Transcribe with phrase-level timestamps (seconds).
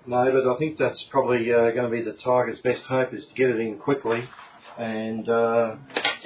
[0.06, 3.24] No, but I think that's probably uh, going to be the Tigers' best hope is
[3.24, 4.28] to get it in quickly
[4.76, 5.76] and uh,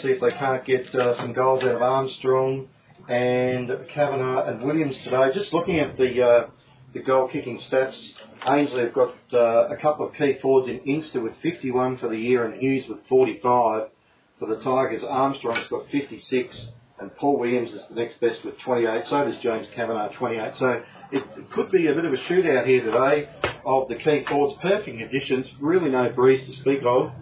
[0.01, 2.69] see if they can't get uh, some goals out of Armstrong
[3.09, 5.31] and Kavanagh and Williams today.
[5.33, 6.51] Just looking at the uh,
[6.93, 7.97] the goal kicking stats,
[8.47, 12.17] Ainslie have got uh, a couple of key forwards in Inkster with 51 for the
[12.17, 13.89] year and Hughes with 45
[14.39, 15.03] for the Tigers.
[15.05, 16.69] Armstrong's got 56,
[17.01, 19.05] and Paul Williams is the next best with 28.
[19.09, 20.55] So does James Kavanagh, 28.
[20.57, 20.83] So
[21.13, 23.29] it, could be a bit of a shootout here today
[23.65, 24.59] of the key forwards.
[24.61, 27.13] Perfect additions, really no breeze to speak of.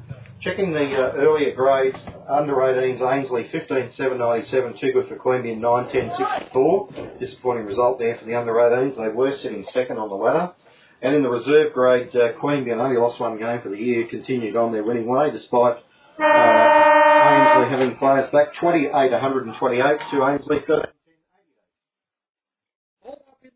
[0.41, 5.60] Checking the uh, earlier grades, under 18s, Ainslie 15 7 97, too good for Queanbeyan
[5.60, 6.88] 9 10 64.
[7.19, 8.97] Disappointing result there for the under 18s.
[8.97, 10.53] They were sitting second on the ladder.
[11.00, 14.56] And in the reserve grade, uh, Queanbeyan only lost one game for the year, continued
[14.56, 15.78] on their winning way despite
[16.19, 16.75] uh,
[17.26, 20.87] Ainslie having players back 28 128 to Ainslie 13.
[23.03, 23.50] Ball up in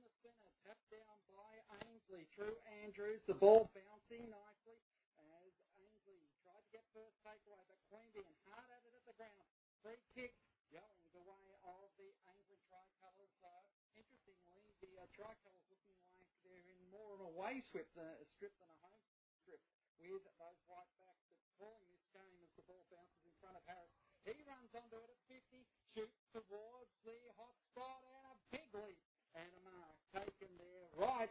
[3.30, 4.74] the ball bouncing nicely
[5.22, 9.46] as Ainslie tried to get first takeaway, but Queanbeyan hard at it at the ground.
[9.86, 10.34] Free kick
[10.74, 11.62] going the way of
[11.94, 13.30] the Ainslie tricolours.
[13.38, 18.18] Though interestingly, the uh, tricolours looking like they're in more of a away strip than,
[18.18, 18.98] a strip than a home
[19.46, 19.62] strip
[20.02, 23.62] with those white backs that calling this game as the ball bounces in front of
[23.68, 23.94] Harris.
[24.30, 25.58] He runs onto it at 50,
[25.98, 29.02] shoots towards the hot spot, and a big leap
[29.34, 31.30] and a mark taken there right.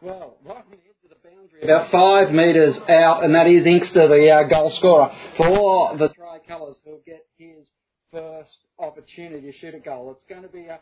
[0.00, 3.66] Well, right on the edge of the boundary, about five metres out, and that is
[3.66, 7.66] Inkster, the uh, goal scorer for the Tricolours, who'll get his
[8.12, 10.14] first opportunity to shoot a goal.
[10.16, 10.80] It's going to be a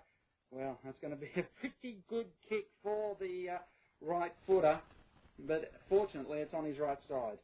[0.53, 3.59] well, it's going to be a pretty good kick for the uh,
[4.01, 4.79] right footer,
[5.49, 7.39] but fortunately, it's on his right side.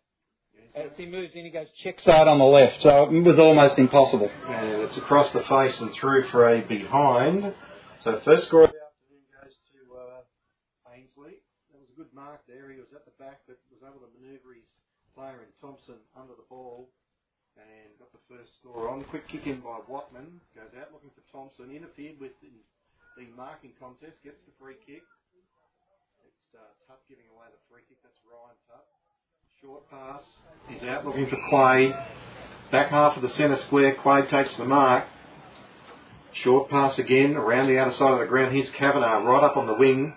[0.74, 3.76] As he moves in, he goes check side on the left, so it was almost
[3.78, 4.30] impossible.
[4.48, 7.52] And it's across the face and through for a behind.
[8.00, 11.44] So first score of the afternoon goes to uh, Ainslie.
[11.68, 12.72] There was a good mark there.
[12.72, 14.68] He was at the back, but was able to manoeuvre his
[15.12, 16.88] player in Thompson under the ball
[17.60, 19.04] and got the first score on.
[19.12, 20.40] Quick kick in by Watman.
[20.56, 21.68] Goes out looking for Thompson.
[21.68, 22.56] Interfered with in
[23.20, 24.24] the marking contest.
[24.24, 25.04] Gets the free kick.
[26.24, 28.00] It's uh, giving away the free kick.
[28.00, 28.88] That's Ryan Tutt.
[29.62, 30.22] Short pass.
[30.66, 31.94] He's out looking for Quade.
[32.72, 33.94] Back half of the centre square.
[33.94, 35.04] Quade takes the mark.
[36.32, 38.52] Short pass again around the outer side of the ground.
[38.52, 40.14] Here's Kavanagh right up on the wing.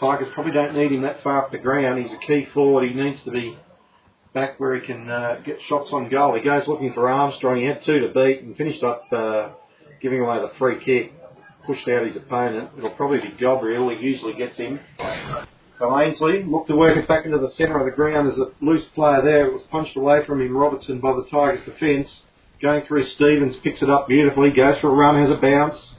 [0.00, 2.02] Tigers probably don't need him that far up the ground.
[2.02, 2.88] He's a key forward.
[2.88, 3.56] He needs to be
[4.34, 6.34] back where he can uh, get shots on goal.
[6.34, 7.58] He goes looking for Armstrong.
[7.58, 9.50] He had two to beat and finished up uh,
[10.00, 11.12] giving away the free kick.
[11.66, 12.70] Pushed out his opponent.
[12.76, 13.90] It'll probably be Gabriel.
[13.90, 14.80] He usually gets him.
[15.82, 18.28] So Ainslie looked to work it back into the centre of the ground.
[18.28, 19.46] There's a loose player there.
[19.46, 22.22] It was punched away from him, Robertson, by the Tigers defence.
[22.60, 25.94] Going through Stevens, picks it up beautifully, goes for a run, has a bounce.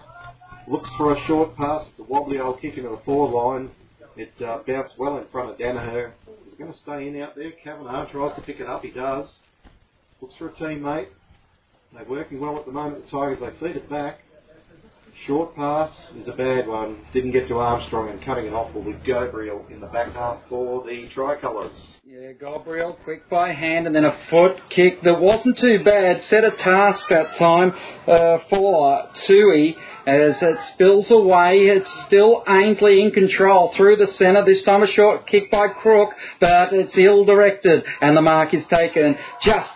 [0.69, 1.85] Looks for a short pass.
[1.89, 3.71] It's a wobbly old kick into the forward line.
[4.15, 6.13] It uh, bounced well in front of Danaher.
[6.47, 7.51] Is it going to stay in out there?
[7.51, 8.83] Kavanagh tries to pick it up.
[8.85, 9.29] He does.
[10.21, 11.09] Looks for a teammate.
[11.93, 13.39] They're working well at the moment, the Tigers.
[13.41, 14.21] They feed it back.
[15.27, 16.97] Short pass is a bad one.
[17.13, 20.39] Didn't get to Armstrong and cutting it off will be Gabriel in the back half
[20.49, 21.71] for the Tricolours.
[22.05, 26.23] Yeah, Gabriel, quick by hand, and then a foot kick that wasn't too bad.
[26.25, 27.71] Set a task that time
[28.05, 31.67] uh, for Tui as it spills away.
[31.67, 34.43] It's still Ainslie in control through the centre.
[34.43, 36.09] This time a short kick by Crook,
[36.41, 39.71] but it's ill directed, and the mark is taken just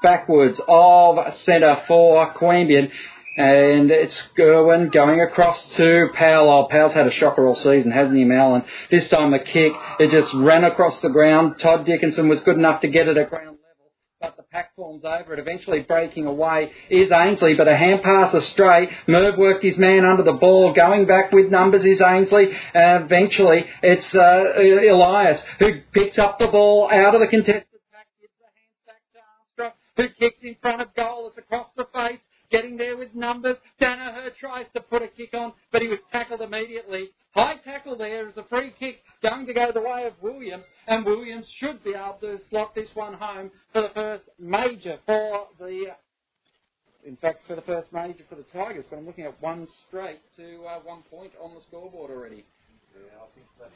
[0.00, 2.90] backwards of centre for Queanbeyan.
[3.34, 6.50] And it's Gerwin going across to Powell.
[6.50, 8.56] Oh, Powell's had a shocker all season, hasn't he, Mal?
[8.56, 11.58] And this time the kick, it just ran across the ground.
[11.58, 13.90] Todd Dickinson was good enough to get it at ground level,
[14.20, 18.34] but the pack forms over it, eventually breaking away is Ainslie, but a hand pass
[18.34, 18.90] astray.
[19.06, 22.52] Merv worked his man under the ball, going back with numbers is Ainslie.
[22.74, 24.60] Uh, eventually, it's uh,
[24.92, 29.00] Elias who picks up the ball out of the contested pack, gives the hands back
[29.14, 29.20] to
[29.64, 31.28] Armstrong, who kicks in front of goal.
[31.28, 32.20] It's across the face
[32.52, 33.56] getting there with numbers.
[33.80, 37.08] Danaher tries to put a kick on, but he was tackled immediately.
[37.34, 41.04] High tackle there is a free kick going to go the way of Williams, and
[41.04, 45.86] Williams should be able to slot this one home for the first major for the.
[47.04, 50.20] In fact, for the first major for the Tigers, but I'm looking at one straight
[50.36, 52.44] to uh, one point on the scoreboard already.
[52.94, 53.70] Yeah, I think that.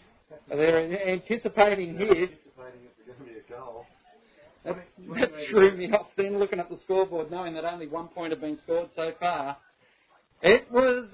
[0.49, 2.09] They're anticipating here.
[2.09, 3.87] Anticipating it's going to be a goal.
[5.09, 8.33] That, that threw me off then looking at the scoreboard, knowing that only one point
[8.33, 9.57] had been scored so far.
[10.43, 11.09] It was,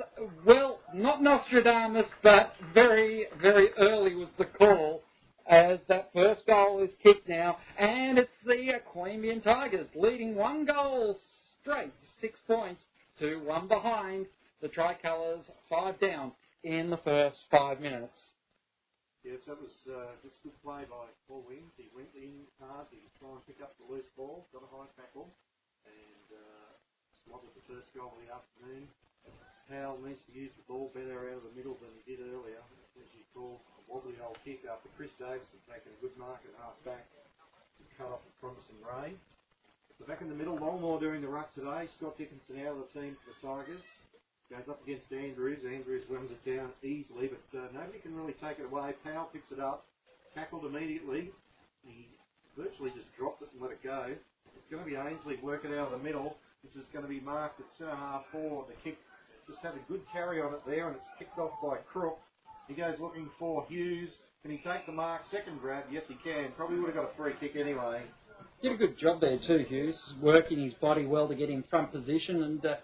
[0.45, 5.03] well, not Nostradamus, but very, very early was the call
[5.49, 11.19] as that first goal is kicked now, and it's the Queanbeyan Tigers leading one goal
[11.61, 12.83] straight, six points
[13.19, 14.27] to one behind.
[14.61, 16.33] The Tricolours five down
[16.63, 18.15] in the first five minutes.
[19.23, 21.71] Yes, that was uh, just good play by Paul Williams.
[21.79, 24.91] He went in hard to try and pick up the loose ball, got a high
[24.99, 25.31] tackle,
[25.87, 26.71] and uh,
[27.23, 28.91] slotted the first goal of the afternoon.
[29.71, 32.59] Powell needs to use the ball better out of the middle than he did earlier.
[32.99, 36.59] As you call a wobbly old kick after Chris Davison taking a good mark at
[36.59, 37.07] half back
[37.79, 39.15] to cut off a promising rain.
[40.03, 41.87] So back in the middle, Longmore doing the ruck today.
[41.95, 43.87] Scott Dickinson out of the team for the Tigers.
[44.53, 45.65] Goes up against Andrews.
[45.65, 48.93] Andrews runs it down easily, but uh, nobody can really take it away.
[49.03, 49.87] Powell picks it up,
[50.35, 51.33] tackled immediately.
[51.89, 52.13] He
[52.53, 54.13] virtually just dropped it and let it go.
[54.13, 56.37] It's going to be Ainslie working out of the middle.
[56.63, 58.67] This is going to be marked at centre half four.
[58.69, 58.99] The kick
[59.49, 62.19] just had a good carry on it there, and it's kicked off by Crook.
[62.69, 64.11] He goes looking for Hughes.
[64.43, 65.23] Can he take the mark?
[65.31, 65.85] Second grab.
[65.91, 66.53] Yes, he can.
[66.59, 68.03] Probably would have got a free kick anyway.
[68.61, 71.91] Did a good job there too, Hughes, working his body well to get in front
[71.91, 72.43] position.
[72.43, 72.75] And uh,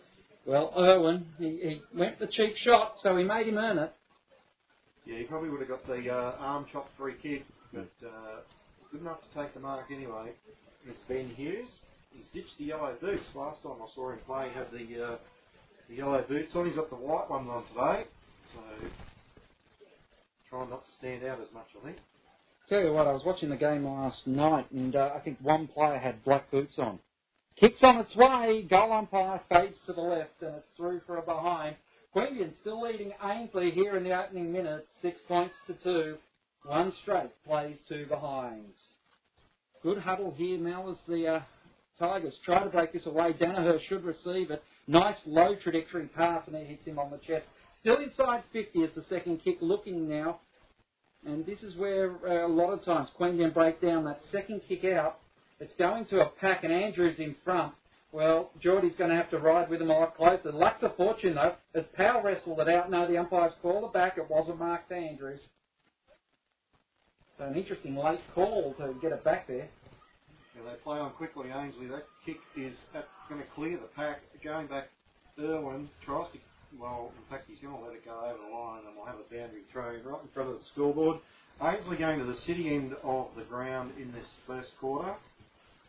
[0.48, 3.92] well, Irwin, he, he went the cheap shot, so he made him earn it.
[5.04, 8.40] Yeah, he probably would have got the uh, arm chop free kick, but uh,
[8.90, 10.32] good enough to take the mark anyway.
[10.86, 11.68] It's Ben Hughes.
[12.10, 13.24] He's ditched the yellow boots.
[13.34, 15.16] Last time I saw him play, he had the uh,
[15.90, 16.66] the yellow boots on.
[16.66, 18.08] He's got the white ones on today,
[18.54, 18.88] so
[20.48, 21.98] trying not to stand out as much, I think.
[22.70, 25.68] Tell you what, I was watching the game last night, and uh, I think one
[25.68, 26.98] player had black boots on.
[27.60, 31.22] Kicks on its way, goal umpire fades to the left, and it's through for a
[31.22, 31.74] behind.
[32.14, 36.16] Queanbeyan still leading Ainslie here in the opening minutes, six points to two.
[36.64, 38.76] One straight plays two behinds.
[39.82, 41.40] Good huddle here, Mel, as the uh,
[41.98, 43.32] Tigers try to break this away.
[43.32, 44.62] Danaher should receive it.
[44.86, 47.46] Nice low trajectory pass, and he hits him on the chest.
[47.80, 50.40] Still inside 50 as the second kick, looking now.
[51.26, 54.84] And this is where uh, a lot of times Queanbeyan break down that second kick
[54.84, 55.18] out.
[55.60, 57.74] It's going to a pack, and Andrews in front.
[58.12, 60.50] Well, Geordie's going to have to ride with him a lot closer.
[60.52, 62.90] Luck's a fortune, though, as Powell wrestled it out.
[62.90, 64.16] No, the umpires called it back.
[64.16, 65.40] It wasn't marked Andrews.
[67.36, 69.68] So an interesting late call to get it back there.
[70.56, 71.86] Yeah, they play on quickly, Ainslie.
[71.86, 72.74] That kick is
[73.28, 74.20] going to clear the pack.
[74.42, 74.88] Going back,
[75.38, 76.38] Irwin tries to,
[76.80, 79.16] well, in fact, he's going to let it go over the line and we'll have
[79.16, 81.18] a boundary throw right in front of the scoreboard.
[81.62, 85.14] Ainslie going to the city end of the ground in this first quarter.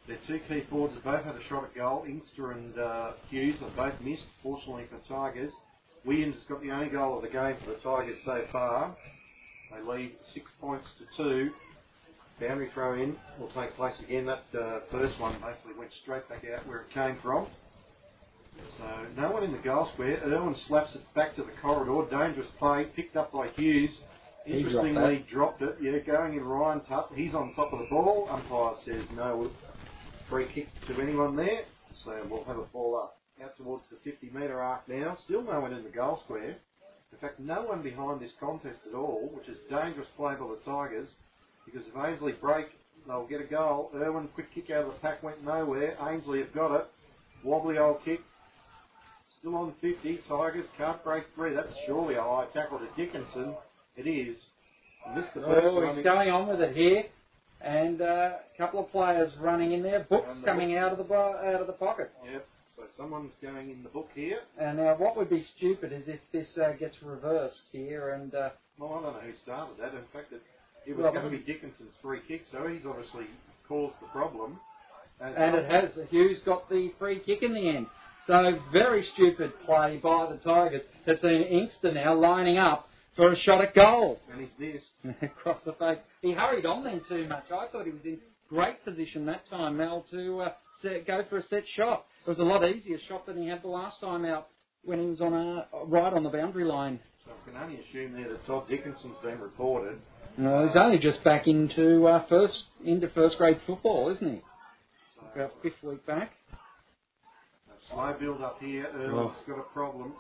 [0.10, 2.04] Their two key forwards have both had a shot at goal.
[2.08, 5.54] Inkster and uh, Hughes have both missed, fortunately for Tigers.
[6.04, 8.98] Williams has got the only goal of the game for the Tigers so far.
[9.72, 11.52] They lead six points to two.
[12.42, 14.26] Boundary throw in will take place again.
[14.26, 17.46] That uh, first one basically went straight back out where it came from.
[18.80, 20.20] So no one in the goal square.
[20.26, 22.10] Irwin slaps it back to the corridor.
[22.10, 23.92] Dangerous play picked up by Hughes.
[24.48, 25.84] Interestingly, He dropped dropped, it.
[25.84, 27.12] Yeah, going in Ryan Tutt.
[27.14, 28.28] He's on top of the ball.
[28.32, 29.52] Umpire says no
[30.30, 31.64] free kick to anyone there.
[32.06, 35.18] So we'll have a ball up out towards the 50 metre arc now.
[35.26, 36.58] Still no one in the goal square.
[37.12, 40.60] In fact, no one behind this contest at all, which is dangerous play by the
[40.66, 41.10] Tigers.
[41.66, 42.68] Because if Ainslie break,
[43.08, 43.92] they'll get a goal.
[43.96, 45.98] Irwin, quick kick out of the pack, went nowhere.
[46.08, 46.86] Ainslie have got it.
[47.44, 48.20] wobbly old kick.
[49.40, 50.20] Still on 50.
[50.28, 51.54] Tigers can't break three.
[51.54, 53.56] That's surely a high tackle to Dickinson.
[53.96, 54.38] It is.
[55.16, 57.06] Missed the first Oh, he's going on with it here,
[57.62, 60.06] and uh, a couple of players running in there.
[60.10, 62.12] Books the coming out of the out of the pocket.
[62.32, 62.46] Yep.
[62.76, 64.40] So someone's going in the book here.
[64.58, 68.50] And now, what would be stupid is if this uh, gets reversed here, and uh,
[68.78, 69.94] Well, I don't know who started that.
[69.94, 70.42] In fact, it,
[70.86, 73.26] it was going to be Dickinson's free kick, so he's obviously
[73.68, 74.60] caused the problem.
[75.20, 77.88] And it has Hughes got the free kick in the end.
[78.28, 80.84] So very stupid play by the Tigers.
[81.06, 82.89] Has seen Inkster now lining up
[83.20, 84.18] for a shot at goal.
[84.32, 85.22] And he's missed.
[85.22, 85.98] across the face.
[86.22, 87.44] He hurried on then too much.
[87.52, 88.18] I thought he was in
[88.50, 92.06] great position that time, Mel, to uh, set, go for a set shot.
[92.26, 94.48] It was a lot easier shot than he had the last time out
[94.86, 97.00] when he was on a, right on the boundary line.
[97.26, 100.00] So I can only assume there that Todd Dickinson's been reported.
[100.38, 104.42] No, he's only just back into uh, first into first grade football, isn't he?
[105.20, 106.32] So, About fifth week back.
[106.54, 108.88] a slow build up here.
[108.96, 109.52] Earl's Oh.
[109.52, 110.14] got a problem.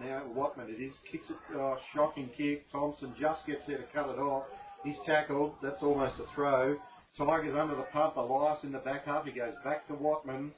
[0.00, 0.92] Now Watman it is.
[1.10, 1.36] Kicks it.
[1.54, 2.70] Oh, shocking kick.
[2.70, 4.44] Thompson just gets there to cut it off.
[4.82, 5.54] He's tackled.
[5.62, 6.76] That's almost a throw.
[7.16, 8.16] Tigers under the pump.
[8.16, 9.24] Elias in the back half.
[9.24, 10.52] He goes back to Watman,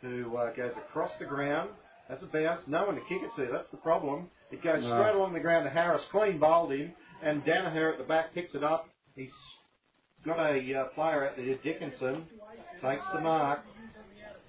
[0.00, 1.70] who uh, goes across the ground.
[2.08, 2.62] That's a bounce.
[2.66, 3.50] No one to kick it to.
[3.50, 4.28] That's the problem.
[4.50, 5.00] It goes No.
[5.00, 6.02] straight along the ground to Harris.
[6.10, 6.92] Clean bowled him.
[7.22, 8.88] And Danaher at the back picks it up.
[9.16, 9.30] He's
[10.26, 12.26] got a uh, player out there, Dickinson.
[12.82, 13.60] Takes the mark.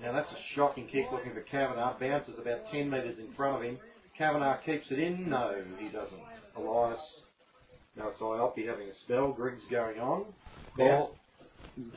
[0.01, 1.97] Now that's a shocking kick looking for Kavanagh.
[1.99, 3.77] Bounces about 10 metres in front of him.
[4.23, 5.29] Kavanagh keeps it in.
[5.29, 6.19] No, he doesn't.
[6.55, 6.99] Elias.
[7.97, 9.33] Now it's IOP having a spell.
[9.33, 10.25] Griggs going on.
[10.77, 11.13] Ball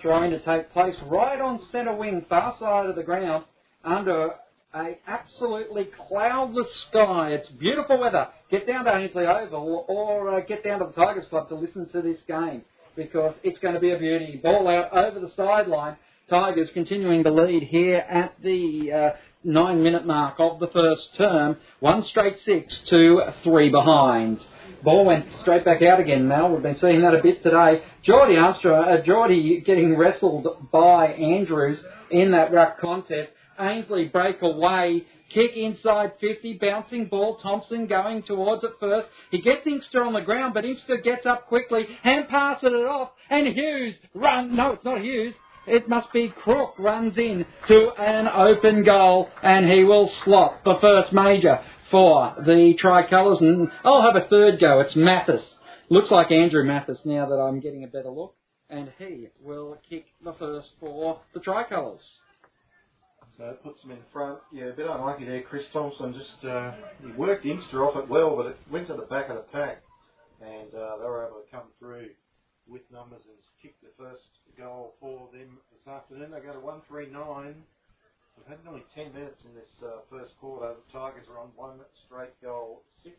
[0.01, 3.45] throwing to take place right on centre wing, far side of the ground,
[3.85, 4.31] under
[4.75, 7.31] a absolutely cloudless sky.
[7.31, 8.27] It's beautiful weather.
[8.51, 11.89] Get down to Ainslie Oval or uh, get down to the Tigers Club to listen
[11.91, 12.63] to this game
[12.97, 14.41] because it's going to be a beauty.
[14.43, 15.97] Ball out over the sideline.
[16.29, 21.57] Tigers continuing to lead here at the uh, nine minute mark of the first term.
[21.81, 24.45] One straight six to three behind.
[24.83, 26.51] Ball went straight back out again, Mel.
[26.51, 27.83] We've been seeing that a bit today.
[28.03, 33.31] Geordie Armstrong, uh, Geordie getting wrestled by Andrews in that ruck contest.
[33.59, 35.05] Ainslie break away.
[35.31, 37.37] Kick inside 50, bouncing ball.
[37.39, 39.09] Thompson going towards it first.
[39.33, 43.11] He gets Inkster on the ground, but Inkster gets up quickly, hand passes it off,
[43.29, 44.55] and Hughes run.
[44.55, 45.35] No, it's not Hughes.
[45.67, 50.77] It must be Crook runs in to an open goal, and he will slot the
[50.81, 53.41] first major for the tricolours.
[53.41, 54.81] And I'll have a third go.
[54.81, 55.45] It's Mathis.
[55.89, 58.35] Looks like Andrew Mathis now that I'm getting a better look,
[58.71, 62.03] and he will kick the first for the tricolours.
[63.37, 64.39] So it puts him in front.
[64.53, 65.43] Yeah, a bit unlucky there.
[65.43, 66.73] Chris Thompson just uh,
[67.05, 69.83] he worked Inkster off it well, but it went to the back of the pack,
[70.41, 72.09] and uh, they were able to come through
[72.69, 74.23] with numbers and kick the first
[74.57, 76.31] goal for them this afternoon.
[76.31, 77.65] They go to one three nine.
[78.37, 80.75] We've had nearly ten minutes in this uh, first quarter.
[80.75, 83.17] The Tigers are on one straight goal six.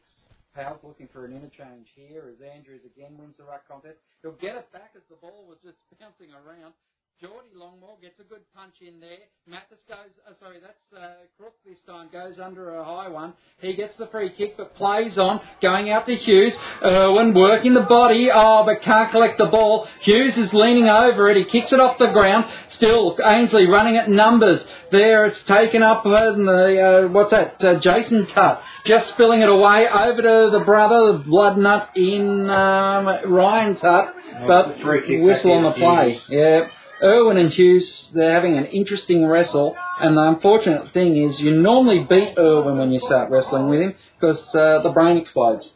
[0.54, 3.98] Powell's looking for an interchange here as Andrews again wins the ruck contest.
[4.22, 6.74] He'll get it back as the ball was just bouncing around.
[7.20, 9.26] Geordie Longmore gets a good punch in there.
[9.48, 13.34] Mathis goes, uh, sorry, that's uh, Crook this time, goes under a high one.
[13.60, 16.54] He gets the free kick but plays on, going out to Hughes.
[16.84, 19.88] Irwin working the body, oh, but can't collect the ball.
[20.02, 22.46] Hughes is leaning over it, he kicks it off the ground.
[22.70, 24.64] Still, Ainsley running at numbers.
[24.92, 28.62] There, it's taken up in the, uh, what's that, uh, Jason Cut.
[28.86, 34.14] Just spilling it away over to the brother, the blood nut in um, Ryan Tutt.
[34.46, 36.12] But it's a free kick whistle on the play.
[36.12, 36.24] Hughes.
[36.30, 36.68] Yeah.
[37.02, 42.06] Irwin and Hughes, they're having an interesting wrestle, and the unfortunate thing is you normally
[42.10, 45.72] beat Irwin when you start wrestling with him because uh, the brain explodes.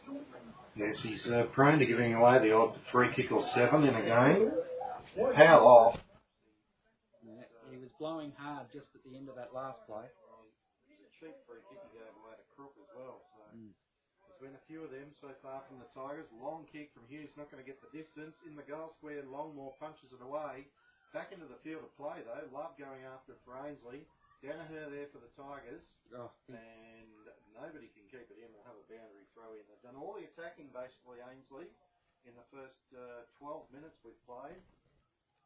[0.74, 4.02] Yes, he's uh, prone to giving away the odd free kick or seven in a
[4.02, 4.50] game.
[5.36, 6.00] How off?
[7.70, 10.04] He was blowing hard just at the end of that last play.
[10.90, 13.20] It's a cheap free kick he gave away to Crook as well.
[13.36, 13.72] So Mm.
[14.26, 16.26] there's been a few of them so far from the Tigers.
[16.36, 18.34] Long kick from Hughes, not going to get the distance.
[18.48, 20.66] In the goal square, Longmore punches it away.
[21.12, 22.48] Back into the field of play though.
[22.48, 24.08] Love going after it for Ainslie.
[24.42, 25.84] Danaher there for the Tigers.
[26.16, 28.50] Oh, And nobody can keep it in.
[28.50, 29.62] They'll have a boundary throw in.
[29.68, 31.68] They've done all the attacking basically, Ainsley,
[32.26, 34.58] in the first uh, 12 minutes we've played.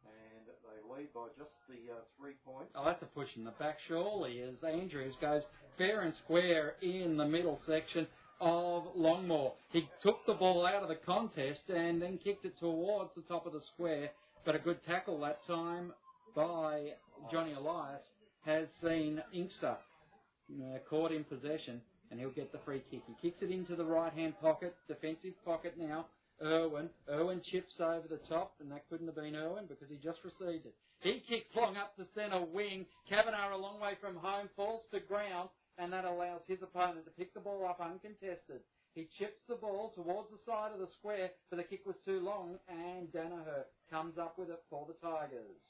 [0.07, 2.71] And they lead by just the uh, three points.
[2.75, 5.43] Oh, that's a push in the back, surely, as Andrews goes
[5.77, 8.07] fair and square in the middle section
[8.41, 9.53] of Longmore.
[9.73, 13.47] He took the ball out of the contest and then kicked it towards the top
[13.47, 14.11] of the square,
[14.47, 15.93] but a good tackle that time
[16.35, 16.91] by
[17.33, 18.03] Johnny Elias
[18.45, 23.03] has seen Inkster uh, caught in possession, and he'll get the free kick.
[23.07, 26.07] He kicks it into the right-hand pocket, defensive pocket now
[26.41, 26.89] Irwin.
[27.11, 30.67] Irwin chips over the top, and that couldn't have been Irwin because he just received
[30.67, 30.75] it.
[31.01, 32.87] He kicks long up the centre wing.
[33.09, 35.49] Kavanagh a long way from home, falls to ground,
[35.79, 38.61] and that allows his opponent to pick the ball up uncontested.
[38.97, 42.17] He chips the ball towards the side of the square, but the kick was too
[42.25, 45.61] long, and Danaher comes up with it for the Tigers.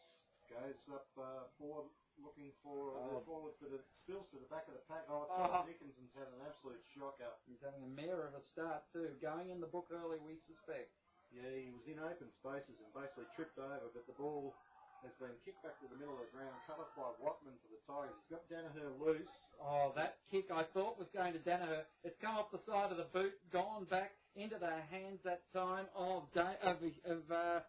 [0.47, 1.91] Goes up uh, forward,
[2.23, 3.19] looking for Oh.
[3.19, 5.03] the forward, but it spills to the back of the pack.
[5.11, 5.51] Oh, Oh.
[5.51, 7.35] Tom Dickinson's had an absolute shocker.
[7.51, 9.11] He's having a mare of a start too.
[9.19, 10.95] Going in the book early, we suspect.
[11.35, 14.55] Yeah, he was in open spaces and basically tripped over, but the ball
[15.03, 17.69] has been kicked back to the middle of the ground, cut off by Watman for
[17.73, 18.17] the Tigers.
[18.25, 19.31] He's got Danaher loose.
[19.61, 21.85] Oh, that kick I thought was going to Danaher.
[22.05, 25.87] It's come off the side of the boot, gone back into the hands that time
[25.97, 27.61] of da- of, of, uh,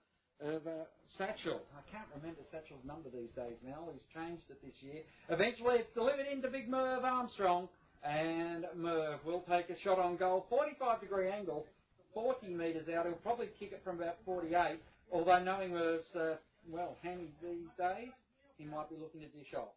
[0.43, 0.85] of uh,
[1.17, 1.61] Satchel.
[1.73, 3.87] I can't remember Satchel's number these days now.
[3.91, 5.01] He's changed it this year.
[5.29, 7.69] Eventually, it's delivered into Big Merv Armstrong,
[8.03, 11.65] and Merv will take a shot on goal, 45 degree angle,
[12.13, 13.05] 40 metres out.
[13.05, 14.79] He'll probably kick it from about 48.
[15.11, 16.35] Although knowing Merv's uh,
[16.67, 18.13] well handy these days,
[18.57, 19.73] he might be looking to dish off.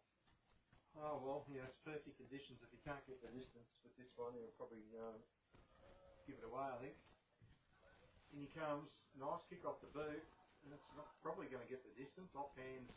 [0.99, 2.59] Oh well, yeah, it's perfect conditions.
[2.59, 5.15] If he can't get the distance with this one, he'll probably uh,
[6.27, 6.67] give it away.
[6.67, 6.97] I think.
[8.35, 10.23] In he comes, nice kick off the boot,
[10.63, 12.31] and it's not probably going to get the distance.
[12.35, 12.91] Off hands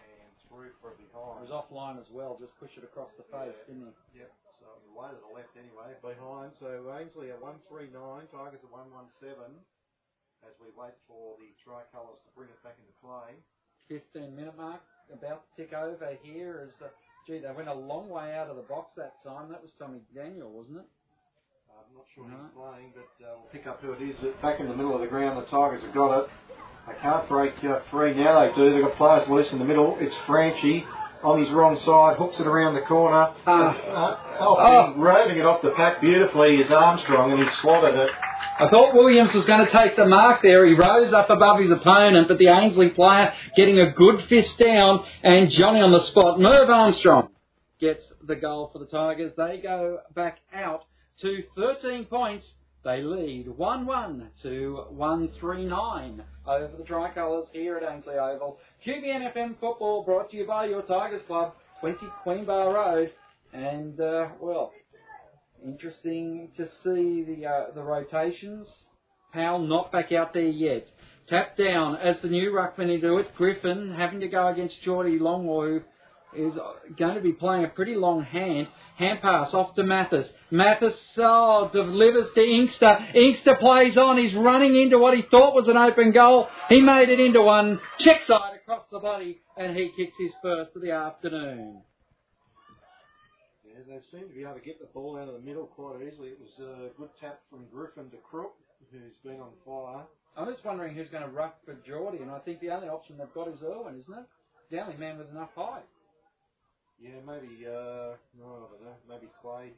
[0.00, 1.44] and through for a It behind.
[1.44, 3.68] was offline as well, just push it across the face, Yeah.
[3.68, 4.24] didn't he?
[4.24, 4.32] Yep.
[4.60, 6.52] So it was away to the left anyway, behind.
[6.60, 9.64] So Ainslie at one three nine, Tigers at one one seven.
[10.46, 13.36] As we wait for the tricolours to bring it back into play.
[13.88, 14.80] 15 minute mark,
[15.12, 16.62] about to tick over here.
[16.64, 16.88] As uh,
[17.26, 19.50] gee, they went a long way out of the box that time.
[19.50, 20.88] That was Tommy Daniel, wasn't it?
[21.70, 22.36] I'm not sure No.
[22.36, 24.16] he's playing, but uh, we'll pick up who it is.
[24.42, 26.30] Back in the middle of the ground, the Tigers have got it.
[26.86, 28.14] They can't break uh, free.
[28.14, 28.72] Now they do.
[28.72, 29.96] They've got players loose in the middle.
[30.00, 30.84] It's Franchi
[31.22, 33.34] on his wrong side, hooks it around the corner.
[33.46, 33.76] Ah.
[34.38, 38.10] Uh, off the- roving it off the pack beautifully is Armstrong, and he's slotted it.
[38.58, 40.66] I thought Williams was going to take the mark there.
[40.66, 45.04] He rose up above his opponent, but the Ainslie player getting a good fist down,
[45.22, 46.40] and Johnny on the spot.
[46.40, 47.30] Merv Armstrong
[47.80, 49.32] gets the goal for the Tigers.
[49.36, 50.84] They go back out
[51.22, 52.46] to 13 points.
[52.82, 58.58] They lead 1-1 to 139 over the Tricolours here at Ainslie Oval.
[58.86, 63.12] QBN FM football brought to you by your Tigers Club, 20 Queen Bar Road.
[63.52, 64.72] And, uh, well,
[65.64, 68.66] Interesting to see the uh, the rotations.
[69.32, 70.86] Powell not back out there yet.
[71.28, 73.34] Tap down as the new ruckman into it.
[73.36, 75.80] Griffin having to go against Geordie who
[76.34, 76.54] is
[76.98, 78.68] going to be playing a pretty long hand.
[78.96, 80.28] Hand pass off to Mathis.
[80.50, 82.98] Mathis oh, delivers to Inkster.
[83.14, 84.18] Inkster plays on.
[84.18, 86.48] He's running into what he thought was an open goal.
[86.68, 87.80] He made it into one.
[87.98, 91.82] Check side across the body, and he kicks his first of the afternoon.
[93.80, 96.02] Yeah, they seem to be able to get the ball out of the middle quite
[96.04, 96.28] easily.
[96.30, 98.52] It was a good tap from Griffin to Crook,
[98.92, 100.04] who's been on fire.
[100.36, 103.16] I'm just wondering who's going to ruck for Geordie, and I think the only option
[103.16, 104.26] they've got is Irwin, isn't it?
[104.70, 105.86] The only man with enough height.
[107.00, 109.72] Yeah, maybe, uh, no, I don't know, maybe Clay.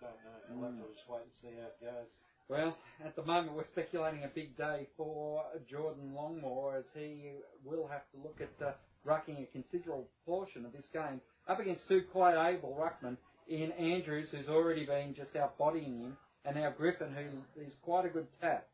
[0.00, 0.38] Don't know.
[0.48, 2.12] We'll have to just wait and see how it goes.
[2.48, 7.32] Well, at the moment we're speculating a big day for Jordan Longmore as he
[7.64, 8.72] will have to look at uh,
[9.06, 13.16] rucking a considerable portion of this game up against two quite able ruckmen
[13.48, 18.08] in Andrews, who's already been just outbodying him, and now Griffin, who is quite a
[18.08, 18.66] good tap.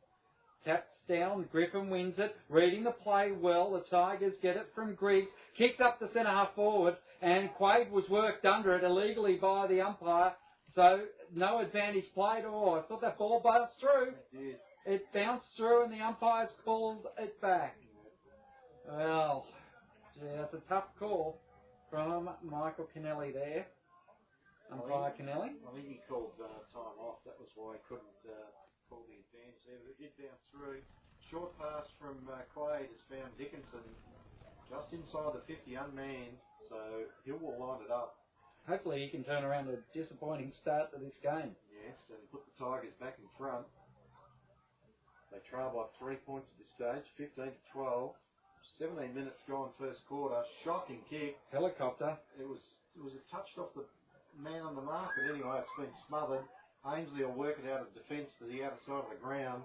[0.65, 3.73] Taps down, Griffin wins it, reading the play well.
[3.73, 8.05] The Tigers get it from Griggs, kicks up the centre half forward, and Quade was
[8.11, 10.33] worked under it illegally by the umpire.
[10.75, 12.45] So no advantage played.
[12.47, 14.13] Oh, I thought that ball bounced through.
[14.33, 14.61] It.
[14.85, 17.77] It bounced through, and the umpires called it back.
[18.89, 19.47] Well,
[20.17, 21.39] gee, that's a tough call
[21.91, 23.67] from Michael Kennelly there.
[24.73, 25.55] Umpire Kennelly.
[25.63, 27.23] I think he called uh, time off.
[27.23, 28.51] That was why he couldn't uh,
[28.91, 29.79] call the advantage there.
[29.79, 30.83] But it did bounce through.
[31.31, 33.87] Short pass from uh, Quaid has found Dickinson
[34.67, 36.39] just inside the 50 unmanned.
[36.67, 38.19] So Hill will line it up.
[38.67, 41.55] Hopefully he can turn around a disappointing start to this game.
[41.71, 43.63] Yes, and put the Tigers back in front.
[45.31, 48.11] They trail by three points at this stage, 15 to 12.
[48.79, 50.43] 17 minutes gone first quarter.
[50.65, 51.37] Shocking kick.
[51.53, 52.17] Helicopter.
[52.41, 52.61] It was
[52.97, 53.85] it was touched off the
[54.41, 56.45] man on the mark, but anyway, it's been smothered.
[56.87, 59.63] Ainslie will work it out of defence to the outer side of the ground.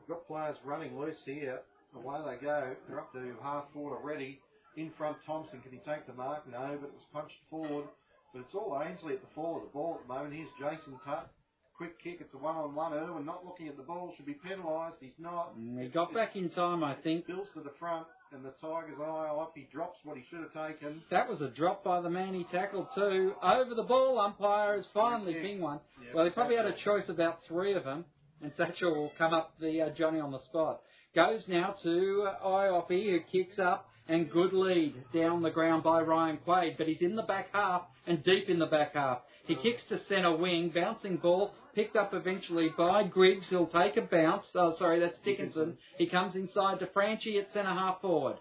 [0.00, 1.60] We've got players running loose here.
[1.94, 2.74] Away they go.
[2.88, 4.40] They're up to half forward already.
[4.76, 5.60] In front, Thompson.
[5.60, 6.42] Can he take the mark?
[6.50, 7.86] No, but it was punched forward.
[8.32, 10.34] But it's all Ainslie at the fall of the ball at the moment.
[10.34, 11.30] Here's Jason Tutt.
[11.76, 12.18] Quick kick.
[12.20, 12.92] It's a one-on-one.
[12.94, 14.12] Irwin not looking at the ball.
[14.16, 14.96] Should be penalised.
[15.00, 15.58] He's not.
[15.58, 17.24] Mm, He got back in time, I think.
[17.24, 19.52] Spills to the front, and the Tigers eye up.
[19.56, 21.02] He drops what he should have taken.
[21.10, 23.32] That was a drop by the man he tackled too.
[23.42, 25.80] Over the ball, umpire has finally pinged one.
[26.00, 28.04] Yeah, Well, he probably had a choice about three of them.
[28.42, 30.80] And Satchel will come up the uh, Johnny on the spot.
[31.14, 36.02] Goes now to uh, Iopi, who kicks up, and good lead down the ground by
[36.02, 39.20] Ryan Quaid, but he's in the back half and deep in the back half.
[39.46, 43.46] He kicks to centre wing, bouncing ball, picked up eventually by Griggs.
[43.50, 44.46] He'll take a bounce.
[44.54, 45.76] Oh, sorry, that's Dickinson.
[45.98, 48.36] He comes inside to Franchi at centre half forward.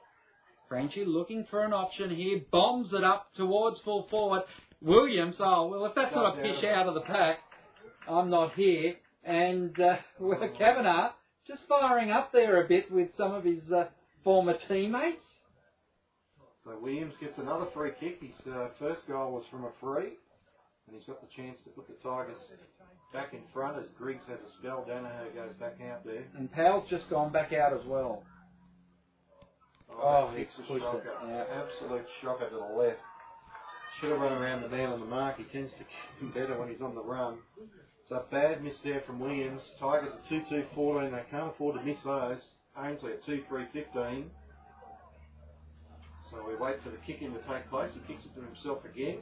[0.70, 4.44] Franchi looking for an option here, bombs it up towards full forward.
[4.82, 7.40] Williams, oh, well, if that's not a fish out of the pack,
[8.10, 8.96] I'm not here.
[9.24, 11.12] And uh, with Kavanagh
[11.48, 13.86] just firing up there a bit with some of his uh,
[14.24, 15.24] former teammates.
[16.64, 18.22] So Williams gets another free kick.
[18.22, 20.14] His uh, first goal was from a free,
[20.88, 22.38] and he's got the chance to put the Tigers
[23.14, 24.86] back in front as Griggs has a spell.
[24.90, 26.24] Danaher goes back out there.
[26.38, 28.24] And Powell's just gone back out as well.
[29.92, 30.98] Oh, Oh, he's pushed shocker.
[31.00, 31.46] it, yeah.
[31.64, 33.00] Absolute shocker to the left.
[34.02, 35.38] Should have run around the man on the mark.
[35.38, 35.86] He tends to
[36.20, 37.38] do better when he's on the run.
[38.10, 39.62] So a bad miss there from Williams.
[39.80, 40.26] Tigers at
[40.76, 41.12] 2-2-14.
[41.12, 42.42] They can't afford to miss those.
[42.78, 44.26] Ainslie at 2-3-15.
[46.32, 47.92] So we wait for the kick in to take place.
[47.94, 49.20] He kicks it to himself again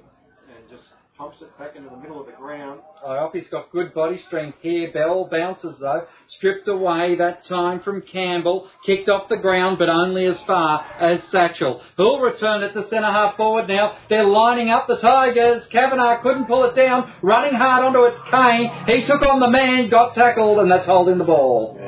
[0.55, 0.83] and just
[1.21, 2.79] pumps it back into the middle of the ground.
[3.07, 4.91] Iopi's got good body strength here.
[4.91, 6.07] Bell bounces though.
[6.25, 8.67] Stripped away that time from Campbell.
[8.87, 11.79] Kicked off the ground, but only as far as Satchel.
[11.95, 13.99] Who'll return it to centre half forward now.
[14.09, 15.67] They're lining up the Tigers.
[15.67, 17.13] Kavanagh couldn't pull it down.
[17.21, 18.71] Running hard onto its cane.
[18.87, 21.79] He took on the man, got tackled, and that's holding the ball.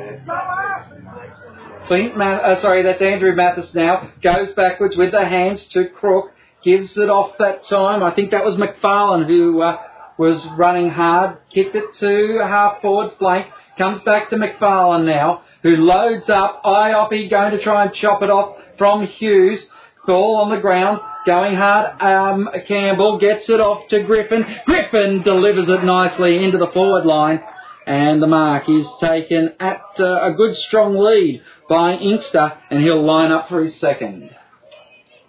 [1.87, 4.11] Clint, Ma- uh, sorry, that's Andrew Mathis now.
[4.21, 6.33] Goes backwards with the hands to Crook.
[6.63, 8.03] Gives it off that time.
[8.03, 9.77] I think that was McFarlane who uh,
[10.17, 11.37] was running hard.
[11.49, 13.47] Kicked it to half forward flank.
[13.77, 16.63] Comes back to McFarlane now, who loads up.
[16.63, 19.67] Iopi going to try and chop it off from Hughes.
[20.05, 20.99] Ball on the ground.
[21.25, 22.01] Going hard.
[22.01, 24.45] Um, Campbell gets it off to Griffin.
[24.65, 27.41] Griffin delivers it nicely into the forward line.
[27.87, 33.05] And the mark is taken at uh, a good strong lead by Inkster, and he'll
[33.05, 34.33] line up for his second.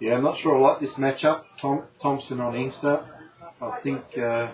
[0.05, 1.45] Yeah, I'm not sure I like this matchup.
[1.59, 3.03] Tom, Thompson on Inkster.
[3.59, 4.51] I think uh,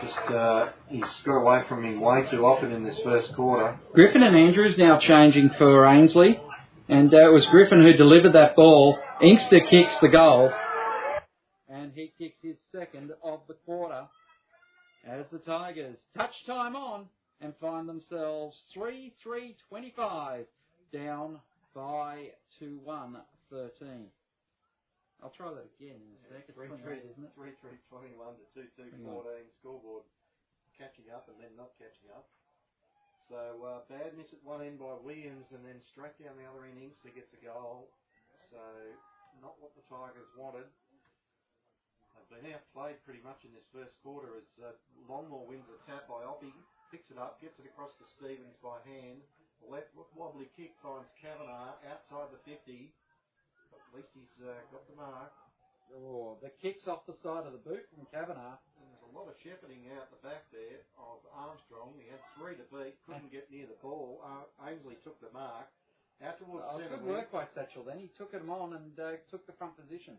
[0.00, 3.80] just uh, he's got away from him way too often in this first quarter.
[3.92, 6.38] Griffin and Andrews now changing for Ainslie,
[6.88, 9.00] and uh, it was Griffin who delivered that ball.
[9.20, 10.52] Inkster kicks the goal,
[11.68, 14.04] and he kicks his second of the quarter
[15.04, 17.06] as the Tigers touch time on
[17.40, 20.46] and find themselves 3 3 25
[20.92, 21.40] down
[21.74, 22.28] by
[22.60, 23.16] 2 1
[23.52, 24.08] 13.
[25.20, 26.48] I'll try that again in a sec.
[26.48, 27.36] It's 3 28, 3 isn't it?
[27.36, 27.76] 3 3
[28.16, 30.08] 21 to 2 2 14 scoreboard.
[30.74, 32.26] Catching up and then not catching up.
[33.28, 36.64] So uh, bad miss at one end by Williams and then straight down the other
[36.64, 37.92] end Inkster gets a goal.
[38.50, 38.58] So
[39.44, 40.66] not what the Tigers wanted.
[42.16, 44.72] They've been outplayed pretty much in this first quarter as uh,
[45.04, 46.56] Longmore wins a tap by Oppie,
[46.88, 49.20] picks it up, gets it across to Stevens by hand.
[49.62, 52.90] Left wobbly kick finds Kavanagh outside the 50.
[53.72, 55.32] But at least he's uh, got the mark.
[55.96, 58.60] Oh, the kicks off the side of the boot from Kavanagh.
[58.80, 61.96] And there's a lot of shepherding out the back there of Armstrong.
[62.00, 64.20] He had three to beat, couldn't get near the ball.
[64.24, 65.68] Uh, Ainslie took the mark.
[66.22, 66.96] Out towards Oh, centre.
[67.02, 67.98] good work by Satchel then.
[67.98, 70.16] He took him on and uh, took the front position.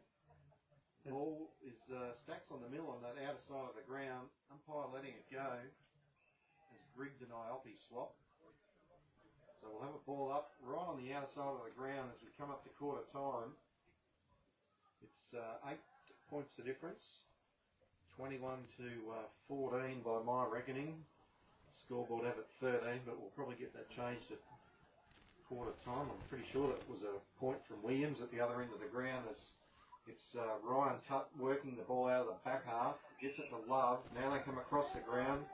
[1.08, 4.28] Ball is uh, stacks on the mill on that outer side of the ground.
[4.52, 5.72] Umpire letting it go as
[6.96, 8.16] Griggs and Iopi swap.
[9.64, 12.20] So we'll have a ball up right on the outer side of the ground as
[12.20, 13.56] we come up to quarter time.
[15.00, 15.80] It's uh, eight
[16.28, 17.00] points the difference.
[18.20, 21.00] 21 to uh, 14 by my reckoning.
[21.88, 24.44] Scoreboard have it 13, but we'll probably get that changed at
[25.48, 26.12] quarter time.
[26.12, 28.92] I'm pretty sure that was a point from Williams at the other end of the
[28.92, 29.24] ground
[30.08, 33.72] it's uh, Ryan Tutt working the ball out of the back half, gets it to
[33.72, 34.00] Love.
[34.16, 35.46] Now they come across the ground.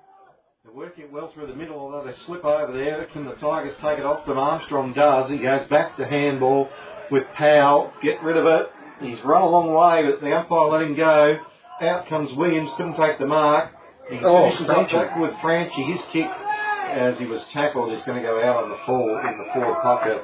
[0.66, 3.06] They're working it well through the middle, although they slip over there.
[3.14, 4.38] Can the Tigers take it off them?
[4.38, 5.30] Armstrong does.
[5.30, 6.68] He goes back to handball
[7.10, 7.94] with Powell.
[8.04, 8.68] Get rid of it.
[9.02, 11.40] He's run a long way, but the umpire let him go.
[11.82, 12.70] Out comes Williams.
[12.76, 13.72] Couldn't take the mark.
[14.10, 15.82] He Oh, finishes up back with Franchi.
[15.84, 19.38] His kick, as he was tackled, is going to go out on the forward in
[19.38, 20.22] the forward pocket.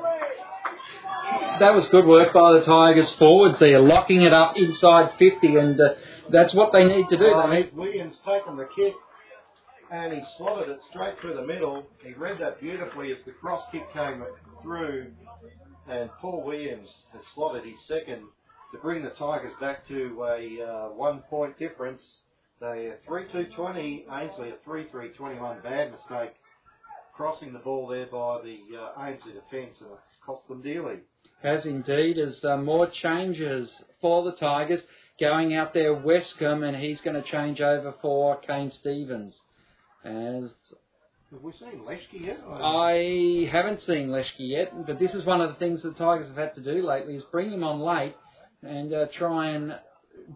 [1.61, 5.79] That was good work by the Tigers forwards there, locking it up inside 50, and
[5.79, 5.93] uh,
[6.29, 7.31] that's what they need to do.
[7.33, 8.95] Oh, They Williams taken the kick
[9.91, 11.85] and he slotted it straight through the middle.
[12.03, 14.23] He read that beautifully as the cross kick came
[14.61, 15.11] through,
[15.89, 18.23] and Paul Williams has slotted his second
[18.71, 22.01] to bring the Tigers back to a uh, one point difference.
[22.59, 25.61] They are 3 2 20, Ainslie a 3 3 21.
[25.61, 26.35] Bad mistake
[27.15, 30.97] crossing the ball there by the uh, Ainslie defence, and it's cost them dearly.
[31.43, 33.69] Has indeed, as uh, more changes
[34.01, 34.81] for the Tigers.
[35.17, 39.33] Going out there, Westcombe, and he's going to change over for Kane Stevens.
[40.05, 40.51] As
[41.31, 42.39] Have we seen Leshke yet?
[42.47, 46.37] I haven't seen Leshke yet, but this is one of the things the Tigers have
[46.37, 48.15] had to do lately is bring him on late
[48.61, 49.75] and uh, try and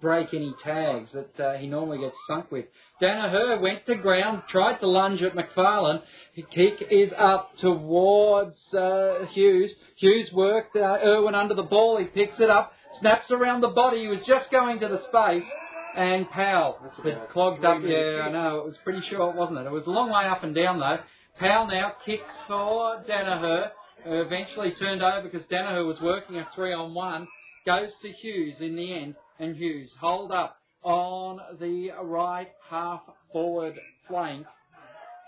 [0.02, 2.66] break any tags that uh, he normally gets sunk with.
[3.00, 6.02] Danaher went to ground, tried to lunge at McFarlane.
[6.34, 9.72] His kick is up towards uh, Hughes.
[9.98, 12.00] Hughes worked uh, Irwin under the ball.
[12.00, 14.02] He picks it up, snaps around the body.
[14.02, 15.48] He was just going to the space.
[15.96, 17.82] And Powell had clogged up.
[17.84, 18.60] Yeah, I know.
[18.60, 19.66] It was pretty short, wasn't it?
[19.66, 20.98] It was a long way up and down though.
[21.40, 23.70] Powell now kicks for Danaher.
[24.06, 27.28] Uh, eventually turned over because Danaher was working a three on one.
[27.66, 33.02] Goes to Hughes in the end, and Hughes hold up on the right half
[33.34, 33.76] forward
[34.08, 34.46] flank.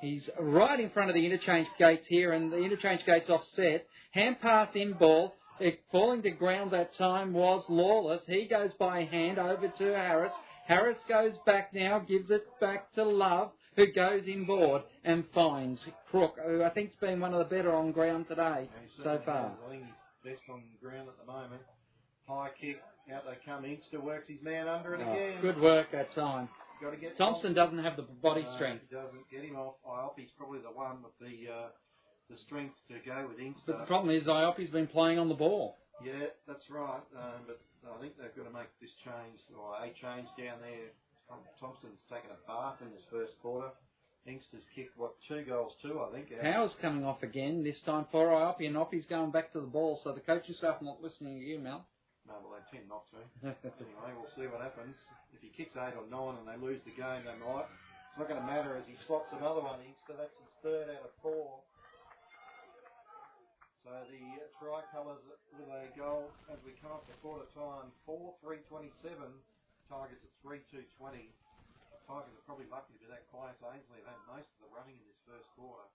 [0.02, 3.86] He's right in front of the interchange gates here, and the interchange gates offset.
[4.12, 5.34] Hand pass in ball.
[5.60, 8.22] It, falling to ground that time was Lawless.
[8.26, 10.34] He goes by hand over to Harris.
[10.72, 16.36] Harris goes back now, gives it back to Love, who goes inboard and finds Crook,
[16.46, 18.70] who I think's been one of the better on ground today
[19.04, 19.50] so far.
[19.50, 19.52] has.
[19.68, 21.62] I think he's best on ground at the moment.
[22.26, 22.78] High kick,
[23.14, 23.66] out they come.
[23.66, 25.42] Inkster works his man under it Oh, again.
[25.42, 26.48] good work that time.
[26.82, 28.86] Got to get Thompson doesn't have the body No, strength.
[28.90, 29.76] He doesn't get him off.
[29.86, 31.68] Ioppi's probably the one with the uh,
[32.30, 33.64] the strength to go with Inkster.
[33.68, 35.76] But the problem is Ioppi's been playing on the ball.
[36.04, 37.04] Yeah, that's right.
[37.16, 40.92] Um, but I think they've got to make this change or a change down there.
[41.60, 43.72] Thompson's taken a bath in this first quarter.
[44.28, 46.30] Inkster's kicked what two goals two, I think.
[46.42, 50.00] Power's coming off again, this time for Ioppi, and Ioppi's going back to the ball,
[50.04, 51.88] so the coaching staff not listening to you, Mel.
[52.28, 53.18] No, well they tend not to.
[53.66, 54.94] Anyway, we'll see what happens.
[55.34, 57.66] If he kicks eight or nine and they lose the game, they might.
[58.12, 60.14] It's not going to matter as he slots another one, Inkster.
[60.20, 61.64] That's his third out of four.
[63.82, 65.26] So the tricolours
[65.58, 69.18] with a goal as we come up to quarter time, 4 3 27.
[69.90, 71.26] Tigers at 3 2 20.
[72.06, 73.58] Tigers are probably lucky to be that close.
[73.66, 75.90] Ainslie have had most of the running in this first quarter.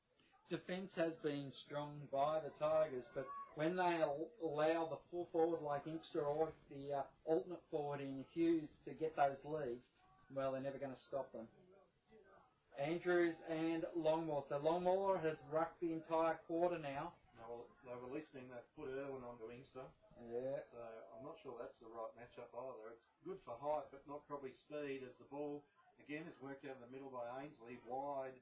[0.50, 5.86] Defence has been strong by the Tigers, but when they allow the full forward like
[5.86, 9.86] Inkster or the uh, alternate forward in Hughes to get those leads,
[10.34, 11.46] well, they're never going to stop them.
[12.82, 14.42] Andrews and Longmore.
[14.48, 17.14] So Longmore has rucked the entire quarter now.
[17.46, 19.86] Now, they were listening, they put Irwin onto Inkster.
[20.18, 20.58] Yeah.
[20.74, 20.82] So
[21.14, 22.90] I'm not sure that's the right matchup either.
[22.90, 25.62] It's good for height, but not probably speed, as the ball
[26.02, 28.34] again is worked out in the middle by Ainslie, wide,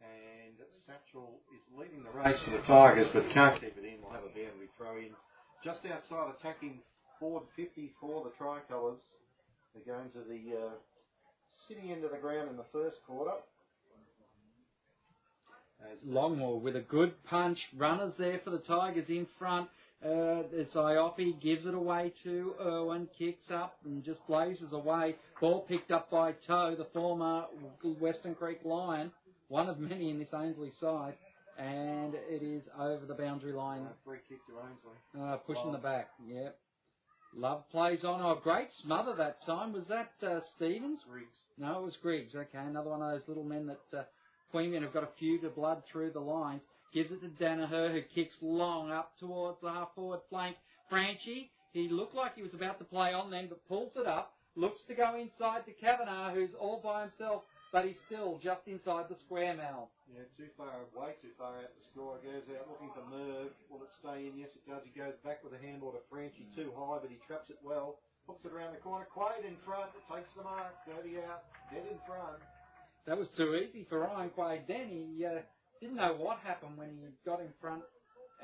[0.00, 4.00] and Satchel is leading the race for the Tigers, but can't keep it in.
[4.00, 5.12] We'll have a boundary throw in
[5.64, 6.80] just outside attacking
[7.18, 9.00] forward 50 for the Tricolours.
[9.72, 10.74] They're going to the uh,
[11.68, 13.36] sitting end of the ground in the first quarter.
[15.82, 17.58] As Longmore with a good punch.
[17.76, 19.68] Runners there for the Tigers in front.
[20.04, 25.16] Uh, it's Ioppi, gives it away to Irwin, kicks up and just blazes away.
[25.40, 27.44] Ball picked up by Toe, the former
[28.00, 29.12] Western Creek Lion,
[29.48, 31.14] one of many in this Ainslie side.
[31.58, 35.22] And it is over the boundary line, uh, free kick to Ainslie.
[35.22, 36.08] uh, pushing the back.
[36.26, 36.56] Yep.
[37.36, 38.22] Love plays on.
[38.22, 39.72] Oh, great smother that time.
[39.74, 41.00] Was that uh, Stevens?
[41.12, 41.36] Riggs.
[41.58, 42.34] No, it was Griggs.
[42.34, 44.02] Okay, another one of those little men that uh,
[44.52, 46.62] Queanbeyan have got a few to blood through the lines.
[46.92, 50.56] Gives it to Danaher, who kicks long up towards the half forward flank.
[50.88, 54.34] Franchi, he looked like he was about to play on then, but pulls it up.
[54.56, 59.06] Looks to go inside to Kavanagh, who's all by himself, but he's still just inside
[59.06, 59.86] the square, Mal.
[60.10, 62.18] Yeah, too far, way too far out the score.
[62.18, 63.54] Goes out looking for Merv.
[63.70, 64.34] Will it stay in?
[64.34, 64.82] Yes, it does.
[64.82, 68.02] He goes back with a handball to Franchi, too high, but he traps it well.
[68.26, 69.06] Hooks it around the corner.
[69.06, 69.94] Quaid in front.
[70.10, 70.74] Takes the mark.
[70.90, 71.46] 30 out.
[71.70, 72.42] Dead in front.
[73.06, 74.88] That was too easy for Ryan Quaid then.
[74.88, 75.40] He uh,
[75.80, 77.82] didn't know what happened when he got in front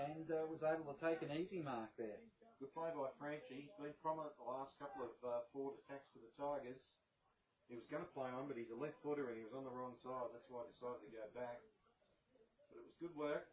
[0.00, 2.20] and uh, was able to take an easy mark there.
[2.56, 3.68] Good play by Franchi.
[3.68, 6.80] He's been prominent the last couple of uh, forward attacks for the Tigers.
[7.68, 9.68] He was going to play on, but he's a left footer and he was on
[9.68, 10.32] the wrong side.
[10.32, 11.60] That's why I decided to go back.
[12.72, 13.44] But it was good work.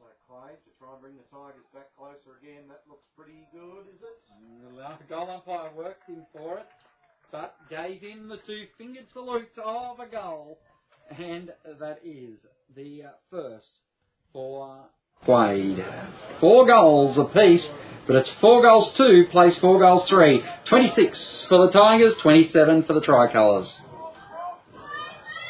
[0.00, 2.66] So Clay to try and bring the Tigers back closer again.
[2.72, 4.16] That looks pretty good, is it?
[4.98, 6.68] The goal umpire worked him for it,
[7.32, 10.58] but gave him the two-fingered salute of a goal,
[11.18, 12.36] and that is
[12.76, 13.80] the first
[14.32, 14.84] for
[15.24, 15.84] Quaid.
[16.40, 17.68] Four goals apiece,
[18.06, 20.44] but it's four goals two, place four goals three.
[20.66, 23.80] 26 for the Tigers, 27 for the Tricolours.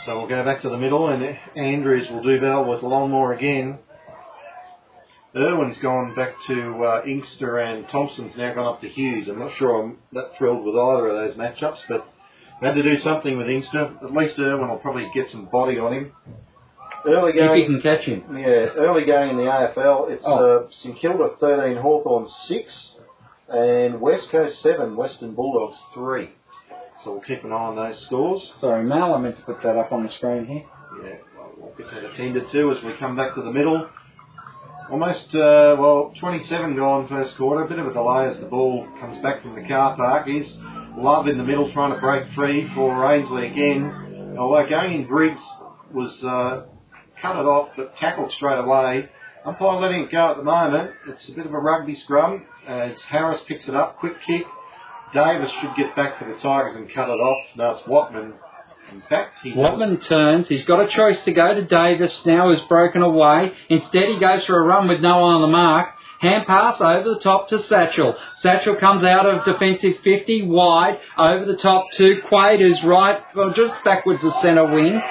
[0.06, 3.78] So we'll go back to the middle, and Andrews will do well with Longmore again.
[5.34, 9.28] Irwin's gone back to uh, Inkster, and Thompson's now gone up to Hughes.
[9.28, 12.06] I'm not sure I'm that thrilled with either of those matchups, but
[12.60, 13.96] had to do something with Inkster.
[14.02, 16.12] At least Irwin will probably get some body on him.
[17.06, 18.36] Early If he going, can catch him.
[18.36, 20.10] yeah, early going in the AFL.
[20.10, 20.66] It's Oh.
[20.66, 22.96] uh, St Kilda 13, Hawthorn 6,
[23.48, 26.30] and West Coast 7, Western Bulldogs 3.
[27.02, 28.54] So we'll keep an eye on those scores.
[28.60, 30.62] Sorry, Mal, I meant to put that up on the screen here.
[31.04, 33.88] Yeah, well, we'll get that attended to as we come back to the middle.
[34.92, 37.64] Almost, uh, well, 27 gone first quarter.
[37.64, 40.28] A bit of a delay as the ball comes back from the car park.
[40.28, 40.46] Is
[40.98, 44.36] Love in the middle trying to break free for Ainslie again.
[44.38, 45.40] Although going in Griggs
[45.94, 46.66] was uh,
[47.22, 49.08] cut it off but tackled straight away.
[49.46, 50.90] Umpire letting it go at the moment.
[51.08, 53.98] It's a bit of a rugby scrum as Harris picks it up.
[53.98, 54.42] Quick kick.
[55.14, 57.56] Davis should get back for the Tigers and cut it off.
[57.56, 58.34] Now it's Watman.
[58.92, 60.48] In fact, Watman turns.
[60.48, 62.14] He's got a choice to go to Davis.
[62.26, 63.52] Now is broken away.
[63.68, 65.88] Instead, he goes for a run with no one on the mark.
[66.20, 68.14] Hand pass over the top to Satchel.
[68.42, 73.52] Satchel comes out of defensive 50 wide over the top to Quaid, who's right, well,
[73.52, 75.02] just backwards to centre wing.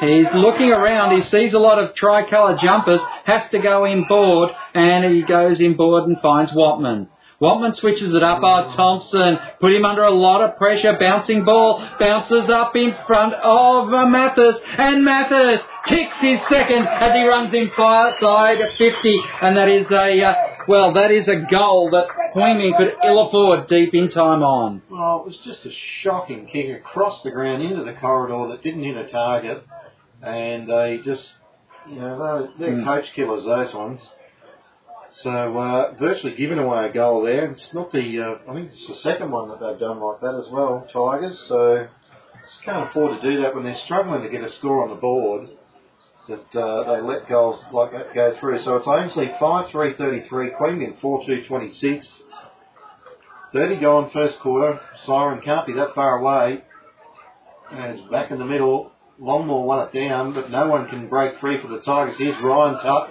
[0.00, 1.16] He's looking around.
[1.16, 3.00] He sees a lot of tricolour jumpers.
[3.24, 7.08] Has to go inboard, and he goes inboard and finds Watman.
[7.38, 8.40] Watman switches it up.
[8.42, 10.96] Oh, Thompson put him under a lot of pressure.
[10.98, 17.24] Bouncing ball bounces up in front of Mathis, and Mathis kicks his second as he
[17.26, 20.34] runs inside 50, and that is a uh,
[20.68, 24.82] well, that is a goal that Queanbeyan could ill afford deep in time on.
[24.90, 28.82] Well, it was just a shocking kick across the ground into the corridor that didn't
[28.82, 29.64] hit a target,
[30.22, 31.34] and they just,
[31.88, 32.84] you know, they're, they're Mm.
[32.84, 34.00] coach killers, those ones.
[35.22, 37.50] So uh, virtually giving away a goal there.
[37.50, 40.34] It's not the, uh, I think it's the second one that they've done like that
[40.34, 41.38] as well, Tigers.
[41.48, 41.88] So
[42.44, 44.96] just can't afford to do that when they're struggling to get a score on the
[44.96, 45.48] board.
[46.28, 48.62] That uh, they let goals like that go through.
[48.64, 52.08] So it's Ainslie 5 3 33, Queanbeyan 4 2 26.
[53.52, 54.80] 30 gone first quarter.
[55.06, 56.64] Siren can't be that far away.
[57.72, 61.60] As back in the middle, Longmore won it down, but no one can break free
[61.60, 62.16] for the Tigers.
[62.18, 63.10] Here's Ryan Tuck,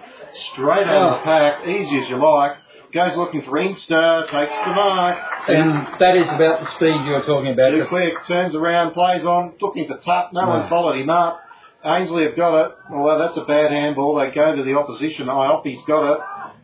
[0.54, 2.58] straight out of the pack, easy as you like.
[2.94, 5.18] Goes looking for Inkster, takes the mark.
[5.50, 7.72] And that is about the speed you were talking about.
[7.72, 10.32] Too quick, turns around, plays on, looking for Tuck.
[10.32, 11.42] No one followed him up.
[11.84, 12.72] Ainslie have got it.
[12.92, 15.30] Although that's a bad handball, they go to the opposition.
[15.30, 16.20] Iopi's got it.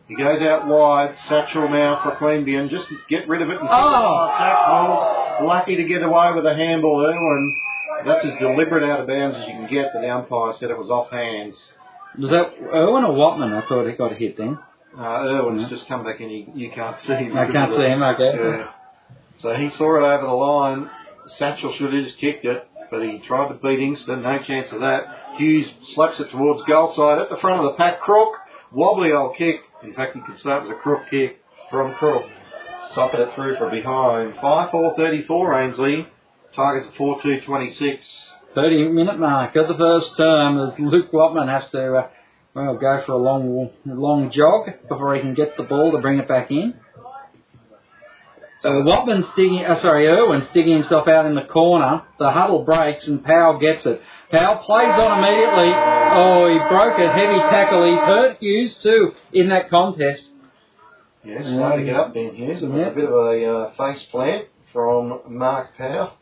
[0.08, 1.14] He goes out wide.
[1.28, 2.70] Satchel now for Queanbeyan.
[2.70, 3.60] Just get rid of it.
[3.60, 4.32] And Oh.
[4.36, 5.46] tackle.
[5.46, 7.56] Lucky to get away with a handball and
[8.04, 9.90] that's as deliberate out of bounds as you can get.
[9.92, 11.56] But the umpire said it was off hands.
[12.18, 13.52] Was that Irwin or Watman?
[13.52, 14.58] I thought he got a hit then.
[14.98, 15.68] Uh, Irwin's Yeah.
[15.68, 17.36] just come back and you, you can't see him.
[17.36, 18.32] I can't see him, okay.
[18.36, 18.68] Yeah.
[19.40, 20.90] So he saw it over the line.
[21.38, 24.22] Satchel should have just kicked it, but he tried to beat Ingston.
[24.22, 25.34] No chance of that.
[25.36, 28.00] Hughes slaps it towards goal side at the front of the pack.
[28.00, 28.34] Crook,
[28.72, 29.60] wobbly old kick.
[29.82, 31.38] In fact, you could say it was a crook kick
[31.70, 32.24] from Crook.
[32.94, 34.34] Sopping it through from behind.
[34.34, 36.06] 5-4-34 Ainslie.
[36.54, 37.98] Tigers at 4-2-26.
[38.54, 42.08] 30 minute mark of the first term as Luke Watman has to uh,
[42.54, 46.18] well go for a long long jog before he can get the ball to bring
[46.18, 46.74] it back in.
[48.62, 52.02] So Watman sticking, uh, sorry, Irwin sticking himself out in the corner.
[52.20, 54.00] The huddle breaks and Powell gets it.
[54.30, 55.72] Powell plays on immediately.
[55.74, 57.90] Oh, he broke a heavy tackle.
[57.90, 60.28] He's hurt Hughes too in that contest.
[61.24, 62.62] Yeah, slow to get up, Ben Hughes.
[62.62, 62.86] It was Yeah.
[62.86, 66.12] a bit of a uh, face plant from Mark Powell.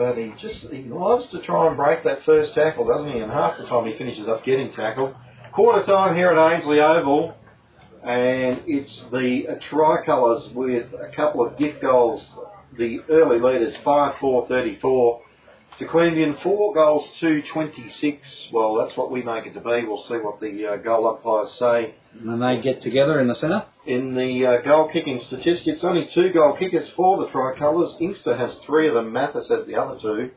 [0.00, 3.18] But he just he loves to try and break that first tackle, doesn't he?
[3.18, 5.14] And half the time he finishes up getting tackled.
[5.52, 7.34] Quarter time here at Ainslie Oval,
[8.02, 12.26] and it's the uh, tricolours with a couple of gift goals.
[12.78, 15.20] The early leaders, 5-4-34
[15.80, 18.48] to Queanbeyan, four goals to 26.
[18.54, 19.84] Well, that's what we make it to be.
[19.84, 23.64] We'll see what the uh, goal umpires say And they get together in the centre.
[23.86, 27.96] in the uh, goal kicking statistics, only two goal kickers for the Tricolours.
[28.00, 30.30] Inkster has three of them, Mathis has the other two.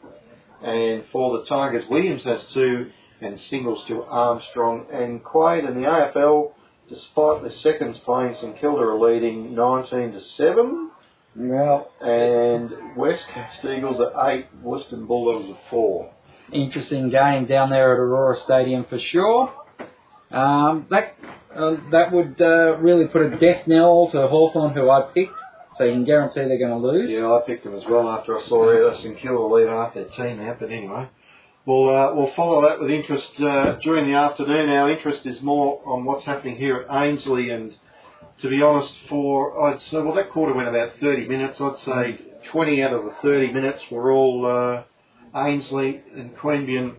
[0.64, 5.68] And for the Tigers, Williams has two, and singles to Armstrong and Quaid.
[5.68, 6.52] In the AFL,
[6.90, 10.92] despite the seconds playing, St Kilda are leading 19 to 7.
[11.36, 16.12] Well, And West Coast Eagles are 8, Western Bulldogs are 4.
[16.52, 19.52] interesting game down there at Aurora Stadium for sure.
[20.32, 21.16] Um, that
[21.56, 25.38] uh, that would uh, really put a death knell to Hawthorn, who I picked,
[25.78, 27.10] so you can guarantee they're going to lose.
[27.10, 30.40] Yeah, I picked them as well after I saw St Kilda leave half their team
[30.42, 31.10] out, but anyway.
[31.66, 34.70] We'll, uh, we'll follow that with interest uh, during the afternoon.
[34.70, 37.74] Our interest is more on what's happening here at Ainslie, and
[38.42, 41.62] to be honest, for I'd say well that quarter went about 30 minutes.
[41.62, 42.20] I'd say
[42.52, 44.84] 20 out of the 30 minutes were all uh,
[45.40, 46.96] Ainslie and Queanbeyan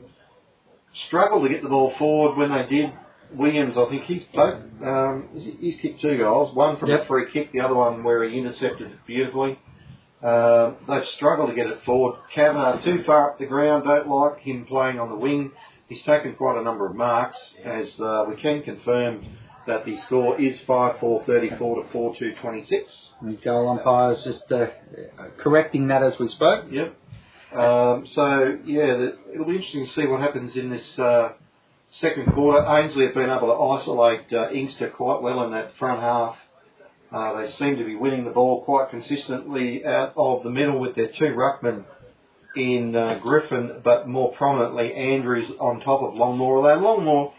[1.08, 2.92] struggled to get the ball forward when they did.
[3.36, 6.54] Williams, I think he's both, um, he's- kicked two goals.
[6.54, 7.02] One from Yep.
[7.02, 9.58] a free kick, the other one where he intercepted it beautifully.
[10.22, 12.16] Um, they've struggled to get it forward.
[12.32, 13.84] Kavanagh too far up the ground.
[13.84, 15.52] Don't like him playing on the wing.
[15.88, 19.24] He's taken quite a number of marks, as uh, we can confirm
[19.66, 23.12] that the score is 5-4-34 to 4-2-26.
[23.20, 24.68] And goal umpires just uh,
[25.38, 26.66] correcting that as we spoke.
[26.70, 26.94] Yep.
[27.54, 31.32] Um, so yeah, the, it'll be interesting to see what happens in this uh,
[32.00, 36.00] second quarter, Ainslie have been able to isolate uh, Inkster quite well in that front
[36.00, 36.36] half.
[37.12, 40.96] Uh, they seem to be winning the ball quite consistently out of the middle with
[40.96, 41.84] their two ruckmen
[42.56, 46.56] in uh, Griffin, but more prominently Andrews on top of Longmore.
[46.56, 47.32] Although Longmore,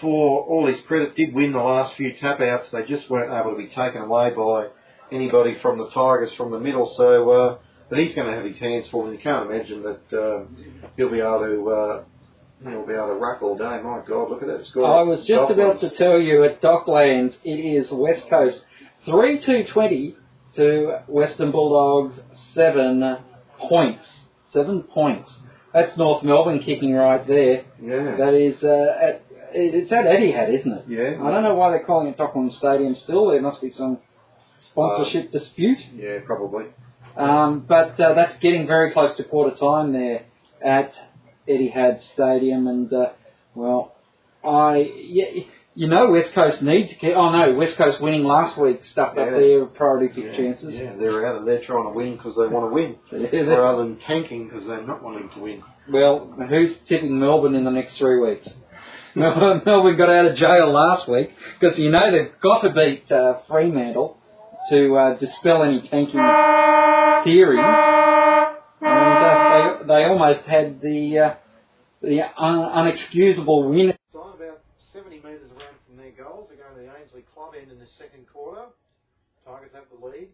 [0.00, 2.70] for all his credit, did win the last few tap outs.
[2.70, 4.68] They just weren't able to be taken away by
[5.12, 6.94] anybody from the Tigers from the middle.
[6.96, 7.58] So, uh,
[7.90, 10.44] but he's going to have his hands full, and you can't imagine that uh,
[10.96, 12.04] he'll be able to.
[12.62, 13.80] He'll be able to ruck all day.
[13.82, 14.84] My God, look at that score.
[14.84, 18.64] I was just about to tell you at Docklands, it is West Coast
[19.04, 20.16] 3 2 20
[20.56, 22.18] to Western Bulldogs
[22.54, 23.18] 7
[23.58, 24.06] points.
[24.52, 25.32] 7 points.
[25.72, 27.64] That's North Melbourne kicking right there.
[27.80, 28.16] Yeah.
[28.16, 30.84] That is, uh, at, it's at Etihad, isn't it?
[30.88, 31.22] Yeah.
[31.24, 33.28] I don't know why they're calling it Docklands Stadium still.
[33.28, 33.98] There must be some
[34.62, 35.78] sponsorship Uh, dispute.
[35.94, 36.64] Yeah, probably.
[37.16, 40.22] Um, but uh, that's getting very close to quarter time there
[40.64, 40.92] at
[41.48, 43.10] Etihad Stadium, and uh,
[43.54, 43.94] well,
[44.44, 45.44] I yeah,
[45.74, 47.16] you know West Coast need to get.
[47.16, 49.38] Oh no, West Coast winning last week stuffed up Yeah.
[49.38, 50.74] their priority Yeah, chances.
[50.74, 52.96] Yeah, they're out of there trying to win because they want to win,
[53.32, 55.62] Yeah, rather than tanking because they're not wanting to win.
[55.90, 58.48] well, who's tipping Melbourne in the next three weeks?
[59.14, 63.38] Melbourne got out of jail last week because you know they've got to beat uh,
[63.48, 64.16] Fremantle
[64.70, 66.20] to uh, dispel any tanking
[67.24, 67.58] theories.
[69.88, 71.34] They, almost had the uh,
[72.02, 73.94] the un- unexcusable win.
[74.12, 74.60] About
[74.92, 76.48] 70 metres around from their goals.
[76.48, 78.66] They're going to the Ainslie Club end in the second quarter.
[79.46, 80.28] Tigers have the lead.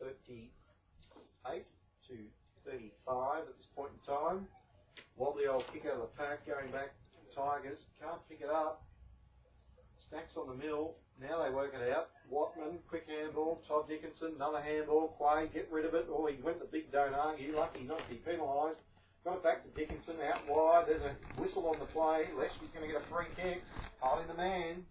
[0.00, 1.64] 38
[2.08, 2.14] to
[2.64, 4.46] 35 at this point in time.
[5.16, 6.96] Wobbly old kick out of the pack going back
[7.34, 7.84] Tigers.
[8.00, 8.82] Can't pick it up.
[10.08, 10.96] Stacks on the middle.
[11.20, 12.08] Now they work it out.
[12.30, 13.62] Watman, quick handball.
[13.66, 15.16] Todd Dickinson, another handball.
[15.18, 16.06] Quay, get rid of it.
[16.10, 17.56] Oh, he went the big don't argue.
[17.56, 18.78] Lucky not to be penalised.
[19.24, 20.84] Got it back to Dickinson, out wide.
[20.86, 22.26] There's a whistle on the play.
[22.36, 23.62] Leschke's going to get a free kick.
[24.00, 24.84] Holding the man.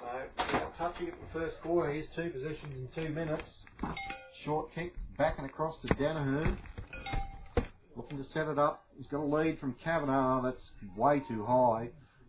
[0.00, 1.92] So, touching at the first quarter.
[1.92, 3.42] Here's two possessions in two minutes.
[4.44, 6.56] Short kick, back and across to Danaher.
[7.96, 8.84] Looking to set it up.
[8.96, 10.42] He's got a lead from Kavanagh.
[10.42, 10.62] That's
[10.96, 11.88] way too high.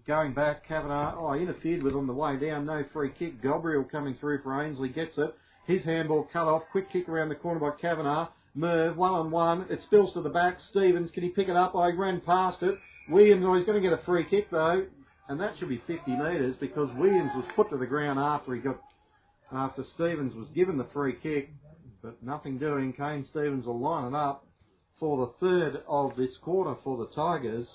[0.09, 1.17] Going back, Kavanagh.
[1.19, 2.65] Oh, interfered with on the way down.
[2.65, 3.43] No free kick.
[3.43, 4.89] Gabriel coming through for Ainslie.
[4.89, 5.35] Gets it.
[5.67, 6.63] His handball cut off.
[6.71, 8.29] Quick kick around the corner by Kavanagh.
[8.55, 9.67] Merv, one on one.
[9.69, 10.57] It spills to the back.
[10.71, 11.73] Stevens, can he pick it up?
[11.75, 12.73] Oh, I ran past it.
[13.07, 14.87] Williams, oh, he's going to get a free kick though.
[15.27, 18.61] And that should be 50 metres because Williams was put to the ground after he
[18.61, 18.81] got,
[19.53, 21.51] after Stevens was given the free kick.
[22.01, 22.93] But nothing doing.
[22.93, 24.43] Kane Stevens will line it up
[24.99, 27.67] for the third of this quarter for the Tigers.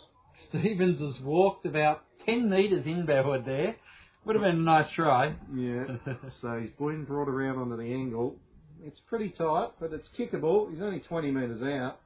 [0.48, 3.76] Stevens has walked about 10 metres in inboard there.
[4.24, 5.34] Would have been a nice try.
[5.54, 5.84] Yeah.
[6.40, 8.36] so he's been brought around onto the angle.
[8.82, 10.70] It's pretty tight, but it's kickable.
[10.70, 11.98] He's only 20 metres out.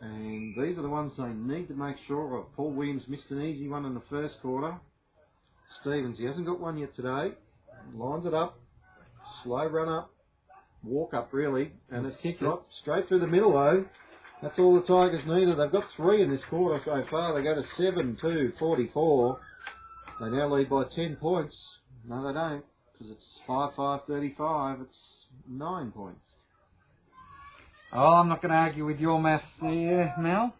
[0.00, 2.54] And these are the ones they need to make sure of.
[2.54, 4.74] Paul Williams missed an easy one in the first quarter.
[5.80, 7.32] Stevens, he hasn't got one yet today.
[7.94, 8.58] Lines it up.
[9.42, 10.10] Slow run up.
[10.82, 11.72] Walk up really.
[11.90, 12.58] And it's kicked it.
[12.82, 13.86] straight through the middle though.
[14.42, 15.58] That's all the Tigers needed.
[15.58, 17.34] They've got three in this quarter so far.
[17.34, 19.40] They go to 7 2 44.
[20.20, 21.56] They now lead by 10 points.
[22.06, 24.80] No, they don't, because it's 5 5 35.
[24.82, 24.96] It's
[25.48, 26.20] 9 points.
[27.92, 30.52] Oh, I'm not going to argue with your maths there, Mel.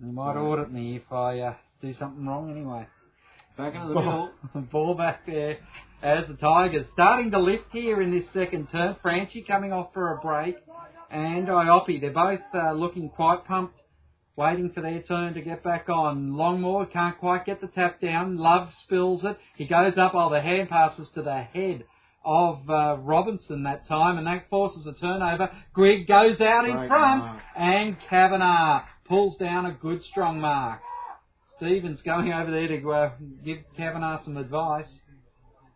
[0.00, 2.86] You might audit me if I uh, do something wrong anyway.
[3.58, 4.30] Back into the middle.
[4.72, 5.58] Ball back there
[6.02, 8.96] as the Tigers starting to lift here in this second turn.
[9.02, 10.56] Franchi coming off for a break
[11.12, 12.00] and Iopi.
[12.00, 13.78] They're both uh, looking quite pumped,
[14.36, 16.32] waiting for their turn to get back on.
[16.32, 18.36] Longmore can't quite get the tap down.
[18.36, 19.38] Love spills it.
[19.56, 20.12] He goes up.
[20.14, 21.84] Oh, the hand pass was to the head
[22.24, 25.50] of uh, Robinson that time, and that forces a turnover.
[25.72, 27.42] Grigg goes out in Great front, mark.
[27.56, 30.80] and Kavanagh pulls down a good strong mark.
[31.56, 33.10] Stevens going over there to uh,
[33.44, 34.86] give Kavanagh some advice,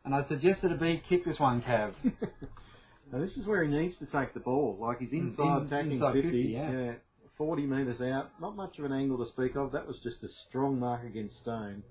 [0.05, 1.95] and I suggested a B kick this one, Cav.
[3.13, 4.79] now, this is where he needs to take the ball.
[4.81, 6.23] Like he's mm, inside in- attacking inside 50.
[6.23, 6.93] 50, yeah.
[7.39, 8.31] 40 metres out.
[8.41, 9.73] Not much of an angle to speak of.
[9.73, 11.83] That was just a strong mark against Stone.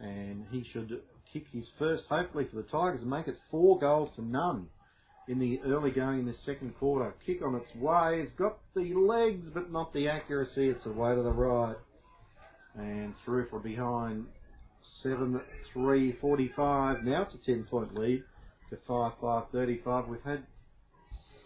[0.00, 1.00] And he should
[1.32, 4.68] kick his first, hopefully, for the Tigers and make it four goals to none
[5.28, 7.14] in the early going in the second quarter.
[7.26, 8.20] Kick on its way.
[8.22, 10.70] It's got the legs, but not the accuracy.
[10.70, 11.76] It's away to the right.
[12.76, 14.26] And through for behind.
[15.02, 15.40] 7
[15.74, 17.04] 3 45.
[17.04, 18.22] Now it's a 10 point lead
[18.70, 20.08] to 5 5 35.
[20.08, 20.42] We've had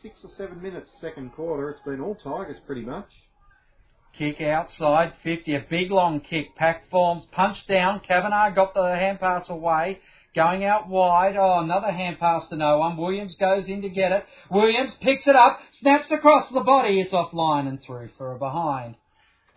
[0.02, 1.70] six or seven minutes second quarter.
[1.70, 3.08] It's been all Tigers pretty much.
[4.12, 6.54] Kick outside 50, a big long kick.
[6.56, 8.00] Pack forms, punch down.
[8.00, 10.00] Kavanagh got the hand pass away.
[10.34, 11.36] Going out wide.
[11.36, 12.96] Oh, another hand pass to no one.
[12.96, 14.24] Williams goes in to get it.
[14.50, 17.00] Williams picks it up, snaps across the body.
[17.00, 18.96] It's offline and through for a behind.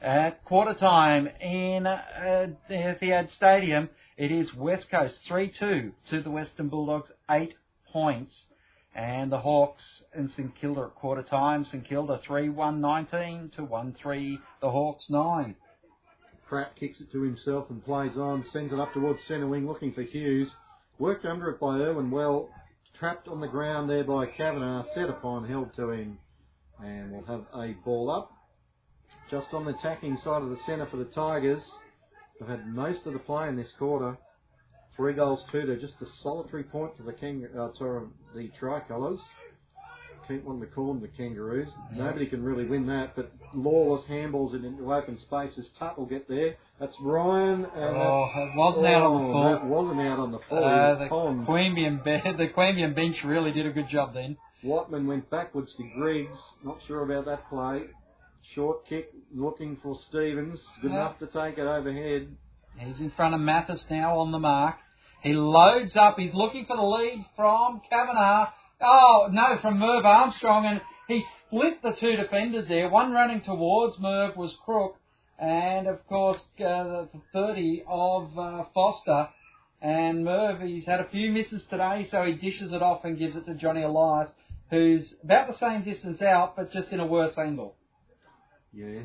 [0.01, 6.29] At quarter time in uh, the Etihad Stadium, it is West Coast 3-2 to the
[6.31, 7.53] Western Bulldogs, 8
[7.91, 8.33] points.
[8.95, 11.65] And the Hawks and St Kilda at quarter time.
[11.65, 15.55] St Kilda 3-1-19 to 1-3 the Hawks 9.
[16.47, 19.91] Pratt kicks it to himself and plays on, sends it up towards centre wing looking
[19.91, 20.49] for Hughes.
[20.97, 22.49] Worked under it by Irwin well,
[22.97, 26.17] trapped on the ground there by Kavanagh, set upon, held to him.
[26.81, 28.31] And we'll have a ball up.
[29.29, 31.63] Just on the attacking side of the centre for the Tigers.
[32.39, 34.17] They've had most of the play in this quarter.
[34.95, 39.19] Three goals, two to just a solitary point for the King, uh, sorry, the Tricolours.
[40.27, 41.67] Keep wanting to call them the Kangaroos.
[41.91, 42.05] Yeah.
[42.05, 45.67] Nobody can really win that, but lawless handballs in into open spaces.
[45.77, 46.55] Tutt will get there.
[46.79, 47.65] That's Ryan.
[47.65, 49.43] And Oh, that, it wasn't out on the oh, full.
[49.43, 50.57] That wasn't out on the full.
[50.57, 54.37] Uh, the was Queanbeyan, be- the Queanbeyan bench really did a good job then.
[54.63, 56.37] Watman went backwards to Griggs.
[56.63, 57.83] Not sure about that play.
[58.53, 60.61] Short kick, looking for Stevens.
[60.81, 60.97] Good Yeah.
[60.97, 62.35] enough to take it overhead.
[62.77, 64.77] He's in front of Mathis now on the mark.
[65.21, 66.17] He loads up.
[66.17, 68.49] He's looking for the lead from Kavanagh.
[68.81, 70.65] Oh, no, from Merv Armstrong.
[70.65, 72.89] And he split the two defenders there.
[72.89, 74.97] One running towards Merv was Crook.
[75.39, 79.29] And, of course, uh, the 30 of uh, Foster.
[79.81, 83.35] And Merv, he's had a few misses today, so he dishes it off and gives
[83.35, 84.31] it to Johnny Elias,
[84.69, 87.75] who's about the same distance out, but just in a worse angle.
[88.75, 89.01] Yeah.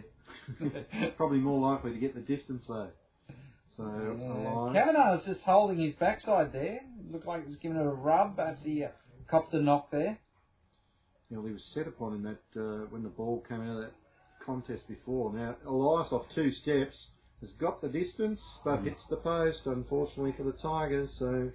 [1.16, 2.88] Probably more likely to get the distance though.
[3.76, 4.32] So Yeah.
[4.32, 4.74] Elias.
[4.76, 6.80] Kavanagh's just holding his backside there.
[7.10, 8.88] Looked like he was giving it a rub as he uh,
[9.28, 10.18] copped a knock there.
[11.30, 13.82] you know, he was set upon in that uh, when the ball came out of
[13.82, 13.92] that
[14.44, 15.32] contest before.
[15.32, 16.96] Now Elias off two steps
[17.40, 18.84] has got the distance, but Mm.
[18.84, 19.60] hits the post.
[19.66, 21.50] Unfortunately for the Tigers, so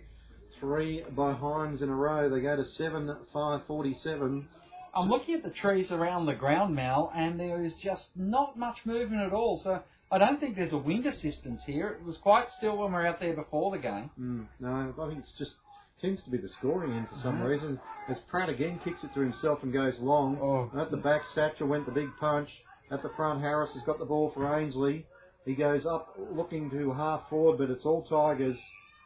[0.59, 2.29] three by Hines in a row.
[2.29, 4.47] They go to seven five forty seven.
[4.95, 8.77] I'm looking at the trees around the ground, Mal, and there is just not much
[8.85, 9.59] movement at all.
[9.63, 9.81] So
[10.11, 11.97] I don't think there's a wind assistance here.
[11.99, 14.09] It was quite still when we were out there before the game.
[14.19, 15.51] Mm, no, I think it's just
[16.01, 17.79] seems to be the scoring end for some reason.
[18.09, 20.37] As Pratt again kicks it to himself and goes long.
[20.41, 20.79] Oh.
[20.79, 22.49] At the back, Satchel went the big punch.
[22.91, 25.05] At the front, Harris has got the ball for Ainslie.
[25.45, 28.57] He goes up looking to half forward, but it's all Tigers.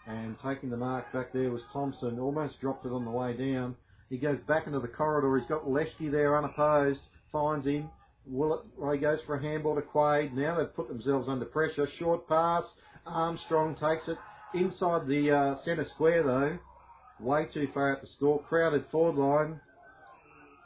[0.08, 2.20] And taking the mark back there was Thompson.
[2.20, 3.76] Almost dropped it on the way down.
[4.10, 5.38] He goes back into the corridor.
[5.38, 7.01] He's got Leshke there unopposed.
[7.32, 7.89] Finds him.
[8.26, 10.34] Willett, well, he goes for a handball to Quaid.
[10.34, 11.88] Now they've put themselves under pressure.
[11.97, 12.64] Short pass.
[13.05, 14.18] Armstrong takes it
[14.53, 16.57] inside the uh, centre square though.
[17.20, 18.41] Way too far out to score.
[18.43, 19.60] Crowded forward line.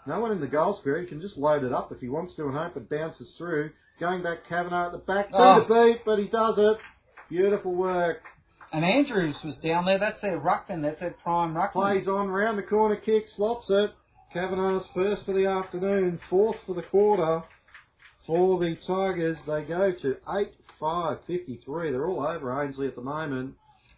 [0.06, 1.02] No one in the goal square.
[1.02, 3.72] He can just load it up if he wants to and hope it bounces through.
[4.00, 5.30] Going back, Kavanagh at the back.
[5.30, 5.64] Two Oh.
[5.68, 6.78] to beat, but he does it.
[7.30, 8.22] Beautiful work.
[8.74, 10.00] And Andrews was down there.
[10.00, 10.82] That's their ruckman.
[10.82, 11.74] That's their prime ruckman.
[11.74, 13.92] Plays on, round the corner kick, slots it.
[14.34, 17.44] Kavanagh's first for the afternoon, fourth for the quarter.
[18.26, 20.16] For the Tigers, they go to
[20.82, 21.92] 8-5-53.
[21.92, 23.56] They're all over Ainslie at the moment,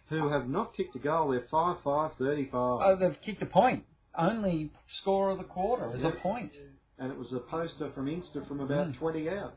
[0.08, 1.30] who have not kicked a goal.
[1.30, 2.48] They're 5-5-35.
[2.52, 3.84] Oh, they've kicked a point.
[4.18, 6.52] Only score of the quarter is a point.
[6.98, 8.98] and it was a poster from Inkster from about Mm.
[8.98, 9.54] 20 out.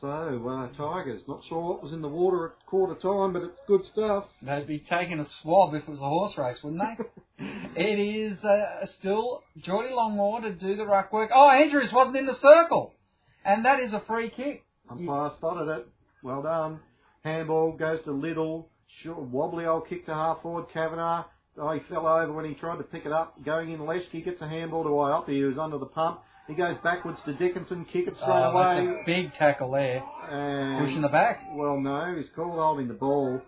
[0.00, 3.60] So, uh, Tigers, not sure what was in the water at quarter time, but it's
[3.66, 4.26] good stuff.
[4.42, 6.82] They'd be taking a swab if it was a horse race, wouldn't
[7.38, 7.44] they?
[7.76, 11.30] it is uh, still Geordie Longmore to do the ruck work.
[11.34, 12.94] Oh, Andrews wasn't in the circle.
[13.42, 14.64] And that is a free kick.
[14.90, 15.86] Umpire spotted it.
[16.22, 16.80] Well done.
[17.24, 18.68] Handball goes to Little.
[19.02, 20.66] Sure, wobbly old kick to half forward.
[20.74, 21.24] Kavanagh.
[21.58, 23.42] Oh, he fell over when he tried to pick it up.
[23.44, 26.20] Going in Leshke gets a handball to Iopi, who's under the pump.
[26.48, 29.00] He goes backwards to Dickinson, kick it straight Oh, that's away.
[29.00, 30.02] a big tackle there.
[30.30, 31.42] And Pushing the back.
[31.52, 33.40] Well, no, he's called holding the ball.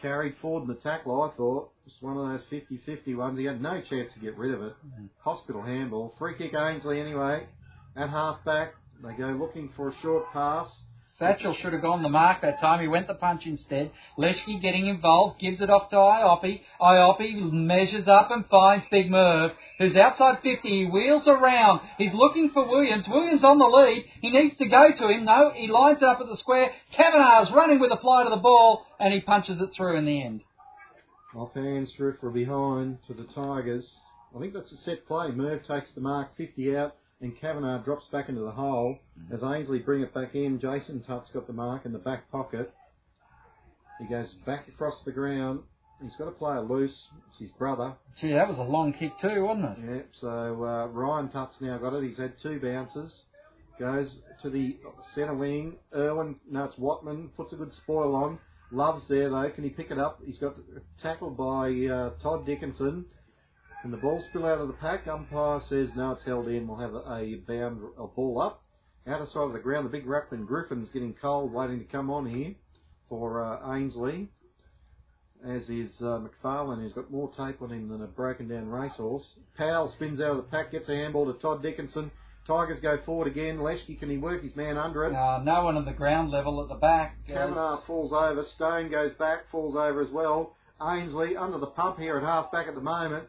[0.00, 1.70] Carried forward in the tackle, I thought.
[1.84, 3.38] It's one of those 50-50 ones.
[3.38, 4.74] He had no chance to get rid of it.
[5.00, 5.08] Mm.
[5.24, 6.14] Hospital handball.
[6.18, 7.46] Free kick Ainslie anyway.
[7.96, 10.68] At half back, they go looking for a short pass.
[11.18, 12.80] Satchel should have gone the mark that time.
[12.80, 13.90] He went the punch instead.
[14.16, 16.60] Leshke getting involved, gives it off to Iopi.
[16.80, 20.68] Iopi measures up and finds Big Merv, who's outside 50.
[20.68, 21.80] He wheels around.
[21.98, 23.08] He's looking for Williams.
[23.08, 24.04] Williams on the lead.
[24.20, 25.24] He needs to go to him.
[25.24, 26.70] No, he lines it up at the square.
[26.96, 30.22] Kavanagh's running with a fly to the ball, and he punches it through in the
[30.22, 30.44] end.
[31.34, 33.86] Off hands through for behind to the Tigers.
[34.36, 35.32] I think that's a set play.
[35.32, 38.98] Merv takes the mark, 50 out, and Kavanagh drops back into the hole.
[39.32, 42.72] As Ainslie bring it back in, Jason Tutt's got the mark in the back pocket.
[43.98, 45.60] He goes back across the ground.
[46.00, 46.96] He's got to play it loose.
[47.30, 47.94] It's his brother.
[48.20, 49.84] Gee, that was a long kick too, wasn't it?
[49.84, 52.08] Yeah, so uh, Ryan Tutt's now got it.
[52.08, 53.12] He's had two bounces.
[53.80, 54.08] Goes
[54.42, 54.76] to the
[55.14, 55.74] centre wing.
[55.94, 57.30] Irwin, no, it's Watman.
[57.36, 58.38] Puts a good spoil on.
[58.70, 59.50] Love's there though.
[59.54, 60.20] Can he pick it up?
[60.24, 60.54] He's got
[61.02, 63.06] tackled by uh, Todd Dickinson.
[63.84, 65.06] And the ball spill out of the pack.
[65.06, 66.66] Umpire says no, it's held in.
[66.66, 68.62] We'll have a, bound a ball up.
[69.06, 69.86] outer side of the ground.
[69.86, 72.54] The big ruckman Griffin's getting cold, waiting to come on here
[73.08, 74.28] for uh, Ainslie.
[75.46, 79.22] As is uh, McFarlane, who's got more tape on him than a broken down racehorse.
[79.56, 82.10] Powell spins out of the pack, gets a handball to Todd Dickinson.
[82.48, 83.58] Tigers go forward again.
[83.58, 85.14] Leschke, can he work his man under it?
[85.14, 87.16] Uh, no one on the ground level at the back.
[87.26, 88.44] Kavanagh falls over.
[88.56, 90.56] Stone goes back, falls over as well.
[90.82, 93.24] Ainslie under the pump here at half back at the moment.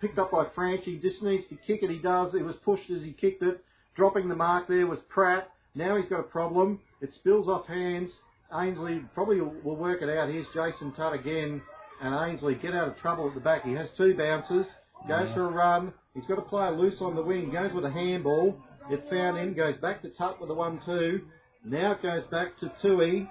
[0.00, 0.98] Picked up by Franchi.
[0.98, 1.90] Just needs to kick it.
[1.90, 2.34] He does.
[2.34, 3.64] It was pushed as he kicked it.
[3.96, 5.48] Dropping the mark there was Pratt.
[5.74, 6.80] Now he's got a problem.
[7.00, 8.10] It spills off hands.
[8.52, 10.28] Ainslie probably will work it out.
[10.28, 11.62] Here's Jason Tutt again.
[12.02, 13.64] And Ainslie get out of trouble at the back.
[13.64, 14.66] He has two bounces.
[15.08, 15.34] Goes Yeah.
[15.34, 15.92] for a run.
[16.14, 17.46] He's got to play it loose on the wing.
[17.46, 18.56] He Goes with a handball.
[18.90, 19.54] It found him.
[19.54, 21.22] Goes back to Tutt with the one-two.
[21.64, 23.28] Now it goes back to Tui.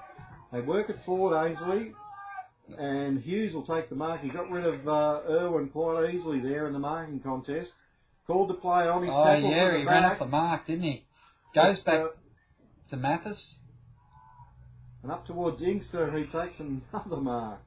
[0.51, 1.93] They work it forward, Ainslie.
[2.77, 4.21] And Hughes will take the mark.
[4.21, 7.71] He got rid of uh, Irwin quite easily there in the marking contest.
[8.25, 9.03] Called to play on.
[9.03, 11.05] his Oh tackled yeah, he the ran off the mark, didn't he?
[11.53, 12.07] Goes back uh,
[12.89, 13.55] to Mathis.
[15.03, 17.59] and up towards Inkster, who takes another mark.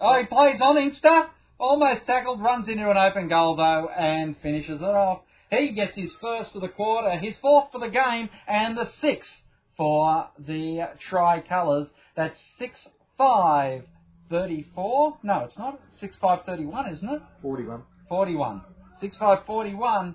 [0.00, 1.30] Oh, he plays on Inkster.
[1.58, 5.22] Almost tackled, runs into an open goal though, and finishes it off.
[5.50, 9.32] He gets his first of the quarter, his fourth for the game, and the sixth
[9.76, 11.88] for the tricolours.
[12.16, 12.86] That's six
[13.16, 13.84] five
[14.30, 15.18] thirty four.
[15.22, 15.80] No, it's not.
[15.98, 17.22] Six five thirty one, isn't it?
[17.42, 17.82] 41.
[18.08, 18.62] 41.
[19.02, 20.14] 6-5 41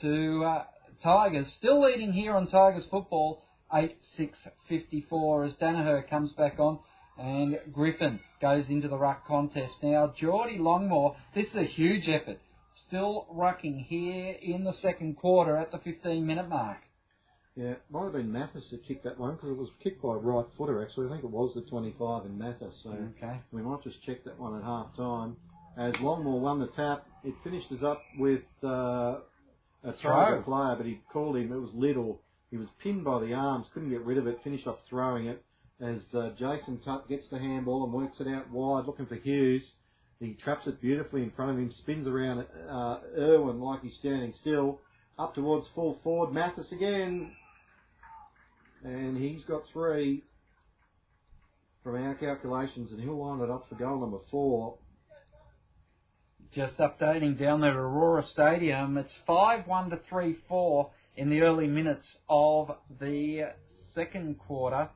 [0.00, 0.64] to uh,
[1.02, 1.52] Tigers.
[1.52, 3.42] Still leading here on Tigers football.
[3.72, 3.94] 8-6
[4.68, 6.78] 54 as Danaher comes back on
[7.18, 9.76] and Griffin goes into the ruck contest.
[9.82, 12.38] Now, Geordie Longmore, this is a huge effort.
[12.86, 16.78] Still rucking here in the second quarter at the 15 minute mark.
[17.56, 20.10] Yeah, it might have been Mathis that kicked that one because it was kicked by
[20.14, 21.06] a right footer actually.
[21.06, 22.74] I think it was the 25 in Mathis.
[22.82, 23.40] So Okay.
[23.50, 25.36] we might just check that one at half time.
[25.78, 29.20] As Longmore won the tap, it finished us up with uh,
[29.84, 30.42] a Tiger Throw.
[30.42, 31.52] player, but he called him.
[31.52, 32.20] It was Little.
[32.50, 34.38] He was pinned by the arms, couldn't get rid of it.
[34.44, 35.42] Finished up throwing it.
[35.80, 39.62] As uh, Jason Tutt gets the handball and works it out wide, looking for Hughes.
[40.20, 44.32] He traps it beautifully in front of him, spins around uh, Irwin like he's standing
[44.40, 44.80] still,
[45.18, 46.32] up towards full forward.
[46.32, 47.32] Mathis again,
[48.86, 50.22] and he's got three
[51.82, 54.78] from our calculations, and he'll line it up for goal number four.
[56.52, 58.96] Just updating down there at Aurora Stadium.
[58.96, 63.52] It's 5 1 to 3 4 in the early minutes of the
[63.94, 64.88] second quarter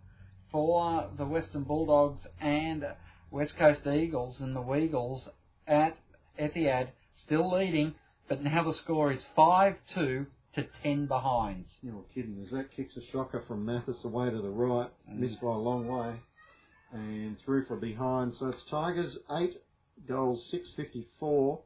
[0.52, 2.86] for the Western Bulldogs and
[3.30, 5.28] West Coast Eagles and the Weagles
[5.66, 5.96] at
[6.38, 6.88] Etihad,
[7.24, 7.94] still leading,
[8.28, 11.68] but now the score is 5 2 to 10 behinds.
[11.82, 12.40] You're not kidding.
[12.44, 15.18] As that kicks a shocker from Mathis away to the right, Mm.
[15.18, 16.16] missed by a long way,
[16.92, 18.34] and through for behind.
[18.34, 19.56] So it's Tigers eight
[20.08, 21.60] goals, six fifty four.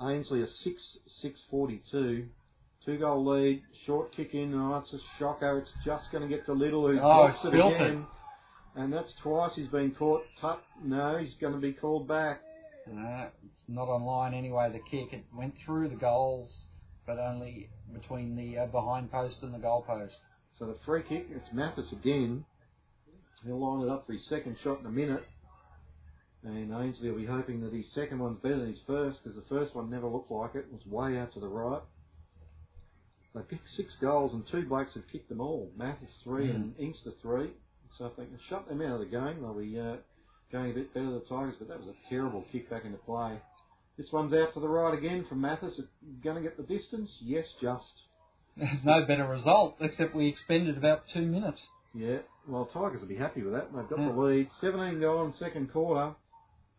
[0.00, 2.28] Ainslie a six six forty two.
[2.84, 4.54] Two goal lead, short kick in.
[4.54, 5.58] Oh, it's a shocker.
[5.58, 7.82] It's just going to get to Little, who Oh, blocks it spilt it.
[7.82, 8.06] again.
[8.76, 10.22] And that's twice he's been caught.
[10.40, 12.40] Tuck, no, he's going to be called back.
[12.90, 15.12] Uh, it's not online anyway, the kick.
[15.12, 16.66] It went through the goals,
[17.10, 20.14] but only between the uh, behind post and the goal post.
[20.58, 22.44] So the free kick, it's Mathis again.
[23.44, 25.24] He'll line it up for his second shot in a minute.
[26.44, 29.48] And Ainslie will be hoping that his second one's better than his first, because the
[29.48, 30.66] first one never looked like it.
[30.70, 31.82] It was way out to the right.
[33.34, 35.70] They picked six goals, and two blokes have kicked them all.
[35.76, 37.50] Mathis three and Inkster three.
[37.98, 39.96] So if they can shut them out of the game, they'll be uh,
[40.52, 41.54] going a bit better, than the Tigers.
[41.58, 43.40] But that was a terrible kick back into play.
[44.00, 45.78] This one's out to the right again from Mathis.
[46.24, 47.10] Going to get the distance?
[47.20, 47.84] Yes, just.
[48.56, 51.60] There's no better result, except we expended about two minutes.
[51.92, 53.70] Yeah, well, Tigers will be happy with that.
[53.74, 54.12] They've got Yeah.
[54.12, 54.48] the lead.
[54.62, 56.14] 17 gone second quarter.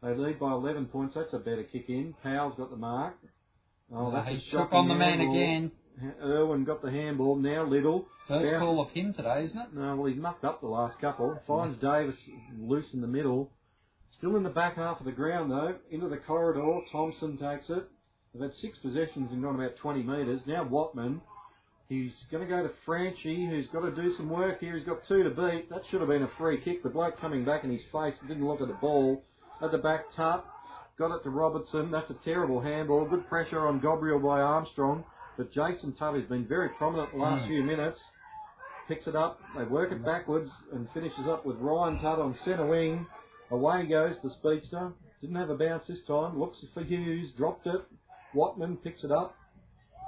[0.01, 1.13] They lead by 11 points.
[1.13, 2.15] That's a better kick in.
[2.23, 3.13] Powell's got the mark.
[3.93, 5.35] Oh, Uh, that's he a took on the man handball.
[5.35, 5.71] again.
[6.23, 7.35] Irwin got the handball.
[7.35, 8.07] Now Little.
[8.27, 8.57] First Yeah.
[8.57, 9.73] call of him today, isn't it?
[9.75, 11.35] No, well, he's mucked up the last couple.
[11.45, 12.17] Finds Davis
[12.57, 13.51] loose in the middle.
[14.17, 15.75] Still in the back half of the ground, though.
[15.89, 16.81] Into the corridor.
[16.91, 17.87] Thompson takes it.
[18.33, 20.41] They've had six possessions and gone about 20 metres.
[20.45, 21.21] Now Watman.
[21.89, 24.77] He's going to go to Franchi, who's got to do some work here.
[24.77, 25.69] He's got two to beat.
[25.69, 26.83] That should have been a free kick.
[26.83, 29.21] The bloke coming back in his face didn't look at the ball.
[29.61, 30.45] At the back, Tutt.
[30.97, 31.91] Got it to Robertson.
[31.91, 33.05] That's a terrible handball.
[33.09, 35.03] Good pressure on Gabriel by Armstrong.
[35.35, 37.47] But Jason Tutt has been very prominent the last Mm.
[37.47, 37.99] few minutes.
[38.87, 39.41] Picks it up.
[39.57, 43.05] They work it backwards and finishes up with Ryan Tutt on centre wing.
[43.51, 44.91] Away goes the speedster.
[45.21, 46.39] Didn't have a bounce this time.
[46.39, 47.31] Looks for Hughes.
[47.37, 47.81] Dropped it.
[48.33, 49.35] Watman picks it up.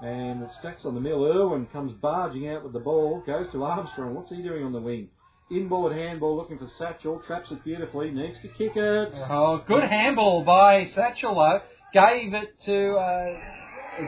[0.01, 1.23] And it stacks on the mill.
[1.25, 3.21] Irwin comes barging out with the ball.
[3.25, 4.15] Goes to Armstrong.
[4.15, 5.09] What's he doing on the wing?
[5.51, 7.21] Inboard handball looking for Satchel.
[7.27, 8.11] Traps it beautifully.
[8.11, 9.11] Needs to kick it.
[9.29, 11.61] Oh, good handball by Satchel though.
[11.93, 13.37] Gave it to uh,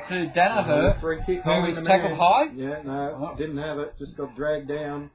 [0.10, 1.44] to Danaher, free kick.
[1.44, 2.46] who was tackled high.
[2.56, 3.38] Yeah, no, Oh.
[3.38, 3.94] didn't have it.
[4.00, 5.12] Just got dragged down.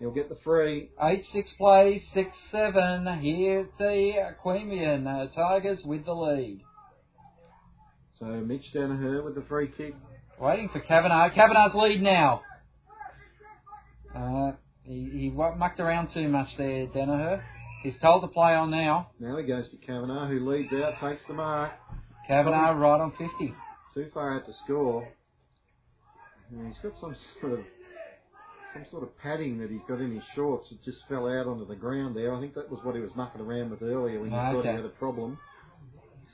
[0.00, 0.88] He'll get the free.
[1.02, 6.62] Eight six play six seven here at the Queanbeyan uh, Tigers with the lead.
[8.18, 9.94] So Mitch Danaher with the free kick.
[10.40, 11.34] Waiting for Kavanagh.
[11.34, 12.40] Kavanagh's lead now.
[14.16, 14.52] Uh,
[14.84, 17.42] he, he mucked around too much there, Danaher.
[17.82, 19.10] He's told to play on now.
[19.20, 21.72] Now he goes to Kavanagh, who leads out, takes the mark.
[22.26, 23.54] Kavanagh right on 50.
[23.94, 25.06] Too far out to score.
[26.50, 27.60] He's got some sort of
[28.72, 30.68] some sort of padding that he's got in his shorts.
[30.70, 32.34] It just fell out onto the ground there.
[32.34, 34.68] I think that was what he was mucking around with earlier when he thought he
[34.76, 35.38] had a problem.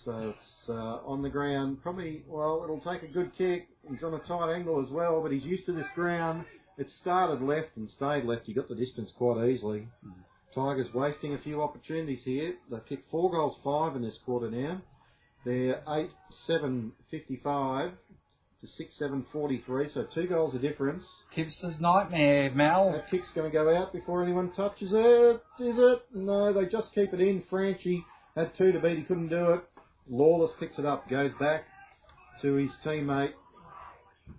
[0.04, 0.72] So it's uh,
[1.06, 1.82] on the ground.
[1.82, 3.68] Probably, well, it'll take a good kick.
[3.90, 6.44] He's on a tight angle as well, but he's used to this ground.
[6.78, 8.46] It started left and stayed left.
[8.46, 9.88] He got the distance quite easily.
[10.54, 12.54] Tigers wasting a few opportunities here.
[12.70, 14.82] They've kicked four goals, five in this quarter now.
[15.44, 16.10] They're 8
[16.46, 17.92] 7 55
[18.66, 21.04] to 6 7 43, so two goals a difference.
[21.34, 22.92] Tibbs's nightmare, Mal.
[22.92, 25.42] That kick's going to go out before anyone touches it.
[25.60, 26.02] Is it?
[26.14, 27.42] No, they just keep it in.
[27.48, 28.04] Franchi
[28.36, 29.60] had two to beat, he couldn't do it.
[30.08, 31.64] Lawless picks it up, goes back
[32.42, 33.32] to his teammate.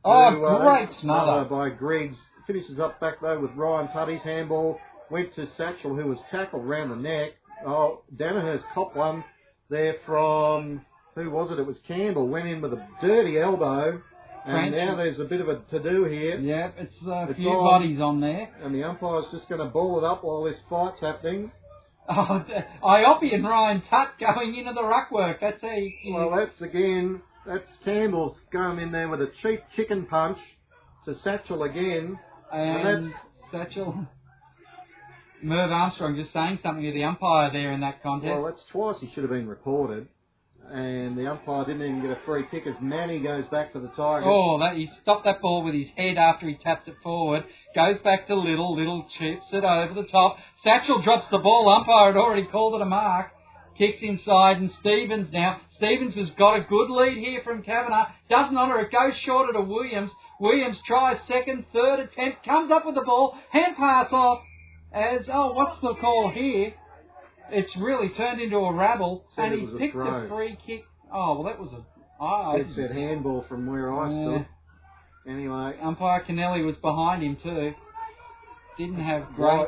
[0.03, 1.49] Oh, to, uh, great smother smother.
[1.49, 2.17] by Griggs.
[2.45, 4.79] Finishes up back though with Ryan Tutty's handball.
[5.09, 7.31] Went to Satchel, who was tackled round the neck.
[7.65, 9.23] Oh, Danaher's cop one
[9.69, 11.59] there from who was it?
[11.59, 12.27] It was Campbell.
[12.27, 14.01] Went in with a dirty elbow,
[14.47, 16.39] and now there's a bit of a to do here.
[16.39, 17.65] Yep, it's a It's few on.
[17.79, 18.49] bodies on there.
[18.63, 21.51] And the umpire's just going to ball it up while this fight's happening.
[22.09, 22.41] Oh,
[22.85, 25.39] Iopi and Ryan Tutt going into the ruck work.
[25.41, 29.59] That's how you, you- Well, that's again, that's Campbell's going in there with a cheap
[29.75, 30.37] chicken punch
[31.03, 32.17] to Satchel again.
[32.49, 33.13] and
[33.51, 34.07] Satchel.
[35.43, 38.31] Merv Armstrong just saying something to the umpire there in that contest.
[38.33, 40.07] Well, that's twice he should have been reported.
[40.71, 43.87] And the umpire didn't even get a free kick as Manny goes back for the
[43.89, 44.25] Tigers.
[44.27, 47.45] Oh, that he stopped that ball with his head after he tapped it forward.
[47.73, 48.75] Goes back to Little.
[48.75, 50.37] Little chips it over the top.
[50.63, 51.69] Satchel drops the ball.
[51.69, 53.31] Umpire had already called it a mark.
[53.77, 55.61] Kicks inside and Stevens now.
[55.77, 58.07] Stevens has got a good lead here from Kavanagh.
[58.29, 58.91] Doesn't honour it.
[58.91, 60.11] Goes shorter to Williams.
[60.39, 62.43] Williams tries second, third attempt.
[62.43, 63.37] Comes up with the ball.
[63.51, 64.41] Hand pass off.
[64.91, 66.73] As oh, what's the call here?
[67.51, 70.25] It's really turned into a rabble, Said and it he's was a picked throw.
[70.25, 70.85] a free kick.
[71.13, 71.83] Oh well, that was a.
[72.19, 74.23] Oh, It said handball from where I Yeah.
[74.23, 74.45] stood.
[75.31, 77.73] Anyway, Umpire Kennelly was behind him too.
[78.77, 79.57] Didn't have great.
[79.57, 79.67] wide,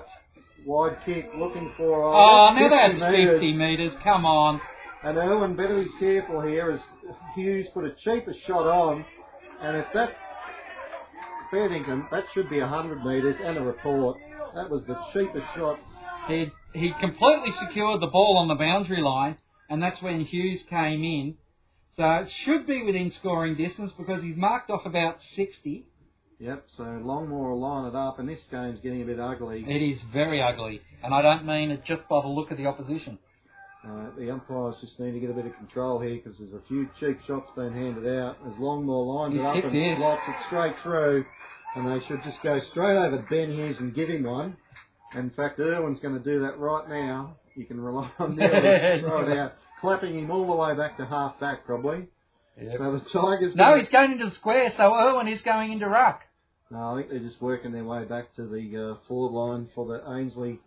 [0.65, 2.03] wide kick looking for.
[2.03, 3.93] Oh, now that's 50 50 metres.
[4.03, 4.61] Come on.
[5.03, 6.79] And Owen better be careful here as
[7.35, 9.05] Hughes put a cheaper shot on.
[9.61, 10.11] And if that,
[11.51, 14.17] fair dinkum, that should be 100 metres and a report.
[14.55, 15.79] That was the cheapest shot.
[16.29, 19.37] He he completely secured the ball on the boundary line,
[19.69, 21.35] and that's when Hughes came in.
[21.97, 25.85] So it should be within scoring distance because he's marked off about 60.
[26.39, 29.65] Yep, so Longmore will line it up, and this game's getting a bit ugly.
[29.67, 32.65] It is very ugly, and I don't mean it just by the look of the
[32.67, 33.19] opposition.
[33.85, 36.61] Uh, the umpires just need to get a bit of control here because there's a
[36.67, 38.37] few cheap shots being handed out.
[38.47, 39.97] As Longmore lines He's it up hit and this.
[39.97, 41.25] slots it straight through,
[41.75, 44.55] and they should just go straight over Ben Hughes and give him one.
[45.15, 47.37] In fact, Irwin's going to do that right now.
[47.55, 51.39] You can rely on throw it out, clapping him all the way back to half
[51.39, 52.07] back probably.
[52.77, 53.55] So the Tigers.
[53.55, 56.21] No, he's going into the square, so Irwin is going into ruck.
[56.69, 59.87] No, I think they're just working their way back to the uh, forward line for
[59.87, 60.59] the Ainslie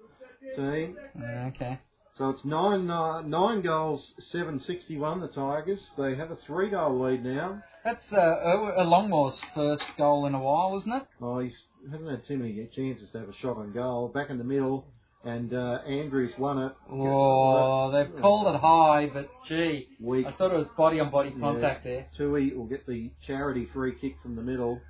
[0.56, 0.96] team.
[1.20, 1.78] Okay.
[2.16, 5.20] So it's nine uh, nine goals, seven sixty one.
[5.20, 5.90] The Tigers.
[5.96, 7.62] They have a three goal lead now.
[7.84, 11.02] That's uh, Longmore's first goal in a while, isn't it?
[11.20, 11.50] Oh, he
[11.90, 14.08] hasn't had too many chances to have a shot on goal.
[14.08, 14.86] Back in the middle,
[15.24, 16.72] and uh, Andrews won it.
[16.90, 20.26] Oh, they've called it high, but gee, Weak.
[20.26, 21.40] I thought it was body on body Yeah.
[21.40, 22.06] contact there.
[22.16, 24.80] Tui will get the charity free kick from the middle.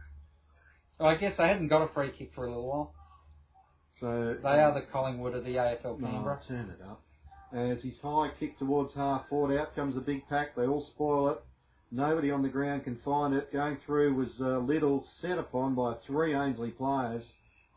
[0.98, 2.94] So I guess they hadn't got a free kick for a little while.
[4.00, 6.40] So They are the Collingwood of the AFL Oh, Canberra.
[6.48, 7.00] turn it up.
[7.52, 10.54] As his high kick towards half forward, out comes a big pack.
[10.56, 11.38] They all spoil it.
[11.94, 13.52] Nobody on the ground can find it.
[13.52, 17.22] Going through was uh, Little, set upon by three Ainslie players.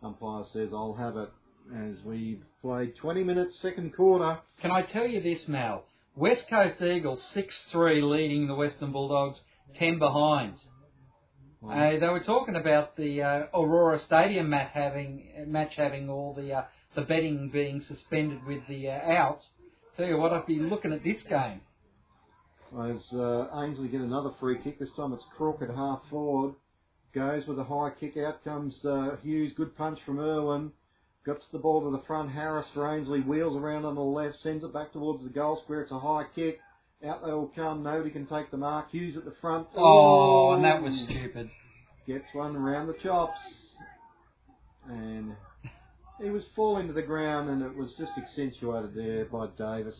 [0.02, 1.30] Umpire says, I'll have it.
[1.76, 4.40] As we played 20 minutes, second quarter.
[4.62, 5.84] Can I tell you this, Mal?
[6.16, 9.42] West Coast Eagles 6-3 leading the Western Bulldogs
[9.78, 10.54] 10 behind.
[11.68, 16.54] Uh, they were talking about the uh, Aurora Stadium match having match having all the
[16.54, 16.64] uh,
[16.96, 19.50] the betting being suspended with the uh, outs.
[19.98, 21.62] Tell you what, I'd be looking at this game.
[22.78, 26.56] As uh, Ainslie get another free kick, this time it's Crook at half forward.
[27.14, 28.18] Goes with a high kick.
[28.18, 29.54] Out comes uh, Hughes.
[29.56, 30.72] Good punch from Irwin.
[31.26, 32.32] Gets the ball to the front.
[32.32, 33.22] Harris for Ainslie.
[33.22, 34.36] Wheels around on the left.
[34.44, 35.84] Sends it back towards the goal square.
[35.84, 36.60] It's a high kick.
[37.08, 37.82] Out they all come.
[37.82, 38.92] Nobody can take the mark.
[38.92, 39.68] Hughes at the front.
[39.78, 41.50] Oh, and that was stupid.
[42.06, 43.40] Gets one around the chops.
[44.90, 45.34] And
[46.22, 49.96] he was falling to the ground, and it was just accentuated there by Davis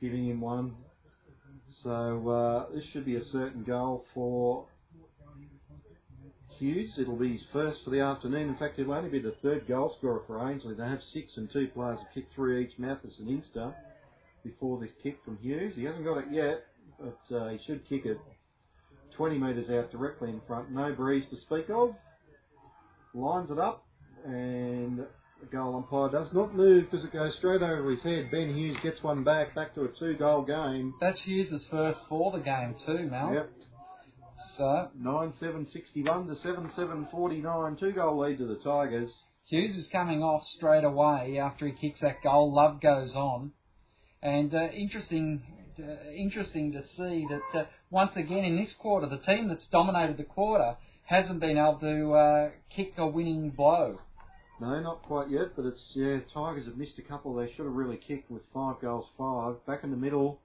[0.00, 0.76] giving him one.
[1.82, 4.66] So uh, this should be a certain goal for
[6.58, 6.98] Hughes.
[6.98, 8.48] It'll be his first for the afternoon.
[8.48, 10.74] In fact, it'll only be the third goal scorer for Ainslie.
[10.74, 13.72] They have six and two players have kicked three each, Mathis and Inkster,
[14.42, 15.76] before this kick from Hughes.
[15.76, 16.64] He hasn't got it yet,
[16.98, 18.18] but uh, he should kick it
[19.16, 20.72] 20 metres out directly in front.
[20.72, 21.94] No breeze to speak of.
[23.14, 23.86] Lines it up,
[24.24, 25.06] and
[25.46, 28.30] goal umpire does not move because it goes straight over his head.
[28.30, 30.94] Ben Hughes gets one back, back to a two goal game.
[31.00, 33.34] That's Hughes' first for the game too, Mel.
[33.34, 33.50] Yep.
[34.56, 37.76] So 9 7 61 to 7 7 49.
[37.76, 39.10] Two goal lead to the Tigers.
[39.44, 42.54] Hughes is coming off straight away after he kicks that goal.
[42.54, 43.52] Love goes on,
[44.22, 45.42] and uh, interesting,
[45.78, 50.18] uh, interesting to see that uh, once again in this quarter, the team that's dominated
[50.18, 53.98] the quarter hasn't been able to uh, kick a winning blow.
[54.60, 57.34] No, not quite yet, but it's, yeah, Tigers have missed a couple.
[57.34, 59.64] They should have really kicked with five goals, five.
[59.66, 60.40] Back in the middle,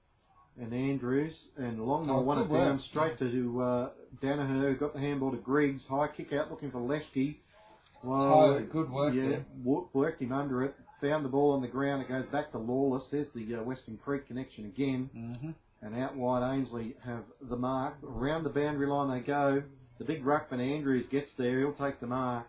[0.59, 2.81] and Andrews, and Longmore Oh, won it down work.
[2.91, 3.89] straight to uh,
[4.21, 7.37] Danaher, who got the handball to Griggs, high kick out looking for Leshke.
[8.03, 9.45] Well, Toe, good work yeah, there.
[9.63, 12.57] wo- worked him under it, found the ball on the ground, it goes back to
[12.59, 13.03] Lawless.
[13.11, 15.09] There's the uh, Western Creek connection again.
[15.13, 15.51] hmm
[15.81, 17.95] and out wide Ainslie have the mark.
[18.05, 19.63] Around the boundary line they go.
[19.99, 21.59] The big ruckman Andrews gets there.
[21.59, 22.47] He'll take the mark.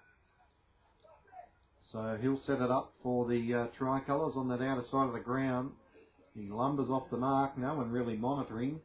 [1.94, 5.20] So he'll set it up for the uh, tricolours on that outer side of the
[5.20, 5.70] ground.
[6.34, 7.56] He lumbers off the mark.
[7.56, 8.80] No one really monitoring.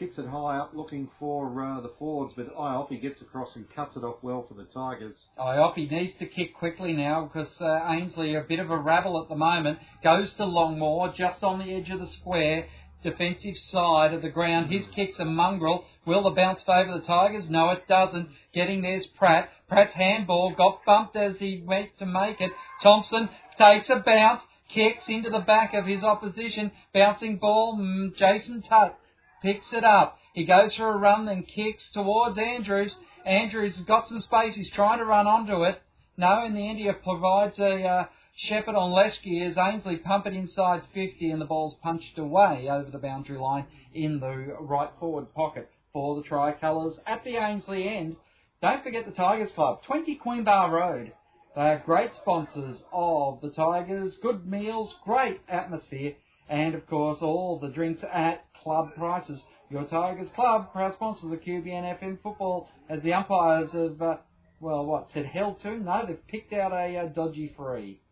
[0.00, 3.96] Kicks it high up, looking for uh, the forwards, but Iop gets across and cuts
[3.96, 5.14] it off well for the Tigers.
[5.38, 9.28] Iopi needs to kick quickly now because uh, Ainslie, a bit of a rabble at
[9.28, 12.66] the moment, goes to Longmore just on the edge of the square,
[13.04, 14.72] defensive side of the ground.
[14.72, 15.84] His kick's a mongrel.
[16.04, 17.48] Will the bounce favour the Tigers?
[17.48, 18.30] No, it doesn't.
[18.52, 19.50] Getting there's Pratt.
[19.70, 22.50] Pratt's handball got bumped as he went to make it.
[22.82, 26.72] Thompson takes a bounce, kicks into the back of his opposition.
[26.92, 28.98] Bouncing ball, mm, Jason Tutt
[29.42, 30.18] picks it up.
[30.34, 32.96] He goes for a run, then kicks towards Andrews.
[33.24, 34.56] Andrews has got some space.
[34.56, 35.80] He's trying to run onto it.
[36.16, 38.04] No, in the end, he provides a uh,
[38.34, 42.90] shepherd on Leshke as Ainslie pump it inside 50 and the ball's punched away over
[42.90, 48.16] the boundary line in the right forward pocket for the Tricolours at the Ainslie end.
[48.62, 51.12] Don't forget the Tigers Club, 20 Queen Bar Road.
[51.56, 56.12] They are great sponsors of the Tigers, good meals, great atmosphere,
[56.46, 59.40] and of course all the drinks at club prices.
[59.70, 64.18] Your Tigers Club, proud sponsors of QBN FM football, as the umpires have, uh,
[64.60, 65.78] well, what, said hell to?
[65.78, 68.02] No, they've picked out a uh, dodgy free.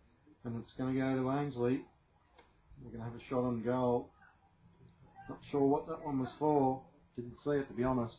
[0.46, 1.82] And it's going to go to Ainslie.
[2.82, 4.09] We're going to have a shot on goal.
[5.28, 6.80] Not sure what that one was for.
[7.16, 8.16] Didn't see it to be honest.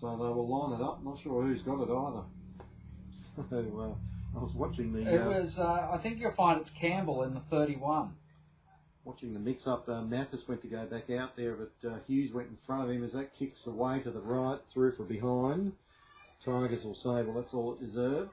[0.00, 1.02] So they will line it up.
[1.04, 2.22] Not sure who's got it either.
[3.50, 6.70] So uh, I was watching the It uh, was, uh, I think you'll find it's
[6.80, 8.12] Campbell in the 31.
[9.04, 9.86] watching the mix up.
[9.88, 12.90] Uh, Mathis went to go back out there, but uh, Hughes went in front of
[12.90, 15.72] him as that kicks away to the right, through for behind.
[16.44, 18.30] Tigers will say, well, that's all it deserved.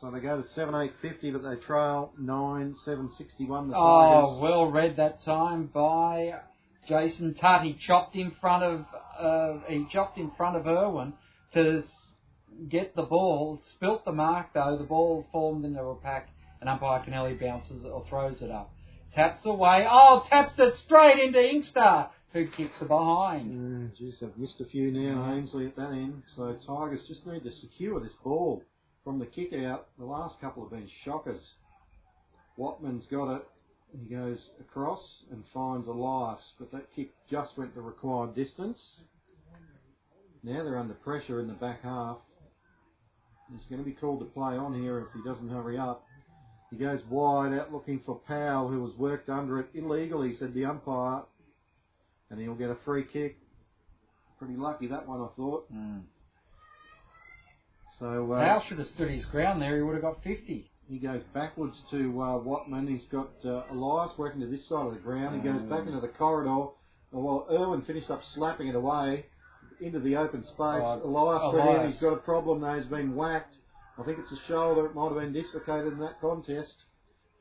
[0.00, 3.68] So they go to seven eight fifty, but they trail nine seven sixty one.
[3.68, 4.42] The Oh, Tigers.
[4.42, 6.34] well read that time by
[6.86, 7.62] Jason Tutt.
[7.62, 8.86] He chopped in front of
[9.18, 11.12] uh, he chopped in front of Irwin
[11.54, 11.82] to
[12.68, 13.60] get the ball.
[13.70, 14.76] Spilt the mark though.
[14.78, 16.28] The ball formed into a pack,
[16.60, 18.72] and umpire Kennelly bounces it or throws it up.
[19.14, 19.86] Taps away.
[19.88, 23.52] Oh, taps it straight into Inkster, who kicks it behind.
[23.52, 26.22] Mm, Jeez, they've missed a few now, Ainslie at that end.
[26.34, 28.62] So Tigers just need to secure this ball
[29.04, 29.86] from the kick out.
[29.98, 31.42] The last couple have been shockers.
[32.56, 33.42] Watman's got it.
[34.00, 38.78] He goes across and finds Elias, but that kick just went the required distance.
[40.42, 42.18] Now they're under pressure in the back half.
[43.52, 46.04] He's going to be called to play on here if he doesn't hurry up.
[46.70, 50.64] He goes wide out looking for Powell, who was worked under it illegally, said the
[50.64, 51.22] umpire,
[52.30, 53.36] and he'll get a free kick.
[54.38, 55.72] Pretty lucky that one, I thought.
[55.72, 56.02] Mm.
[58.00, 59.76] So uh, Powell should have stood his ground there.
[59.76, 60.68] He would have got 50.
[60.88, 62.86] He goes backwards to uh, Watman.
[62.86, 65.42] He's got uh, Elias working to this side of the ground.
[65.42, 66.68] He goes back into the corridor.
[67.12, 69.26] And while Irwin finished up slapping it away
[69.80, 70.56] into the open space.
[70.58, 71.92] Oh, Elias went in.
[71.92, 72.76] He's got a problem now.
[72.76, 73.54] He's been whacked.
[73.98, 74.86] I think it's a shoulder.
[74.86, 76.74] It might have been dislocated in that contest.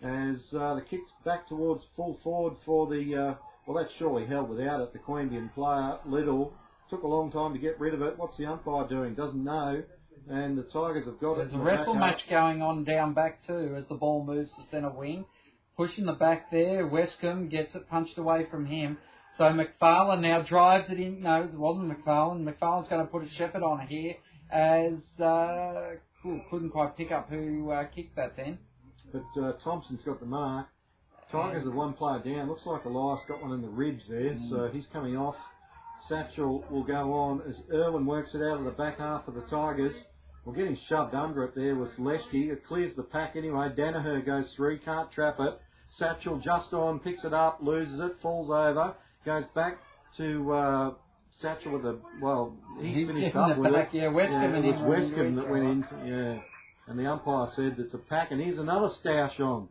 [0.01, 3.33] As uh, the kick's back towards full forward for the, uh,
[3.65, 4.93] well, that's surely held without it.
[4.93, 6.53] The Queanbeyan player, Little,
[6.89, 8.17] took a long time to get rid of it.
[8.17, 9.15] What's the umpire doing?
[9.15, 9.81] Doesn't know.
[10.29, 11.57] And the Tigers have got There's it.
[11.57, 14.89] There's a wrestle match going on down back too as the ball moves to centre
[14.89, 15.25] wing.
[15.75, 18.97] Pushing the back there, Westcombe gets it punched away from him.
[19.37, 21.23] So McFarlane now drives it in.
[21.23, 22.43] No, it wasn't McFarlane.
[22.43, 24.13] McFarlane's going to put a Shepherd on here
[24.51, 28.59] as uh, couldn't quite pick up who uh, kicked that then.
[29.11, 30.67] But uh, Thompson's got the mark.
[31.31, 32.47] Tigers are one player down.
[32.47, 34.49] Looks like Elias got one in the ribs there, mm.
[34.49, 35.35] so he's coming off.
[36.09, 39.41] Satchel will go on as Irwin works it out of the back half of the
[39.41, 39.95] Tigers.
[40.45, 42.51] Well, getting shoved under it there was Leschke.
[42.51, 43.69] It clears the pack anyway.
[43.69, 45.59] Danaher goes through, can't trap it.
[45.97, 48.95] Satchel just on, picks it up, loses it, falls over,
[49.25, 49.77] goes back
[50.17, 50.91] to uh,
[51.39, 53.97] Satchel with a well, he's, he's finished up with back, it.
[53.97, 55.85] Yeah, Westcombe yeah, it was Westcombe that went in.
[56.05, 56.39] Yeah,
[56.87, 59.69] and the umpire said it's a pack, and here's another stoush on.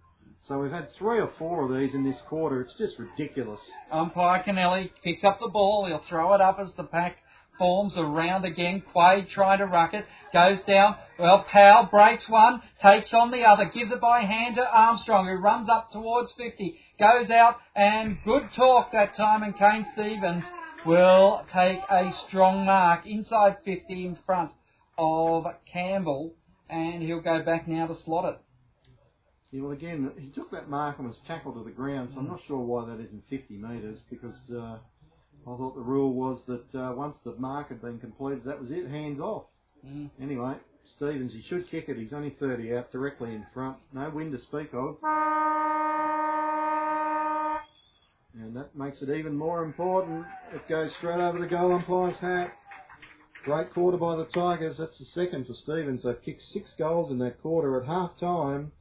[0.48, 2.60] So we've had three or four of these in this quarter.
[2.62, 3.60] It's just ridiculous.
[3.92, 5.86] Umpire Canelli picks up the ball.
[5.86, 7.18] He'll throw it up as the pack
[7.58, 8.82] forms around again.
[8.92, 10.04] Quade trying to ruck it.
[10.32, 10.96] Goes down.
[11.16, 15.34] Well, Powell breaks one, takes on the other, gives it by hand to Armstrong, who
[15.34, 16.76] runs up towards 50.
[16.98, 20.44] Goes out, and good talk that time, and Kane Stevens
[20.84, 24.50] will take a strong mark inside 50 in front
[24.98, 26.34] of Campbell,
[26.68, 28.40] and he'll go back now to slot it.
[29.52, 32.26] Yeah, well, again, he took that mark and was tackled to the ground, so I'm
[32.26, 36.74] not sure why that isn't 50 metres because uh, I thought the rule was that
[36.74, 39.44] uh, once the mark had been completed, that was it, hands off.
[39.86, 40.08] Mm.
[40.22, 40.54] Anyway,
[40.96, 41.98] Stevens, he should kick it.
[41.98, 43.76] He's only 30 out, directly in front.
[43.92, 44.96] No wind to speak of.
[48.34, 50.24] And that makes it even more important.
[50.54, 52.54] It goes straight over the goal umpire's hat.
[53.44, 54.76] Great quarter by the Tigers.
[54.78, 56.04] That's the second for Stevens.
[56.04, 58.72] They've kicked six goals in that quarter at half time.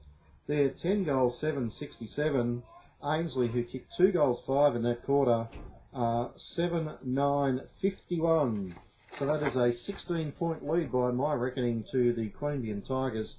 [0.51, 2.61] They're 10 goals, 7 67.
[3.01, 5.47] Ainslie, who kicked two goals, five in that quarter,
[5.93, 6.27] uh,
[6.57, 8.75] 7 9 51.
[9.17, 13.33] So that is a 16 point lead by my reckoning to the Queanbeyan Tigers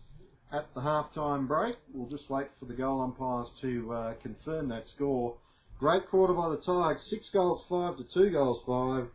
[0.54, 1.76] at the half time break.
[1.92, 5.36] We'll just wait for the goal umpires to uh, confirm that score.
[5.78, 9.06] Great quarter by the Tigers, 6 goals 5 to 2 goals 5.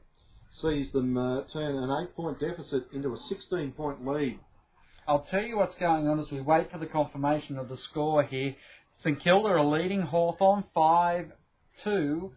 [0.62, 4.38] Sees them uh, turn an 8 point deficit into a 16 point lead.
[5.10, 8.24] I'll tell you what's going on as we wait for the confirmation of the score
[8.24, 8.54] here.
[9.02, 11.32] St Kilda are leading Hawthorn 5
[11.86, 12.32] 2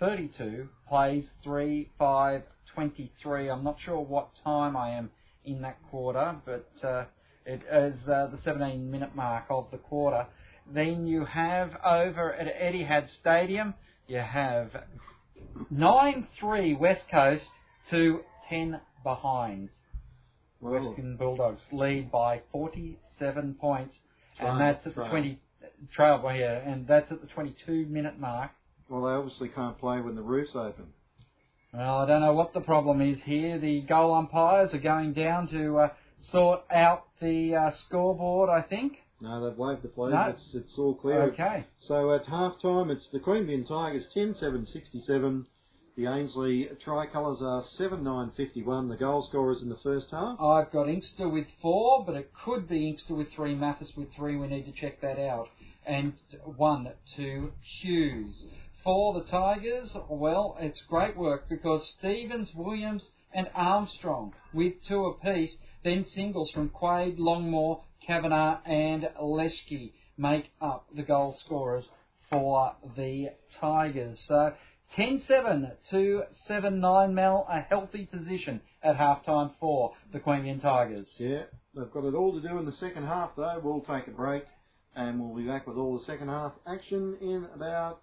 [0.00, 2.42] 32, plays 3 5
[2.74, 3.50] 23.
[3.50, 5.10] I'm not sure what time I am
[5.44, 7.04] in that quarter, but uh,
[7.44, 10.26] it is uh, the 17 minute mark of the quarter.
[10.72, 13.74] Then you have over at Etihad Stadium,
[14.06, 14.70] you have
[15.70, 17.50] 9 3 West Coast
[17.90, 19.72] to 10 behinds.
[20.60, 23.94] Western Bulldogs lead by 47 points,
[24.38, 25.04] Trail, and that's at trail.
[25.06, 25.40] the 20
[25.92, 28.50] trail by here, and that's at the 22 minute mark.
[28.88, 30.86] Well, they obviously can't play when the roof's open.
[31.72, 33.58] Well, I don't know what the problem is here.
[33.58, 35.88] The goal umpires are going down to uh,
[36.20, 38.94] sort out the uh, scoreboard, I think.
[39.20, 40.12] No, they've waved the flag.
[40.12, 40.20] No.
[40.30, 41.22] It's, it's all clear.
[41.24, 41.66] Okay.
[41.80, 45.46] So at half time, it's the Queanbeyan Tigers 10 7 67.
[45.98, 48.86] The Ainslie Tricolours are 7 9 51.
[48.86, 50.40] The goal scorers in the first half.
[50.40, 54.36] I've got Inkster with four, but it could be Inkster with three, Mathis with three.
[54.36, 55.48] We need to check that out.
[55.84, 56.12] And
[56.44, 58.44] one to Hughes.
[58.84, 65.56] For the Tigers, well, it's great work because Stevens, Williams, and Armstrong with two apiece.
[65.82, 71.90] Then singles from Quade, Longmore, Kavanagh, and Leschke make up the goal scorers
[72.30, 73.30] for the
[73.60, 74.20] Tigers.
[74.28, 74.52] So
[74.96, 81.12] 10-7 to 7-9 Mel, a healthy position at halftime for the Queanbeyan Tigers.
[81.18, 81.42] Yeah,
[81.74, 83.60] they've got it all to do in the second half, though.
[83.62, 84.44] We'll take a break
[84.96, 88.00] and we'll be back with all the second half action in about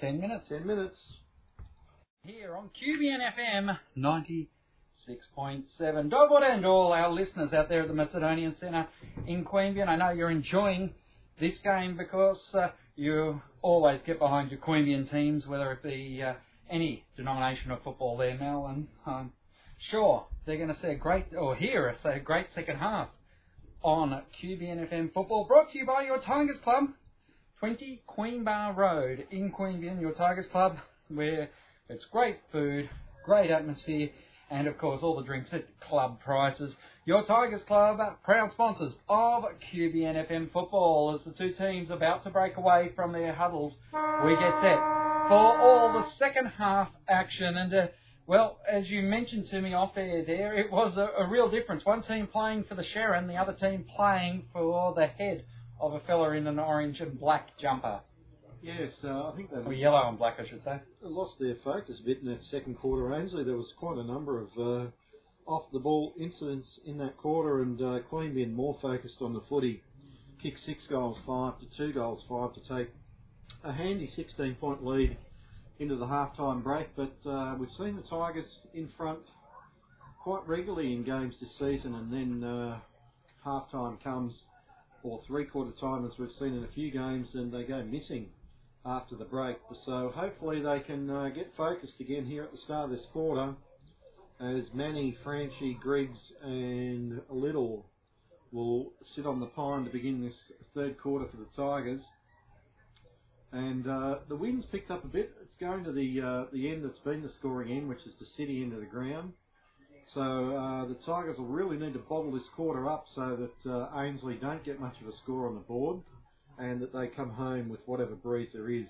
[0.00, 0.46] 10 minutes.
[0.48, 1.18] 10 minutes.
[2.24, 6.10] Here on QBN FM 96.7.
[6.10, 8.88] Dogwood and all our listeners out there at the Macedonian Centre
[9.26, 10.94] in Queanbeyan, I know you're enjoying
[11.38, 16.34] this game because uh, you always get behind your Queanbeyan teams, whether it be uh,
[16.70, 19.32] any denomination of football there, Mel, and I'm
[19.90, 23.08] sure they're going to see a great, or hear us say a great second half
[23.82, 26.84] on QBN FM football, brought to you by your Tigers Club,
[27.58, 30.76] 20 Queen Bar Road in Queanbeyan, your Tigers Club,
[31.08, 31.48] where
[31.88, 32.90] it's great food,
[33.24, 34.10] great atmosphere,
[34.50, 36.74] and of course all the drinks at club prices.
[37.06, 41.14] Your Tigers Club, proud sponsors of QBN FM football.
[41.14, 44.78] As the two teams about to break away from their huddles, we get set
[45.28, 47.58] for all the second half action.
[47.58, 47.86] And uh,
[48.26, 51.84] well, as you mentioned to me off air there, it was a, a real difference.
[51.84, 55.44] One team playing for the Sharon, the other team playing for the head
[55.78, 58.00] of a fella in an orange and black jumper.
[58.62, 60.80] Yes, uh, I think they've Or yellow and black, I should say.
[61.02, 63.44] lost their focus a bit in that second quarter, Ainslie.
[63.44, 64.90] There was quite a number of uh,
[65.46, 69.82] off the ball incidents in that quarter, and uh, being more focused on the footy.
[70.42, 72.90] Kicked six goals, five to two goals, five to take
[73.62, 75.16] a handy 16 point lead
[75.78, 79.20] into the half-time break, but uh, we've seen the Tigers in front
[80.22, 82.78] quite regularly in games this season, and then uh,
[83.44, 84.34] half-time comes,
[85.02, 88.28] or three-quarter time, as we've seen in a few games, and they go missing
[88.86, 89.56] after the break.
[89.84, 93.54] So hopefully they can uh, get focused again here at the start of this quarter,
[94.40, 97.86] as Manny, Franchi, Griggs, and Little
[98.52, 100.34] will sit on the pine to begin this
[100.74, 102.00] third quarter for the Tigers.
[103.52, 105.32] And uh, the wind's picked up a bit.
[105.42, 108.26] It's going to the uh, the end that's been the scoring end, which is the
[108.36, 109.32] city end of the ground.
[110.12, 113.88] So uh, the Tigers will really need to bottle this quarter up so that uh,
[114.00, 116.00] Ainslie don't get much of a score on the board,
[116.58, 118.88] and that they come home with whatever breeze there is.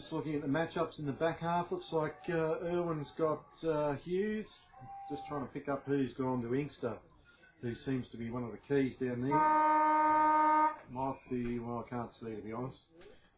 [0.00, 3.96] Just looking at the matchups in the back half, looks like uh, Irwin's got uh,
[4.02, 4.46] Hughes.
[5.10, 6.94] Just trying to pick up who's gone to Inkster,
[7.60, 9.36] who seems to be one of the keys down there.
[10.90, 12.78] Might be, well, I can't see to be honest.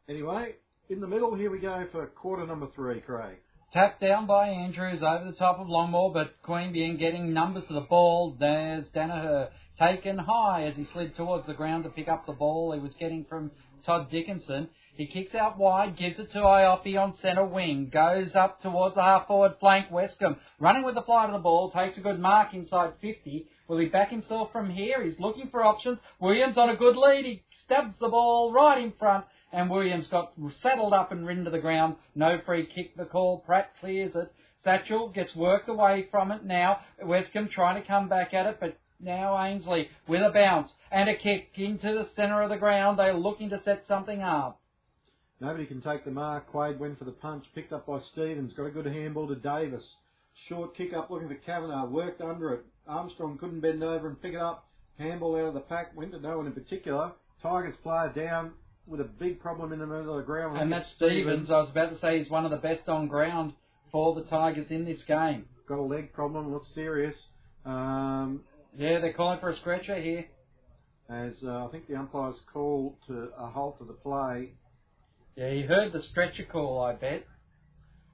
[0.08, 0.54] Anyway,
[0.88, 3.38] in the middle, here we go for quarter number three, Craig.
[3.72, 7.80] Tapped down by Andrews over the top of Longmore, but Queanbeyan getting numbers to the
[7.80, 8.36] ball.
[8.38, 9.48] There's Danaher
[9.80, 12.94] taken high as he slid towards the ground to pick up the ball he was
[13.00, 13.50] getting from
[13.84, 14.68] Todd Dickinson.
[14.94, 19.02] He kicks out wide, gives it to Iopi on centre wing, goes up towards the
[19.02, 22.52] half forward flank, Westcombe running with the flight of the ball, takes a good mark
[22.52, 23.48] inside 50.
[23.68, 25.02] Will he back himself from here?
[25.02, 25.98] He's looking for options.
[26.20, 27.24] Williams on a good lead.
[27.24, 31.50] He stabs the ball right in front and Williams got saddled up and ridden to
[31.50, 31.96] the ground.
[32.14, 33.40] No free kick, the call.
[33.40, 34.32] Pratt clears it.
[34.62, 36.80] Satchel gets worked away from it now.
[37.02, 41.16] Westcombe trying to come back at it, but now Ainslie with a bounce and a
[41.16, 42.98] kick into the centre of the ground.
[42.98, 44.61] They're looking to set something up.
[45.42, 46.52] Nobody can take the mark.
[46.52, 48.52] Quade went for the punch, picked up by Stevens.
[48.52, 49.82] Got a good handball to Davis.
[50.48, 51.86] Short kick up looking for Kavanagh.
[51.86, 52.60] Worked under it.
[52.86, 54.68] Armstrong couldn't bend over and pick it up.
[54.98, 55.96] Handball out of the pack.
[55.96, 57.10] Went to no one in particular.
[57.42, 58.52] Tigers player down
[58.86, 60.58] with a big problem in the middle of the ground.
[60.58, 61.50] And that's Stevens.
[61.50, 63.52] I was about to say he's one of the best on ground
[63.90, 65.46] for the Tigers in this game.
[65.68, 67.16] Got a leg problem, looks serious.
[67.66, 68.42] Um,
[68.76, 70.24] yeah, they're calling for a scratcher here.
[71.10, 74.52] As uh, I think the umpire's called to a halt of the play.
[75.36, 77.26] Yeah, he heard the stretcher call, I bet.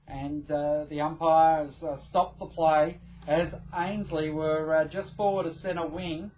[0.07, 5.55] And uh, the umpires uh, stopped the play as Ainslie were uh, just forward of
[5.57, 6.31] centre wing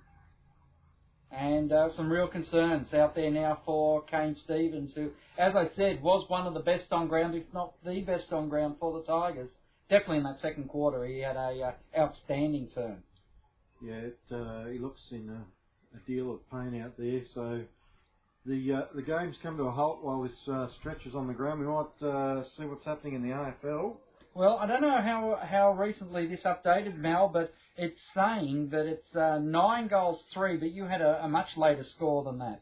[1.32, 6.02] and uh, some real concerns out there now for Kane Stevens, who, as I said,
[6.02, 9.06] was one of the best on ground, if not the best on ground for the
[9.06, 9.50] Tigers.
[9.90, 13.04] Definitely in that second quarter, he had a uh, outstanding turn.
[13.82, 17.22] Yeah, it, uh, he looks in a, a, deal of pain out there.
[17.34, 17.62] So
[18.46, 21.60] the uh, the game's come to a halt while this uh, stretches on the ground.
[21.60, 23.98] We might uh, see what's happening in the AFL.
[24.34, 29.16] Well, I don't know how how recently this updated, Mal, but it's saying that it's
[29.16, 32.62] uh, nine goals three, but you had a, a much later score than that.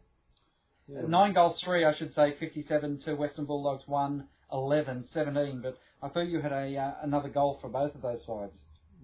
[0.87, 1.01] Yeah.
[1.07, 5.61] Nine goals three, I should say, 57 to Western Bulldogs one, 11, 17.
[5.61, 8.57] But I thought you had a uh, another goal for both of those sides.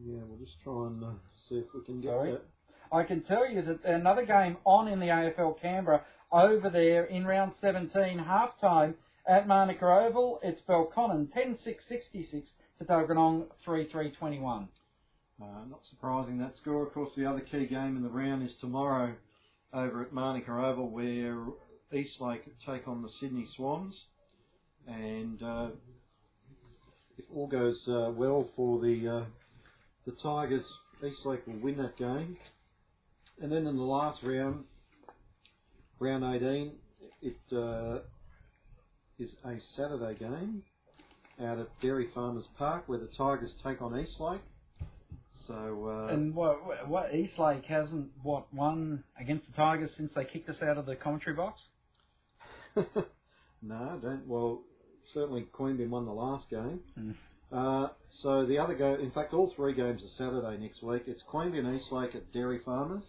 [0.04, 1.08] Yeah, we'll just try and uh,
[1.48, 2.32] see if we can get Sorry.
[2.32, 2.42] that.
[2.92, 7.26] I can tell you that another game on in the AFL Canberra over there in
[7.26, 8.96] round 17 half time
[9.28, 14.68] at Manuka Oval, it's Belconnen 10 6 66 to Dandenong 3 3 21.
[15.42, 16.86] Uh, not surprising that score.
[16.86, 19.14] Of course, the other key game in the round is tomorrow
[19.74, 21.46] over at Manuka Oval, where
[21.94, 23.96] Eastlake take on the Sydney Swans.
[24.88, 25.70] And uh,
[27.18, 29.26] if all goes uh, well for the uh,
[30.06, 30.66] the Tigers,
[31.04, 32.38] Eastlake will win that game.
[33.42, 34.64] And then in the last round,
[36.00, 36.72] round 18,
[37.22, 38.00] it uh,
[39.20, 40.64] is a Saturday game
[41.42, 44.42] out at Dairy Farmers Park where the Tigers take on Eastlake.
[45.48, 46.08] So.
[46.10, 50.56] Uh, and what what Eastlake hasn't what won against the Tigers since they kicked us
[50.62, 51.62] out of the commentary box?
[52.76, 54.28] no, don't.
[54.28, 54.62] Well,
[55.14, 56.80] certainly Queanbeyan won the last game.
[57.00, 57.16] Mm.
[57.52, 57.90] Uh,
[58.24, 61.04] so the other go, in fact, all three games are Saturday next week.
[61.06, 63.04] It's Queanbeyan Eastlake at Dairy Farmers.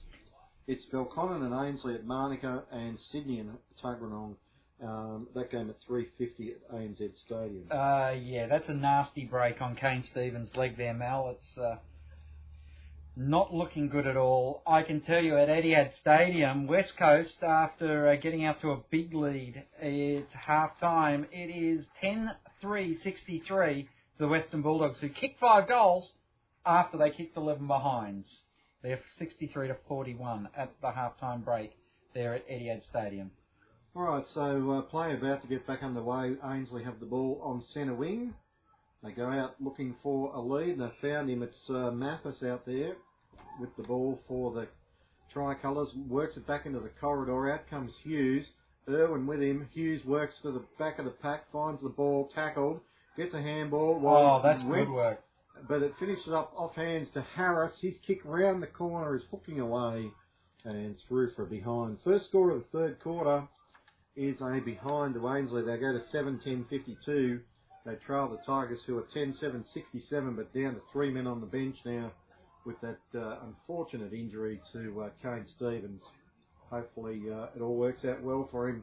[0.68, 3.50] It's Belconnen and Ainslie at Manuka and Sydney and
[3.82, 4.34] Tuggeranong
[4.82, 7.64] um, that game at 3.50 at ANZ Stadium.
[7.70, 11.36] Uh, yeah, that's a nasty break on Kane Stevens' leg there, Mal.
[11.36, 11.76] It's uh,
[13.16, 14.62] not looking good at all.
[14.66, 18.80] I can tell you at Etihad Stadium, West Coast, after uh, getting out to a
[18.90, 23.88] big lead at half time, it is 10-3, 63
[24.18, 26.10] the Western Bulldogs, who kicked five goals
[26.64, 28.26] after they kicked 11 behinds.
[28.86, 31.72] They're 63 to 41 at the halftime break
[32.14, 33.32] there at Etihad Stadium.
[33.96, 36.36] All right, so uh, play about to get back underway.
[36.44, 38.32] Ainslie have the ball on centre wing.
[39.02, 40.78] They go out looking for a lead.
[40.78, 41.42] They found him.
[41.42, 42.92] It's uh, Mathis out there
[43.58, 44.68] with the ball for the
[45.32, 45.88] tricolours.
[46.08, 47.52] Works it back into the corridor.
[47.52, 48.46] Out comes Hughes.
[48.88, 49.68] Irwin with him.
[49.72, 52.78] Hughes works to the back of the pack, finds the ball, tackled.
[53.16, 54.00] gets a handball.
[54.06, 55.25] Oh, that's went, good work.
[55.68, 57.72] But it finishes up off hands to Harris.
[57.80, 60.10] His kick round the corner is hooking away
[60.64, 61.98] and through for behind.
[62.04, 63.46] First score of the third quarter
[64.16, 65.62] is a behind to Ainslie.
[65.62, 67.40] They go to 7-10-52.
[67.84, 71.76] They trail the Tigers who are 10-7-67 but down to three men on the bench
[71.84, 72.10] now
[72.64, 76.02] with that uh, unfortunate injury to uh, Kane Stevens.
[76.70, 78.82] Hopefully uh, it all works out well for him.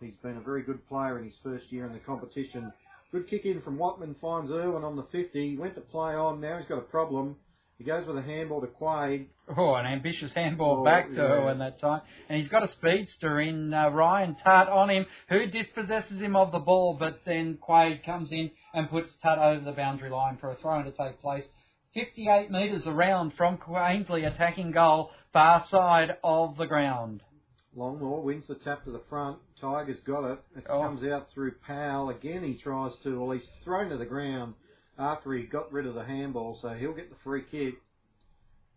[0.00, 2.72] He's been a very good player in his first year in the competition.
[3.12, 5.56] Good kick in from Watman, finds Irwin on the 50.
[5.58, 7.36] Went to play on, now he's got a problem.
[7.76, 9.28] He goes with a handball to Quade.
[9.56, 11.22] Oh, an ambitious handball Oh, back to yeah.
[11.22, 12.02] Irwin that time.
[12.28, 16.52] And he's got a speedster in uh, Ryan Tutt on him, who dispossesses him of
[16.52, 20.50] the ball, but then Quade comes in and puts Tutt over the boundary line for
[20.50, 21.44] a throw-in to take place.
[21.94, 27.22] 58 metres around from Ainslie attacking goal, far side of the ground.
[27.76, 29.38] Longmore wins the tap to the front.
[29.60, 30.38] Tiger's got it.
[30.56, 30.82] It Oh.
[30.82, 32.10] comes out through Powell.
[32.10, 34.54] Again, he tries to, well, he's thrown to the ground
[34.98, 37.74] after he got rid of the handball, so he'll get the free kick.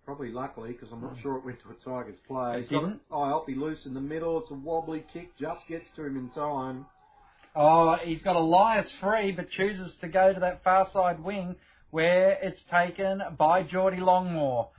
[0.05, 1.21] Probably luckily, because I'm not hmm.
[1.21, 2.57] sure it went to a Tigers play.
[2.57, 3.09] It He's got didn't?
[3.09, 4.39] Iopi loose in the middle.
[4.41, 6.85] It's a wobbly kick, just gets to him in time.
[7.55, 11.55] Oh, he's got a Elias free, but chooses to go to that far side wing
[11.91, 14.69] where it's taken by Geordie Longmore.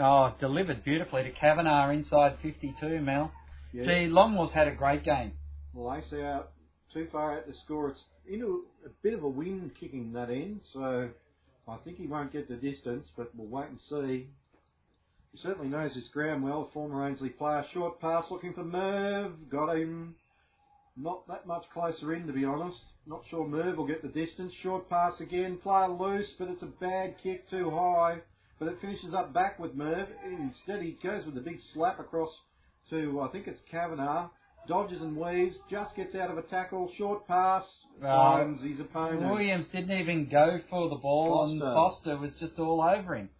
[0.00, 3.30] Oh, delivered beautifully to Kavanagh inside 52, Mel.
[3.72, 3.84] Yeah.
[3.84, 5.32] Gee, Longmore's had a great game.
[5.74, 6.50] Lace out
[6.92, 7.90] too far out to score.
[7.90, 11.10] It's into a bit of a wind kicking that end, so
[11.68, 14.28] I think he won't get the distance, but we'll wait and see.
[15.32, 17.64] He certainly knows his ground well, former Ainslie player.
[17.72, 19.32] Short pass looking for Merv.
[19.50, 20.14] Got him.
[20.94, 22.78] Not that much closer in, to be honest.
[23.06, 24.52] Not sure Merv will get the distance.
[24.62, 25.58] Short pass again.
[25.62, 28.18] Player loose, but it's a bad kick too high.
[28.62, 30.06] But it finishes up back with Merv.
[30.24, 32.28] Instead, he goes with a big slap across
[32.90, 34.28] to, I think it's Kavanagh.
[34.68, 37.64] Dodges and weaves, just gets out of a tackle, short pass,
[38.00, 39.28] Uh, his opponent.
[39.28, 41.74] Williams didn't even go for the ball, and Foster.
[41.74, 43.30] Foster was just all over him.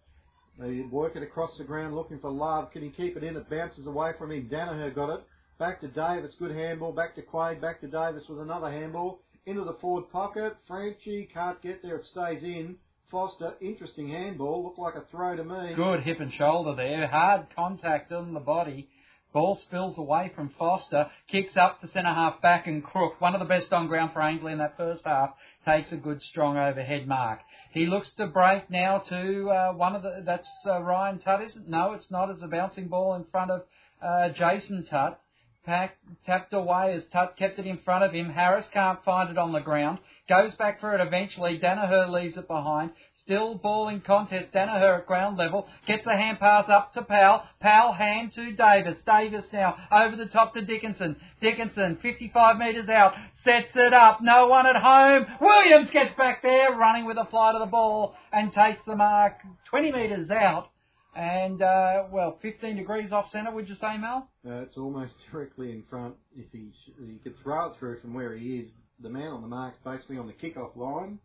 [0.59, 2.71] They work it across the ground looking for love.
[2.71, 3.37] Can he keep it in?
[3.37, 4.49] It bounces away from him.
[4.49, 5.23] Danaher got it.
[5.57, 6.35] Back to Davis.
[6.37, 6.91] Good handball.
[6.91, 7.61] Back to Quade.
[7.61, 9.21] Back to Davis with another handball.
[9.45, 10.57] Into the forward pocket.
[10.67, 11.95] Franchi can't get there.
[11.95, 12.75] It stays in.
[13.13, 13.53] Foster.
[13.61, 14.63] Interesting handball.
[14.63, 15.75] Looked like a throw to me.
[15.75, 17.05] Good hip and shoulder there.
[17.05, 18.89] Hard contact on the body.
[19.31, 21.11] Ball spills away from Foster.
[21.27, 23.21] Kicks up to centre half back and Crook.
[23.21, 25.29] One of the best on ground for Ainslie in that first half.
[25.63, 27.41] Takes a good strong overhead mark.
[27.71, 30.23] He looks to break now to uh, one of the.
[30.25, 31.69] That's uh, Ryan Tutt, isn't?
[31.69, 32.31] No, it's not.
[32.31, 33.61] It's a bouncing ball in front of
[34.01, 35.19] uh, Jason Tutt.
[35.65, 38.29] Tapped away as Tutt kept it in front of him.
[38.29, 39.99] Harris can't find it on the ground.
[40.27, 41.57] Goes back for it eventually.
[41.57, 42.91] Danaher leaves it behind.
[43.15, 44.51] Still ball in contest.
[44.51, 45.69] Danaher at ground level.
[45.87, 47.43] Gets the hand pass up to Powell.
[47.61, 49.01] Powell hand to Davis.
[49.05, 51.15] Davis now over the top to Dickinson.
[51.39, 53.13] Dickinson 55 metres out.
[53.45, 54.19] Sets it up.
[54.21, 55.25] No one at home.
[55.39, 59.35] Williams gets back there running with a flight of the ball and takes the mark
[59.69, 60.72] 20 metres out.
[61.15, 64.29] And, uh, well, 15 degrees off centre, would you say, Mel?
[64.45, 66.15] Uh, it's almost directly in front.
[66.35, 68.69] If he sh- he could throw it through from where he is,
[68.99, 71.19] the man on the mark's basically on the kick-off line.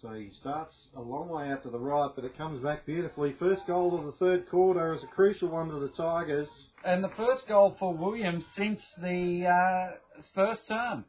[0.00, 3.34] So he starts a long way out to the right, but it comes back beautifully.
[3.38, 6.48] First goal of the third quarter is a crucial one to the Tigers.
[6.84, 9.96] and the first goal for Williams since the uh,
[10.34, 11.04] first term.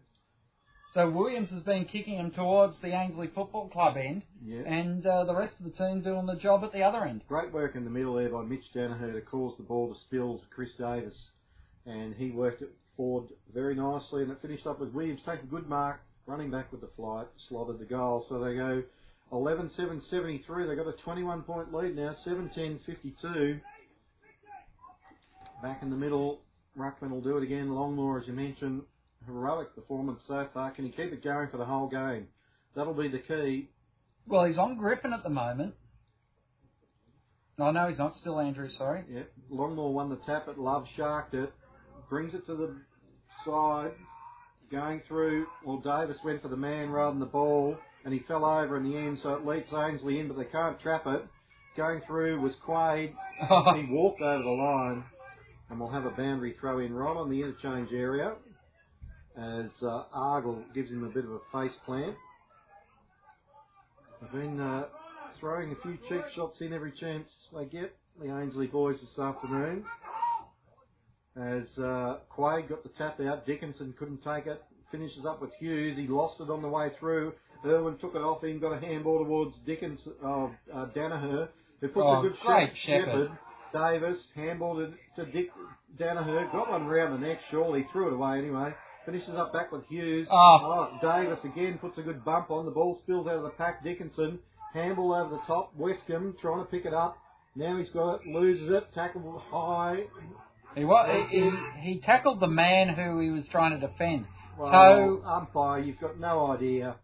[0.93, 4.61] So Williams has been kicking him towards the Ainslie Football Club end, Yeah.
[4.61, 7.21] and uh, the rest of the team doing the job at the other end.
[7.27, 10.37] Great work in the middle there by Mitch Danaher to cause the ball to spill
[10.37, 11.15] to Chris Davis.
[11.87, 15.49] And he worked it forward very nicely and it finished up with Williams taking a
[15.49, 18.25] good mark, running back with the flight, slotted the goal.
[18.29, 18.83] So they go
[19.31, 20.67] 11-7-73.
[20.67, 23.59] They've got a 21 point lead now, 17-52.
[25.63, 26.41] Back in the middle,
[26.77, 27.69] Ruckman will do it again.
[27.69, 28.83] Longmore, as you mentioned,
[29.25, 30.71] heroic performance so far.
[30.71, 32.27] Can he keep it going for the whole game?
[32.75, 33.69] That'll be the key.
[34.27, 35.75] Well, he's on Griffin at the moment.
[37.57, 38.15] No, no, he's not.
[38.15, 39.03] Still Andrew, sorry.
[39.09, 41.53] Yeah, Longmore won the tap at Love, sharked it,
[42.09, 42.75] brings it to the
[43.45, 43.91] side,
[44.71, 45.45] going through.
[45.63, 48.83] Well, Davis went for the man rather than the ball, and he fell over in
[48.83, 51.25] the end, so it leads Ainslie in, but they can't trap it.
[51.77, 53.13] Going through was Quade.
[53.39, 55.03] he walked over the line,
[55.69, 58.33] and we'll have a boundary throw in right on the interchange area,
[59.37, 62.15] as uh, Argyle gives him a bit of a face plant.
[64.21, 64.85] They've been uh,
[65.39, 69.83] throwing a few cheap shots in every chance they get, the Ainslie boys this afternoon.
[71.35, 74.61] As uh, Quade got the tap out, Dickinson couldn't take it.
[74.91, 75.97] Finishes up with Hughes.
[75.97, 77.33] He lost it on the way through.
[77.65, 81.47] Irwin took it off him, got a handball towards Dickinson, uh, uh, Danaher,
[81.81, 82.69] who puts Oh, a good shot.
[82.85, 83.31] Shepherd.
[83.73, 85.47] Davis handballed it to Dick
[85.97, 88.73] Danaher, got one round the neck, surely threw it away anyway.
[89.05, 90.27] Finishes up back with Hughes.
[90.31, 90.59] Ah.
[90.63, 90.97] Oh.
[91.01, 92.65] Davis again puts a good bump on.
[92.65, 93.83] The ball spills out of the pack.
[93.83, 94.39] Dickinson.
[94.73, 95.77] Handball over the top.
[95.77, 97.17] Westcombe trying to pick it up.
[97.55, 98.21] Now he's got it.
[98.27, 98.93] Loses it.
[98.93, 100.03] Tackled high.
[100.75, 101.51] He, wa- he, he,
[101.81, 104.25] he tackled the man who he was trying to defend.
[104.57, 106.95] Well, Toe- umpire, you've got no idea.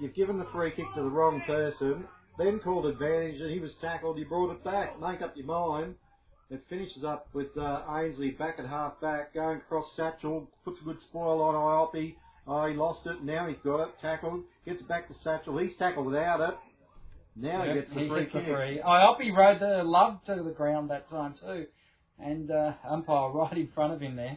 [0.00, 2.04] You've given the free kick to the wrong person,
[2.38, 4.18] then called advantage, and he was tackled.
[4.18, 4.98] You brought it back.
[5.00, 5.94] Make up your mind.
[6.52, 10.84] It finishes up with uh, Ainslie back at half back, going across Satchel, puts a
[10.84, 12.14] good spoil on Iopi.
[12.46, 13.24] Oh, he lost it.
[13.24, 13.88] Now he's got it.
[14.02, 14.42] Tackled.
[14.66, 15.56] Gets it back to Satchel.
[15.56, 16.54] He's tackled without it.
[17.36, 18.48] Now Yep, he gets the he free gets the kick.
[18.48, 18.82] free.
[18.82, 21.66] I hope he rode the love to the ground that time too,
[22.18, 24.36] and uh, umpire right in front of him there.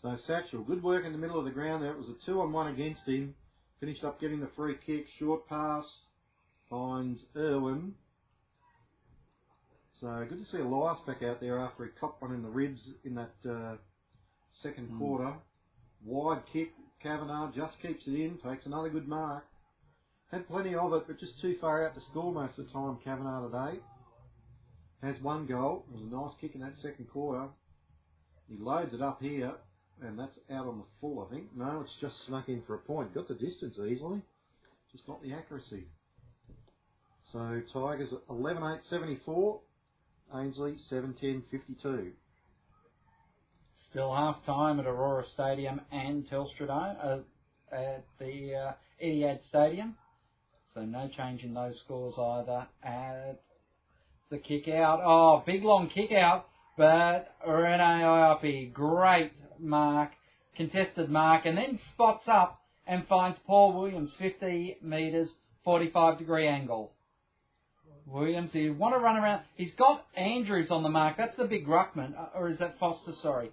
[0.00, 1.90] So Satchel, good work in the middle of the ground there.
[1.90, 3.34] It was a two on one against him.
[3.80, 5.06] Finished up getting the free kick.
[5.18, 5.84] Short pass
[6.70, 7.94] finds Irwin.
[10.00, 12.80] So good to see Elias back out there after he copped one in the ribs
[13.04, 13.76] in that uh,
[14.62, 14.98] second Mm.
[14.98, 15.34] quarter.
[16.04, 16.72] Wide kick.
[17.02, 18.38] Kavanagh just keeps it in.
[18.38, 19.44] Takes another good mark.
[20.30, 22.98] Had plenty of it, but just too far out to score most of the time,
[23.02, 23.80] Kavanagh today.
[25.02, 25.84] Has one goal.
[25.88, 27.48] It was a nice kick in that second quarter.
[28.48, 29.52] He loads it up here,
[30.02, 31.54] and that's out on the full, I think.
[31.56, 33.14] No, it's just snuck in for a point.
[33.14, 34.22] Got the distance easily,
[34.92, 35.84] just not the accuracy.
[37.32, 39.60] So Tigers 11 8 74,
[40.34, 42.12] Ainslie 7 10 52.
[43.90, 47.18] Still half time at Aurora Stadium and Telstra uh,
[47.72, 48.72] at the uh,
[49.02, 49.96] Etihad Stadium.
[50.74, 52.66] So no change in those scores either.
[52.82, 53.40] At
[54.30, 56.46] the kick out, oh, big long kick out,
[56.76, 60.10] but Rene Iopi, great mark,
[60.56, 65.30] contested mark, and then spots up and finds Paul Williams 50 metres,
[65.64, 66.92] 45 degree angle.
[68.10, 69.42] Williams, you want to run around.
[69.56, 71.16] He's got Andrews on the mark.
[71.16, 73.12] That's the big ruckman, uh, or is that Foster?
[73.22, 73.50] Sorry,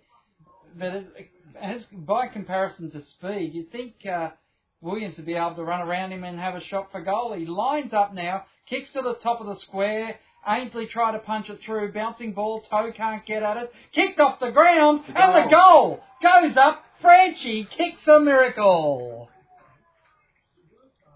[0.78, 1.08] but it,
[1.62, 4.30] as by comparison to speed, you'd think uh,
[4.82, 7.34] Williams would be able to run around him and have a shot for goal.
[7.38, 10.20] He lines up now, kicks to the top of the square.
[10.48, 14.40] Ainslie tried to punch it through, bouncing ball, toe can't get at it, kicked off
[14.40, 16.84] the ground, The and the goal goes up.
[17.02, 19.30] Franchi kicks a miracle.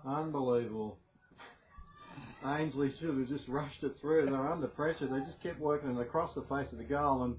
[0.06, 0.98] Unbelievable.
[2.46, 4.26] Ainslie should have just rushed it through.
[4.26, 5.08] They were under pressure.
[5.08, 7.36] They just kept working it across the face of the goal, and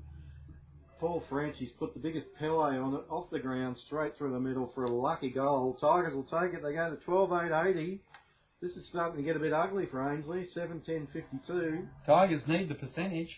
[0.99, 4.71] Paul Franchi's put the biggest Pele on it, off the ground, straight through the middle
[4.75, 5.77] for a lucky goal.
[5.81, 6.63] Tigers will take it.
[6.63, 8.01] They go to 12 8 80.
[8.61, 10.47] This is starting to get a bit ugly for Ainslie.
[10.53, 11.89] 7 10 52.
[12.05, 13.31] Tigers need the percentage.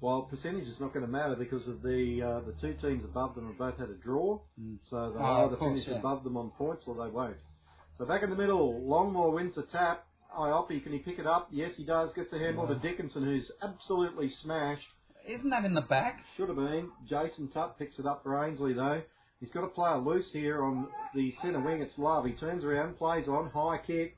[0.00, 3.34] Well, percentage is not going to matter because of the uh, the two teams above
[3.34, 4.78] them have both had a draw, Mm.
[4.88, 5.98] so they'll Oh, either course, finish yeah.
[5.98, 7.36] above them on points or they won't.
[7.98, 10.06] So back in the middle, Longmore wins the tap.
[10.38, 11.48] Iopi, can he pick it up?
[11.50, 12.10] Yes, he does.
[12.14, 14.86] Gets a handball to Dickinson, who's absolutely smashed.
[15.28, 16.20] Isn't that in the back?
[16.36, 16.90] Should have been.
[17.08, 19.02] Jason Tutt picks it up for Ainslie though.
[19.40, 21.80] He's got a player loose here on the centre wing.
[21.80, 22.24] It's Love.
[22.24, 24.16] He turns around, plays on, high kick.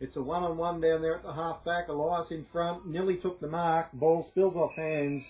[0.00, 1.88] It's a one-on-one down there at the half back.
[1.88, 2.86] Elias in front.
[2.86, 3.92] Nearly took the mark.
[3.92, 5.22] Ball spills off hands.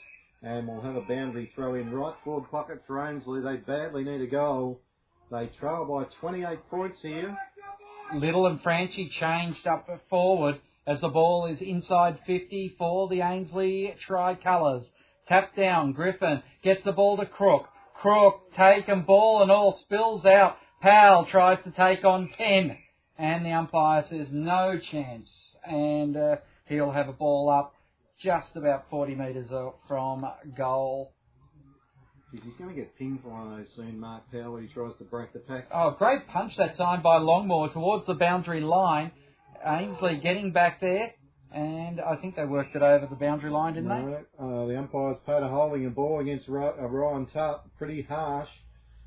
[0.43, 3.41] And we'll have a boundary throw in right forward pocket for Ainslie.
[3.41, 4.81] They badly need a goal.
[5.31, 7.37] They trail by 28 points here.
[8.13, 13.95] Little and Franchi changed up forward as the ball is inside 50 for the Ainslie
[14.07, 14.91] Tricolours.
[15.27, 17.69] Tap down, Griffin gets the ball to Crook.
[17.95, 20.59] Crook taken ball and all spills out.
[20.83, 22.77] Powell tries to take on 10
[23.17, 25.31] and the umpire says no chance
[25.65, 26.37] and uh,
[26.67, 27.75] he'll have a ball up
[28.21, 29.51] just about 40 metres
[29.89, 30.27] from
[30.57, 31.14] goal.
[32.43, 34.93] He's going to get pinged for one of those soon, Mark Powell, when he tries
[34.99, 35.69] to break the pack.
[35.73, 39.13] Oh, great punch that time by Longmore towards the boundary line.
[39.65, 41.13] Ainslie getting back there,
[41.53, 43.95] and I think they worked it over the boundary line, didn't they?
[43.95, 48.49] No, uh, the umpire's paid a holding a ball against uh, Ryan Tutt, pretty harsh.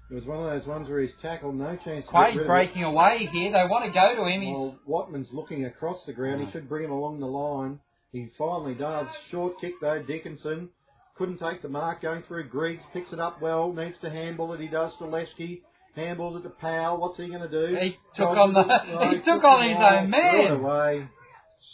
[0.10, 2.48] It was one of those ones where he's tackled, no chance to get rid Quade
[2.48, 3.52] breaking away here.
[3.52, 4.42] They want to go to him.
[4.42, 6.46] He's Well, Watman's looking across the ground.
[6.46, 7.80] He should bring him along the line.
[8.14, 9.08] He finally does.
[9.30, 10.70] Short kick though, Dickinson.
[11.18, 12.84] Couldn't take the mark going through Griggs.
[12.94, 13.72] Picks it up well.
[13.74, 14.60] Needs to handball it.
[14.60, 15.62] He does to Leschke.
[15.98, 16.98] Handballs it to Powell.
[16.98, 17.76] What's he going to do?
[17.76, 18.64] He took on the-
[19.10, 20.52] he took on his ball, own man.
[20.52, 21.08] away.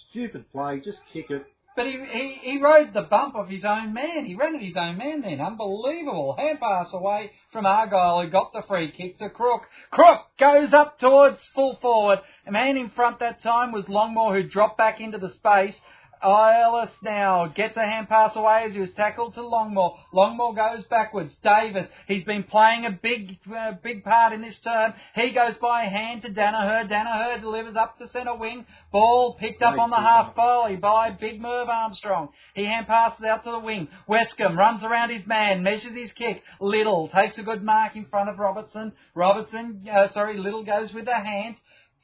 [0.09, 0.79] Stupid play.
[0.79, 1.45] Just kick it.
[1.75, 4.25] but he, he he rode the bump of his own man.
[4.25, 5.41] He ran at his own man then.
[5.41, 6.35] Unbelievable.
[6.37, 9.63] Hand pass away from Argyle who got the free kick to Crook.
[9.91, 12.19] Crook goes up towards full forward.
[12.47, 15.75] A man in front that time was Longmore who dropped back into the space.
[16.23, 19.95] Ellis now gets a hand pass away as he was tackled to Longmore.
[20.13, 21.35] Longmore goes backwards.
[21.43, 24.93] Davis, he's been playing a big, uh, big part in this term.
[25.15, 26.89] He goes by hand to Danaher.
[26.89, 28.65] Danaher delivers up the centre wing.
[28.91, 32.29] Ball picked up Great on the half volley by Big Merv Armstrong.
[32.53, 33.87] He hand passes out to the wing.
[34.07, 36.41] Westcombe runs around his man, measures his kick.
[36.59, 38.93] Little takes a good mark in front of Robertson.
[39.13, 41.55] Robertson, uh, sorry, Little goes with the hand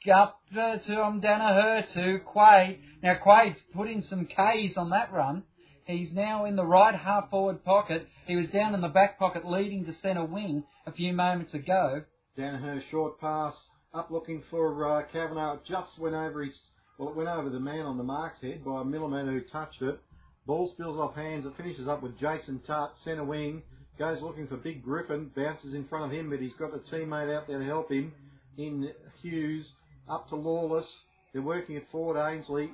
[0.08, 2.80] up uh, to um, Danaher to Quade.
[3.04, 5.44] Now Quade's put in some K's on that run.
[5.86, 8.08] He's now in the right half forward pocket.
[8.28, 12.04] He was down in the back pocket leading to centre wing a few moments ago.
[12.38, 13.56] Danaher short pass
[13.94, 15.00] up looking for uh.
[15.00, 16.58] It Just went over his
[16.98, 19.82] well, it went over the man on the mark's head by a millimetre who touched
[19.82, 20.00] it.
[20.46, 21.46] Ball spills off hands.
[21.46, 23.64] It finishes up with Jason Tutt, centre wing.
[23.98, 25.32] Goes looking for Big Griffin.
[25.36, 28.14] Bounces in front of him, but he's got a teammate out there to help him.
[28.58, 29.72] In Hughes
[30.10, 30.88] up to Lawless.
[31.34, 32.72] They're working at Ford Ainslie.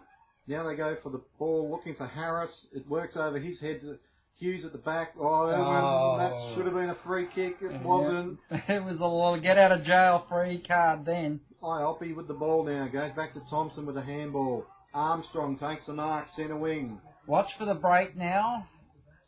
[0.47, 2.51] Now they go for the ball, looking for Harris.
[2.73, 3.97] It works over his head to
[4.37, 5.13] Hughes at the back.
[5.19, 6.17] Oh, Oh.
[6.17, 7.55] that should have been a free kick.
[7.61, 7.81] It Yeah.
[7.81, 8.39] wasn't.
[8.69, 11.39] It was a little get out of jail free card then.
[11.63, 12.87] I Iopi with the ball now.
[12.87, 14.65] Goes back to Thompson with a handball.
[14.93, 16.99] Armstrong takes the mark, centre wing.
[17.27, 18.67] Watch for the break now.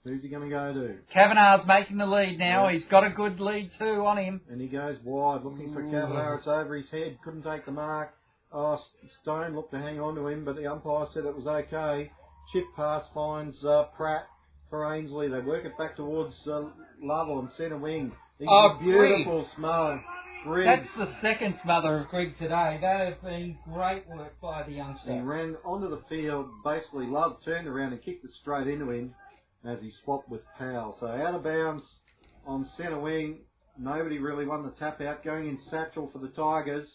[0.07, 0.95] Who's he going to go to?
[1.13, 2.67] Kavanagh's making the lead now.
[2.67, 2.73] Yeah.
[2.75, 4.41] He's got a good lead too on him.
[4.49, 5.83] And he goes wide, looking for.
[5.83, 6.37] Kavanagh.
[6.37, 7.17] It's over his head.
[7.23, 8.13] Couldn't take the mark.
[8.51, 8.79] Oh,
[9.21, 12.11] Stone looked to hang on to him, but the umpire said it was okay.
[12.53, 14.23] Chip pass finds uh, Pratt
[14.69, 15.27] for Ainslie.
[15.27, 16.61] They work it back towards uh,
[17.01, 18.13] Lovell and centre wing.
[18.39, 20.01] He's Oh, a beautiful smile.
[20.45, 20.87] Griggs.
[20.95, 22.77] That's the second smother of Greg today.
[22.79, 25.13] That has been great work by the youngster.
[25.15, 29.13] He ran onto the field, basically Love turned around and kicked it straight into him
[29.65, 30.95] as he swapped with Powell.
[30.99, 31.83] So out of bounds
[32.45, 33.39] on centre wing.
[33.79, 35.23] Nobody really won the tap out.
[35.23, 36.87] Going in satchel for the Tigers.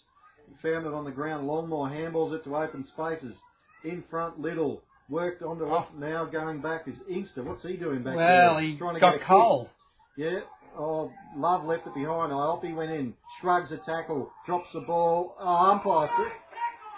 [0.62, 1.47] Found it on the ground.
[1.48, 3.36] Longmore handballs it to open spaces.
[3.84, 4.82] In front, Little.
[5.09, 5.80] Worked onto Oh.
[5.80, 5.98] it.
[5.98, 7.43] Now going back is Inkster.
[7.43, 8.62] What's he doing back Well, there?
[8.64, 9.28] he Trying to got get a kick.
[9.28, 9.70] cold.
[10.16, 10.40] Yeah.
[10.76, 12.32] Oh, Love left it behind.
[12.32, 13.14] I hope he went in.
[13.40, 14.30] Shrugs a tackle.
[14.47, 15.36] Drops the ball.
[15.39, 16.09] Oh, umpire.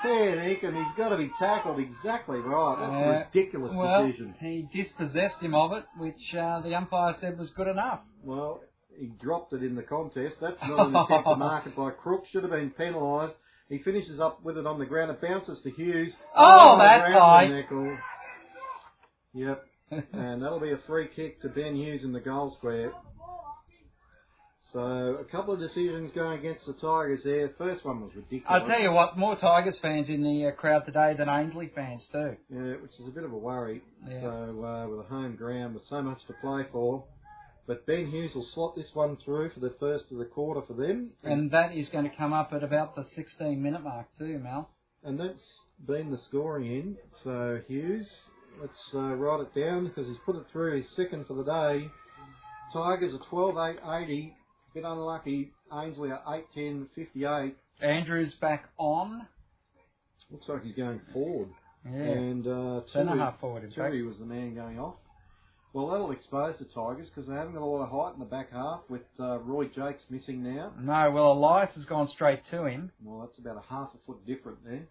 [0.05, 0.77] Fair dinkum.
[0.87, 2.77] He's got to be tackled exactly right.
[2.79, 4.35] That's Uh, a ridiculous Well, decision.
[4.39, 8.01] he dispossessed him of it, which uh, the umpire said was good enough.
[8.23, 8.61] Well,
[8.99, 10.37] he dropped it in the contest.
[10.41, 12.25] That's not an attempt to mark it by Crook.
[12.31, 13.35] Should have been penalised.
[13.69, 15.11] He finishes up with it on the ground.
[15.11, 16.13] It bounces to Hughes.
[16.37, 17.45] Oh, that's around high.
[19.33, 19.65] Yep.
[20.13, 22.93] and that'll be a free kick to Ben Hughes in the goal square.
[24.75, 27.49] So a couple of decisions going against the Tigers there.
[27.57, 28.45] First one was ridiculous.
[28.49, 32.05] I'll tell you what, more Tigers fans in the uh, crowd today than Ainslie fans
[32.11, 32.37] too.
[32.51, 33.83] Yeah, which is a bit of a worry.
[34.05, 34.23] Yeah.
[34.23, 37.05] So uh, with a home ground with so much to play for.
[37.69, 40.75] But Ben Hughes will slot this one through for the first of the quarter for
[40.75, 41.11] them.
[41.23, 44.71] And that is going to come up at about the 16 minute mark too, Mel.
[45.05, 46.97] And that's been the scoring in.
[47.23, 48.09] So Hughes,
[48.61, 50.79] let's uh, write it down because he's put it through.
[50.79, 51.89] He's second for the day.
[52.73, 54.37] Tigers are 12 8 80.
[54.75, 55.53] Bit unlucky.
[55.73, 57.57] Ainslie at 8 10 58.
[57.81, 59.27] Andrews back on.
[60.31, 61.49] Looks like he's going forward.
[61.85, 61.93] Yeah.
[61.93, 63.71] And uh, Tui- half forward, in.
[63.71, 64.97] Tui was the man going off.
[65.75, 68.27] Well, that'll expose the Tigers because they haven't got a lot of height in the
[68.27, 70.73] back half with uh, Roy Jakes missing now.
[70.81, 72.93] No, well, Elias has gone straight to him.
[73.03, 74.87] Well, that's about a half a foot different there.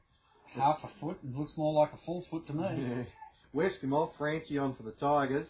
[0.54, 1.18] Half a foot.
[1.24, 2.64] It looks more like a full foot to me.
[3.54, 3.70] Yeah.
[3.82, 5.48] him off, Franchi on for the Tigers.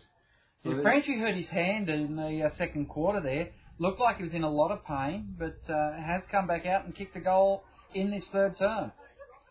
[0.63, 3.49] Yeah, Franchi hurt his hand in the uh, second quarter there.
[3.79, 6.85] Looked like he was in a lot of pain, but uh, has come back out
[6.85, 7.63] and kicked a goal
[7.93, 8.91] in this third term.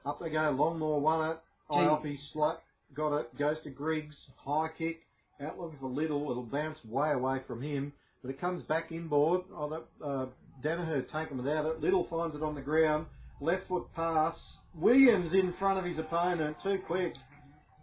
[0.07, 0.39] Up they go.
[0.39, 1.39] Longmore won it.
[1.71, 1.79] Gee.
[1.79, 2.57] Iopi slut
[2.95, 3.39] got it.
[3.39, 4.17] Goes to Griggs.
[4.45, 5.01] High kick.
[5.41, 6.31] Out looking for Little.
[6.31, 7.93] It'll bounce way away from him.
[8.23, 9.43] But it comes back inboard.
[9.55, 10.27] Oh, that, uh,
[10.65, 11.81] Danaher taken without it.
[11.81, 13.07] Little finds it on the ground.
[13.41, 14.35] Left foot pass.
[14.75, 16.57] Williams in front of his opponent.
[16.63, 17.15] Too quick.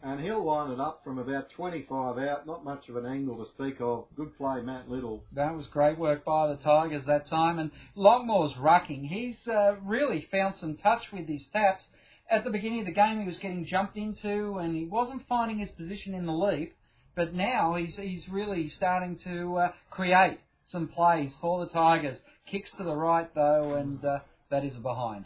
[0.02, 2.48] And he'll line it up from about 25 out.
[2.48, 4.06] Not much of an angle to speak of.
[4.16, 5.24] Good play, Matt Little.
[5.34, 7.60] That was great work by the Tigers that time.
[7.60, 9.08] And Longmore's rucking.
[9.10, 11.90] He's uh, really found some touch with his taps.
[12.32, 15.58] At the beginning of the game, he was getting jumped into and he wasn't finding
[15.58, 16.76] his position in the leap.
[17.16, 22.20] But now he's, he's really starting to uh, create some plays for the Tigers.
[22.46, 24.20] Kicks to the right, though, and uh,
[24.50, 25.26] that is a behind.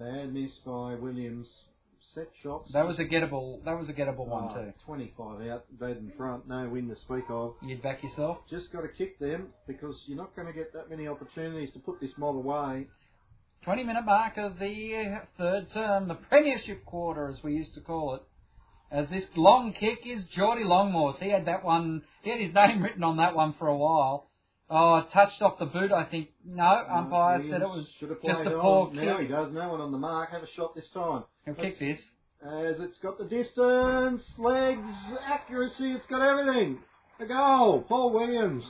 [0.00, 1.48] Bad miss by Williams.
[2.14, 2.70] Set shots.
[2.72, 3.64] That was a gettable.
[3.64, 4.72] That was a gettable one Oh, too.
[4.86, 7.54] 25 out, dead in front, no win to speak of.
[7.62, 8.38] You'd back yourself.
[8.48, 11.80] Just got to kick them because you're not going to get that many opportunities to
[11.80, 12.86] put this mob away.
[13.64, 17.80] 20 minute mark of the uh, third term, the Premiership quarter, as we used to
[17.80, 18.22] call it.
[18.92, 21.16] As this long kick is Geordie Longmore's.
[21.18, 24.28] He had that one, he had his name written on that one for a while.
[24.70, 26.30] Oh, touched off the boot, I think.
[26.44, 28.60] No, umpire said it was Should have just a on.
[28.60, 29.52] poor Now he does.
[29.52, 30.30] No one on the mark.
[30.30, 31.24] Have a shot this time.
[31.44, 32.00] He'll kick this.
[32.42, 34.88] as it's got the distance, legs,
[35.26, 36.78] accuracy, it's got everything.
[37.20, 38.64] A goal, Paul Williams.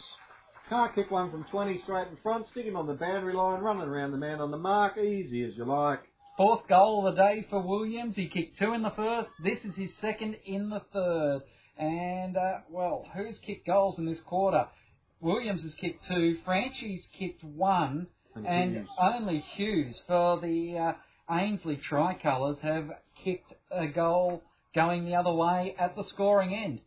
[0.69, 3.83] Can't kick one from 20 straight in front, stick him on the boundary line, running
[3.89, 6.01] around the man on the mark, easy as you like.
[6.37, 8.17] Fourth goal of the day for Williams.
[8.17, 9.29] He kicked two in the first.
[9.45, 11.43] This is his second in the third.
[11.77, 14.67] And, uh, well, who's kicked goals in this quarter?
[15.21, 16.39] Williams has kicked two.
[16.45, 18.09] Franchi's kicked one.
[18.37, 18.89] And And Hughes.
[18.99, 24.43] only Hughes for the uh, Ainslie Tricolours have kicked a goal
[24.75, 26.81] going the other way at the scoring end.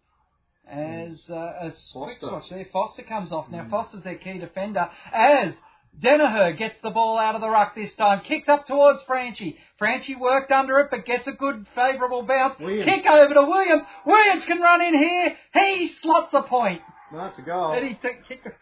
[0.69, 3.49] As, uh, as quick swatch there, Foster comes off.
[3.49, 4.89] Now, Foster's their key defender.
[5.13, 5.57] As
[5.97, 9.57] Danaher gets the ball out of the ruck this time, kicks up towards Franchi.
[9.79, 12.59] Franchi worked under it, but gets a good favourable bounce.
[12.59, 12.91] Williams.
[12.91, 13.83] Kick over to Williams.
[14.05, 15.37] Williams can run in here.
[15.53, 16.81] He slots a point.
[17.11, 17.73] No, it's a goal.
[17.73, 18.53] And he t- kicked it.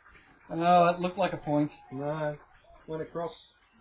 [0.50, 1.72] Oh, it looked like a point.
[1.92, 2.36] No,
[2.88, 3.32] went across.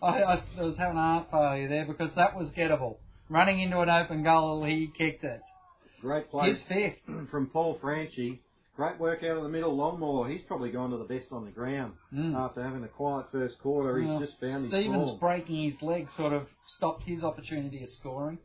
[0.02, 0.22] I,
[0.58, 2.96] I was having a heart failure there because that was gettable.
[3.28, 5.40] Running into an open goal, he kicked it.
[6.00, 7.00] Great play His fifth.
[7.30, 8.40] from Paul Franchi.
[8.76, 9.76] Great work out of the middle.
[9.76, 12.34] Longmore, he's probably gone to the best on the ground Mm.
[12.34, 13.98] after having a quiet first quarter.
[14.00, 15.20] He's Well, just found his Stevens form.
[15.20, 18.38] breaking his leg sort of stopped his opportunity of scoring.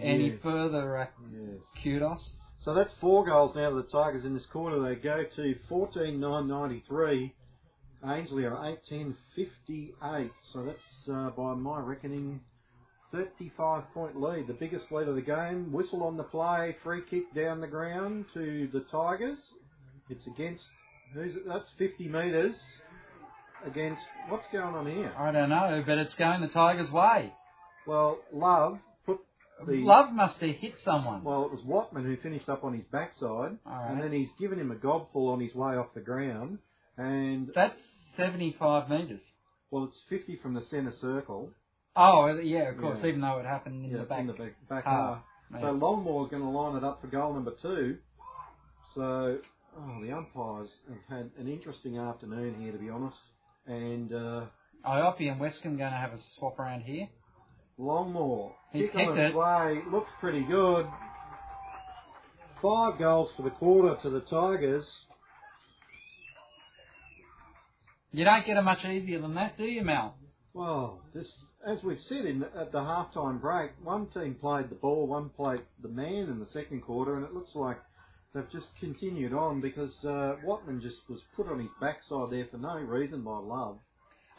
[0.00, 1.60] Any further uh, Yes.
[1.82, 2.32] kudos?
[2.64, 4.82] So that's four goals now to the Tigers in this quarter.
[4.82, 7.32] They go to 14-9-93.
[8.04, 10.30] Ainslie are 18-58.
[10.52, 12.40] So that's, uh, by my reckoning,
[13.12, 14.46] 35 point lead.
[14.46, 15.72] The biggest lead of the game.
[15.72, 16.76] Whistle on the play.
[16.84, 19.38] Free kick down the ground to the Tigers.
[20.10, 20.64] It's against,
[21.14, 21.48] who's it?
[21.48, 22.56] That's 50 metres
[23.64, 25.14] against, what's going on here?
[25.18, 27.32] I don't know, but it's going the Tigers' way.
[27.86, 28.78] Well, Love
[29.66, 31.22] the, Love must have hit someone.
[31.24, 33.90] Well, it was Watman who finished up on his backside, Alright.
[33.92, 36.58] and then he's given him a gobful on his way off the ground.
[36.96, 37.78] And That's
[38.16, 39.20] 75 metres.
[39.70, 41.50] well, it's 50 from the centre circle.
[41.96, 43.08] Oh, yeah, of course, Yeah.
[43.08, 44.20] even though it happened in yeah, the back.
[44.20, 45.22] in the back, back half.
[45.52, 45.60] half.
[45.60, 47.98] So Longmore's going to line it up for goal number two.
[48.94, 49.38] So,
[49.78, 53.18] oh, the umpires have had an interesting afternoon here, to be honest.
[53.66, 54.44] And uh,
[54.86, 57.08] Iopi and Westcombe going to have a swap around here.
[57.80, 59.36] Longmore, He's kick on kicked its it.
[59.36, 60.86] way, looks pretty good.
[62.62, 64.86] Five goals for the quarter to the Tigers.
[68.12, 70.14] You don't get it much easier than that, do you, Mal?
[70.52, 71.30] Well, just
[71.66, 75.60] as we've said in at the halftime break, one team played the ball, one played
[75.82, 77.78] the man in the second quarter, and it looks like
[78.34, 82.58] they've just continued on because uh, Watman just was put on his backside there for
[82.58, 83.78] no reason by Love.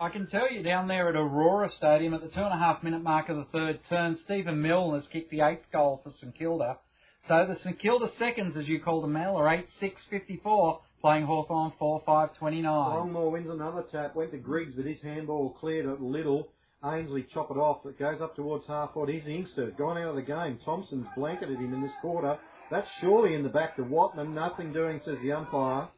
[0.02, 2.82] I can tell you down there at Aurora Stadium at the two and a half
[2.82, 6.34] minute mark of the third turn, Stephen Milne has kicked the eighth goal for St
[6.34, 6.80] Kilda.
[7.28, 11.28] So the St Kilda seconds, as you call them, Mel, are 8 6 54, playing
[11.28, 12.64] Hawthorn 4 5 29.
[12.66, 16.48] Longmore wins another tap, went to Griggs, but his handball cleared it a little.
[16.84, 17.86] Ainslie chop it off.
[17.86, 19.08] It goes up towards half court.
[19.08, 20.58] He's Inkster, gone out of the game.
[20.66, 22.40] Thompson's blanketed him in this quarter.
[22.72, 24.34] That's surely in the back to Watman.
[24.34, 25.90] Nothing doing, says the umpire.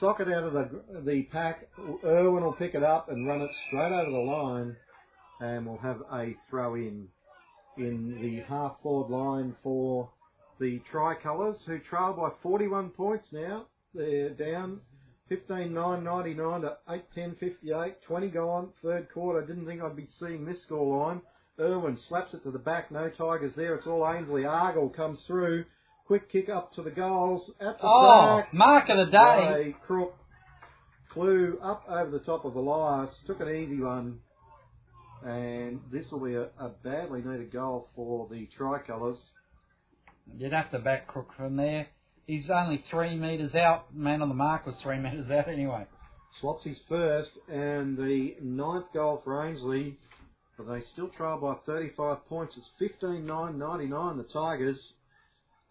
[0.00, 1.68] Sock it out of the the pack.
[2.02, 4.74] Irwin will pick it up and run it straight over the line,
[5.40, 7.06] and we'll have a throw in
[7.76, 10.08] in the half forward line for
[10.58, 13.66] the Tricolours, who trail by 41 points now.
[13.94, 14.80] They're down
[15.28, 18.02] 15 9 99 to 8 10 58.
[18.02, 19.46] 20 gone, third quarter.
[19.46, 21.20] Didn't think I'd be seeing this score line.
[21.58, 22.90] Irwin slaps it to the back.
[22.90, 23.74] No Tigers there.
[23.74, 24.46] It's all Ainslie.
[24.46, 25.66] Argyle comes through.
[26.10, 27.52] Quick kick up to the goals.
[27.60, 28.52] At the Oh, back.
[28.52, 29.76] mark of the day.
[29.86, 30.12] Crook
[31.14, 33.16] flew up over the top of Elias.
[33.28, 34.18] Took an easy one.
[35.24, 39.18] And this will be a, a badly needed goal for the Tricolours.
[40.36, 41.86] You'd have to back Crook from there.
[42.26, 43.94] He's only three metres out.
[43.94, 45.86] Man on the mark was three metres out anyway.
[46.64, 49.96] His first and the ninth goal for Ainslie,
[50.58, 52.56] but they still trail by 35 points.
[52.56, 54.92] It's 15-9-99 the Tigers,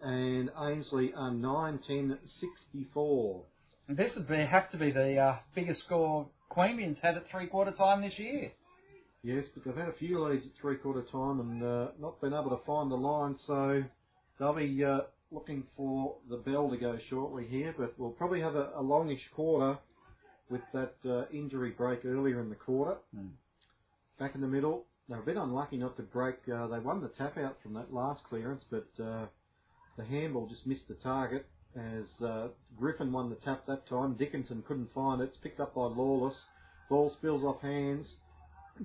[0.01, 3.41] and Ainslie are 9-10-64.
[3.89, 7.71] This would be, have to be the uh, biggest score Queanbeyan's had at three quarter
[7.71, 8.51] time this year.
[9.23, 12.51] Yes, but they've had a few leads at three-quarter time and uh, not been able
[12.51, 13.83] to find the line, so
[14.39, 15.01] they'll be uh,
[15.31, 19.27] looking for the bell to go shortly here, but we'll probably have a, a longish
[19.35, 19.77] quarter
[20.49, 22.97] with that uh, injury break earlier in the quarter.
[23.13, 23.27] Hmm.
[24.17, 26.35] Back in the middle, they're a bit unlucky not to break.
[26.51, 29.25] Uh, they won the tap out from that last clearance, but uh,
[29.99, 31.45] the handball just missed the target
[31.75, 32.47] as uh,
[32.77, 34.13] Griffin won the tap that time.
[34.13, 35.25] Dickinson couldn't find it.
[35.25, 36.35] It's picked up by Lawless.
[36.89, 38.07] Ball spills off hands.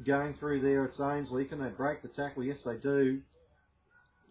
[0.04, 1.44] Going through there, it's Ainslie.
[1.44, 2.42] Can they break the tackle?
[2.42, 3.20] Yes, they do.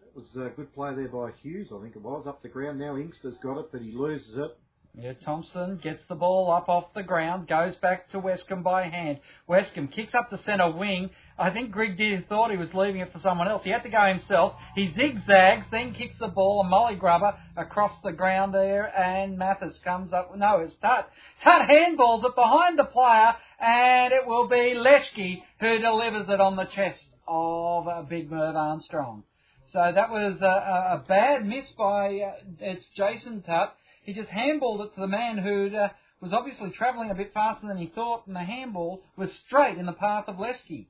[0.04, 2.78] It was a good play there by Hughes, I think it was, up the ground.
[2.78, 4.56] Now Inkster's got it, but he loses it.
[4.96, 9.18] Yeah, Thompson gets the ball up off the ground, goes back to Westcombe by hand.
[9.48, 11.10] Westcombe kicks up the centre wing.
[11.36, 13.64] I think Greg Deer thought he was leaving it for someone else.
[13.64, 14.54] He had to go himself.
[14.76, 19.80] He zigzags, then kicks the ball, a molly grubber across the ground there, and Mathis
[19.80, 20.36] comes up.
[20.36, 21.10] No, it's Tutt.
[21.42, 26.54] Tutt handballs it behind the player, and it will be Leschke who delivers it on
[26.54, 29.24] the chest of uh, Big Merv Armstrong.
[29.66, 33.74] So that was a, bad miss by uh, it's Jason Tutt.
[34.04, 35.88] He just handballed it to the man who uh,
[36.20, 39.86] was obviously travelling a bit faster than he thought, and the handball was straight in
[39.86, 40.88] the path of Leschke,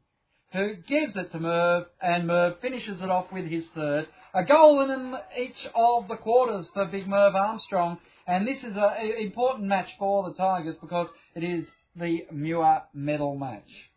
[0.52, 4.08] who gives it to Merv, and Merv finishes it off with his third.
[4.34, 9.12] A goal in each of the quarters for Big Merv Armstrong, and this is an
[9.18, 13.90] important match for the Tigers because it is the Muir medal match.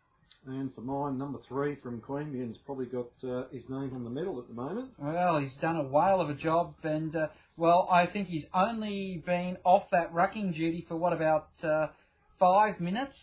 [0.48, 4.38] And for mine, number three from Queanbeyan's probably got uh, his name on the medal
[4.38, 4.92] at the moment.
[4.98, 9.22] Well, he's done a whale of a job, and uh, well, I think he's only
[9.26, 11.88] been off that rucking duty for what about uh,
[12.38, 13.14] five minutes?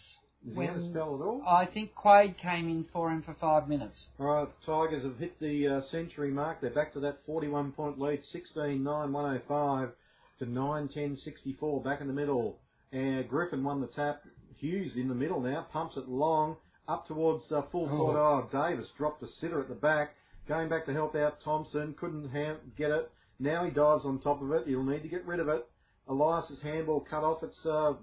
[0.47, 1.41] Is he had a spell at all?
[1.47, 4.05] I think Quade came in for him for five minutes.
[4.19, 6.61] All right, Tigers have hit the uh, century mark.
[6.61, 9.89] They're back to that 41 point lead, 16 9 105
[10.37, 12.59] to 9 10 64, back in the middle.
[12.91, 14.21] And Griffin won the tap.
[14.57, 16.57] Hughes in the middle now, pumps it long
[16.87, 17.97] up towards uh, full Oh.
[17.97, 18.15] court.
[18.17, 20.15] Oh, Davis dropped a sitter at the back.
[20.47, 23.09] Going back to help out Thompson, couldn't ha- get it.
[23.39, 24.67] Now he dives on top of it.
[24.67, 25.67] He'll need to get rid of it.
[26.07, 27.41] Elias's handball cut off.
[27.43, 27.93] It's uh,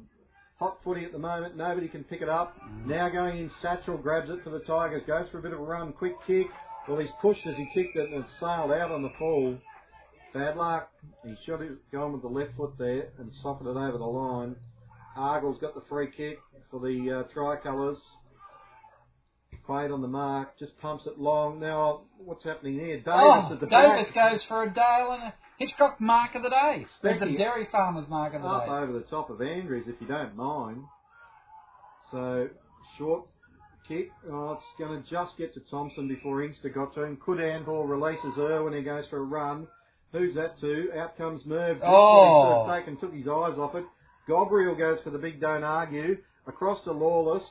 [0.59, 1.57] hot footy at the moment.
[1.57, 2.57] Nobody can pick it up.
[2.85, 5.03] Now going in, Satchel grabs it for the Tigers.
[5.07, 5.93] Goes for a bit of a run.
[5.93, 6.49] Quick kick.
[6.89, 9.57] Well, he's pushed as he kicked it and it sailed out on the fall.
[10.35, 10.91] Bad luck.
[11.25, 14.57] He should have gone with the left foot there and softened it over the line.
[15.17, 16.39] Argyle's got the free kick
[16.71, 17.99] for the uh, tricolours.
[19.67, 21.61] Quade on the mark, just pumps it long.
[21.61, 22.97] Now, what's happening here?
[22.97, 23.97] Davis oh, at the back.
[23.97, 24.33] Davis back.
[24.33, 26.85] goes for a Dale and a Hitchcock mark of the day.
[27.03, 27.37] There's the.
[27.39, 28.73] Dairy Farmers mark of the Up day.
[28.73, 30.83] Up over the top of Andrews, if you don't mind.
[32.11, 32.49] So,
[32.99, 33.27] short
[33.87, 34.11] kick.
[34.31, 37.19] Oh, it's going to just get to Thompson before Inkster got to him.
[37.25, 38.75] Could Andor releases Irwin.
[38.75, 39.67] He goes for a run.
[40.13, 40.91] Who's that to?
[40.99, 41.77] Out comes Merv.
[41.79, 42.69] Just Oh.
[42.69, 43.85] taken, took his eyes off it.
[44.29, 46.19] Gobriel goes for the big don't argue.
[46.47, 47.45] Across to Lawless.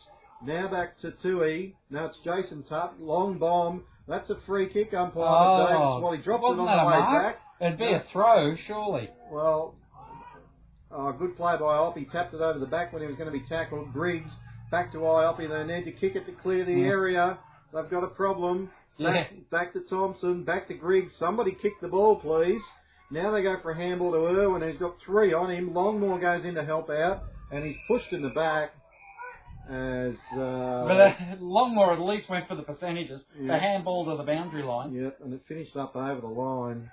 [0.45, 1.75] Now back to Tui.
[1.89, 2.99] Now it's Jason Tutt.
[2.99, 3.83] Long bomb.
[4.07, 6.03] That's a free kick umpire Oh, Davis.
[6.03, 6.69] Well, he dropped it on the way
[6.99, 7.35] mark?
[7.35, 7.41] back.
[7.61, 9.09] It'd be a throw, surely.
[9.31, 9.75] Well,
[10.91, 11.97] uh, good play by Iop.
[11.97, 13.93] He tapped it over the back when he was going to be tackled.
[13.93, 14.31] Griggs
[14.71, 15.37] back to Iop.
[15.37, 16.87] They need to kick it to clear the Mm.
[16.87, 17.37] area.
[17.73, 18.71] They've got a problem.
[18.99, 19.37] Back, Yeah.
[19.51, 20.43] back to Thompson.
[20.43, 21.15] Back to Griggs.
[21.17, 22.61] Somebody kick the ball, please.
[23.11, 24.61] Now they go for a handball to Irwin.
[24.67, 25.71] He's got three on him.
[25.71, 28.71] Longmore goes in to help out, and he's pushed in the back
[29.69, 30.15] as.
[30.33, 33.21] Uh, But uh, Longmore at least went for the percentages.
[33.39, 33.53] Yeah.
[33.53, 34.93] The handball to the boundary line.
[34.93, 36.89] Yep, and it finished up over the line.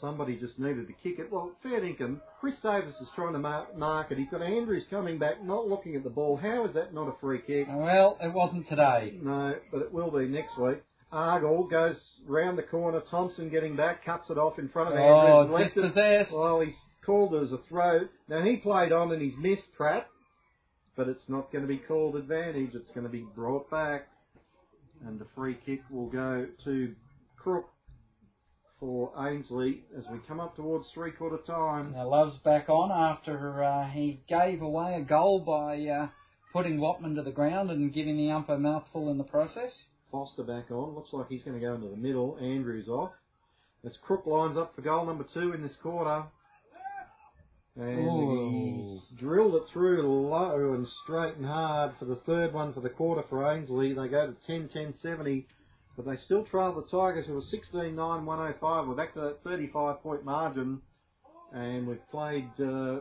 [0.00, 1.30] Somebody just needed to kick it.
[1.30, 2.20] Well, fair dinkum.
[2.40, 4.18] Chris Davis is trying to mar- mark it.
[4.18, 6.36] He's got Andrews coming back, not looking at the ball.
[6.36, 7.68] How is that not a free kick?
[7.70, 9.14] Well, it wasn't today.
[9.22, 10.78] No, but it will be next week.
[11.12, 11.96] Argyle goes
[12.26, 13.00] round the corner.
[13.08, 15.60] Thompson getting back, cuts it off in front of Oh, Andrews.
[15.60, 16.34] it- dispossessed.
[16.36, 16.74] Well, he's
[17.06, 18.00] called it as a throw.
[18.28, 20.08] Now he played on and he's missed Pratt,
[20.96, 22.74] but it's not going to be called advantage.
[22.74, 24.08] It's going to be brought back,
[25.06, 26.94] and the free kick will go to
[27.36, 27.68] Crook
[28.80, 31.92] for Ainslie as we come up towards three quarter time.
[31.92, 36.08] Now Love's back on after uh, he gave away a goal by uh,
[36.52, 39.84] putting Watman to the ground and giving the ump a mouthful in the process.
[40.12, 40.94] Foster back on.
[40.94, 42.38] Looks like he's going to go into the middle.
[42.40, 43.12] Andrews off.
[43.84, 46.24] As Crook lines up for goal number two in this quarter.
[47.76, 49.00] And Ooh.
[49.10, 52.88] he's drilled it through low and straight and hard for the third one for the
[52.88, 53.94] quarter for Ainslie.
[53.94, 55.46] They go to 10 10 70,
[55.96, 58.86] but they still trail the Tigers who are 16 9 105.
[58.86, 60.82] We're back to that 35 point margin,
[61.52, 63.00] and we've played uh,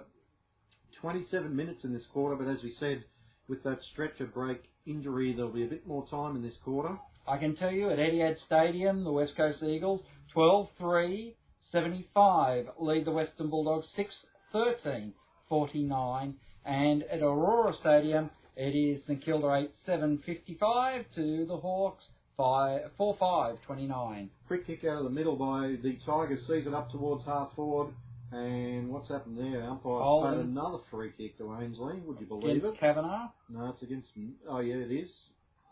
[1.02, 3.04] 27 minutes in this quarter, but as we said,
[3.48, 6.98] with that stretcher break injury, there'll be a bit more time in this quarter.
[7.28, 10.02] I can tell you at Etihad Stadium, the West Coast Eagles
[10.34, 11.36] 12 3
[11.72, 14.14] 75 lead the Western Bulldogs 6
[14.53, 15.13] 13
[15.49, 16.35] 49.
[16.65, 22.05] And at Aurora Stadium, it is St Kilda 8 7 55 to the Hawks
[22.38, 24.30] 5 4 5 29.
[24.47, 27.93] Quick kick out of the middle by the Tigers, sees it up towards half forward.
[28.31, 29.63] And what's happened there?
[29.63, 30.34] Umpire's Holden.
[30.34, 31.99] played another free kick to Ainslie.
[32.05, 32.80] Would you believe Against it?
[32.80, 33.27] Kavanagh.
[33.49, 34.07] No, it's against.
[34.49, 35.11] Oh yeah, it is.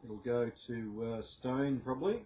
[0.04, 2.20] It'll go to uh, Stone probably.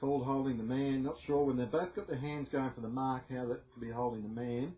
[0.00, 1.02] Called holding the man.
[1.02, 3.24] Not sure when they've both got their hands going for the mark.
[3.30, 4.72] How that could be holding the man.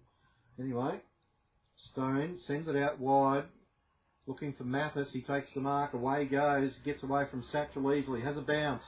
[0.59, 1.01] Anyway,
[1.91, 3.45] Stone sends it out wide.
[4.27, 5.11] Looking for Mathis.
[5.13, 5.95] He takes the mark.
[5.95, 6.73] Away he goes.
[6.85, 8.21] Gets away from Satchel easily.
[8.21, 8.85] Has a bounce.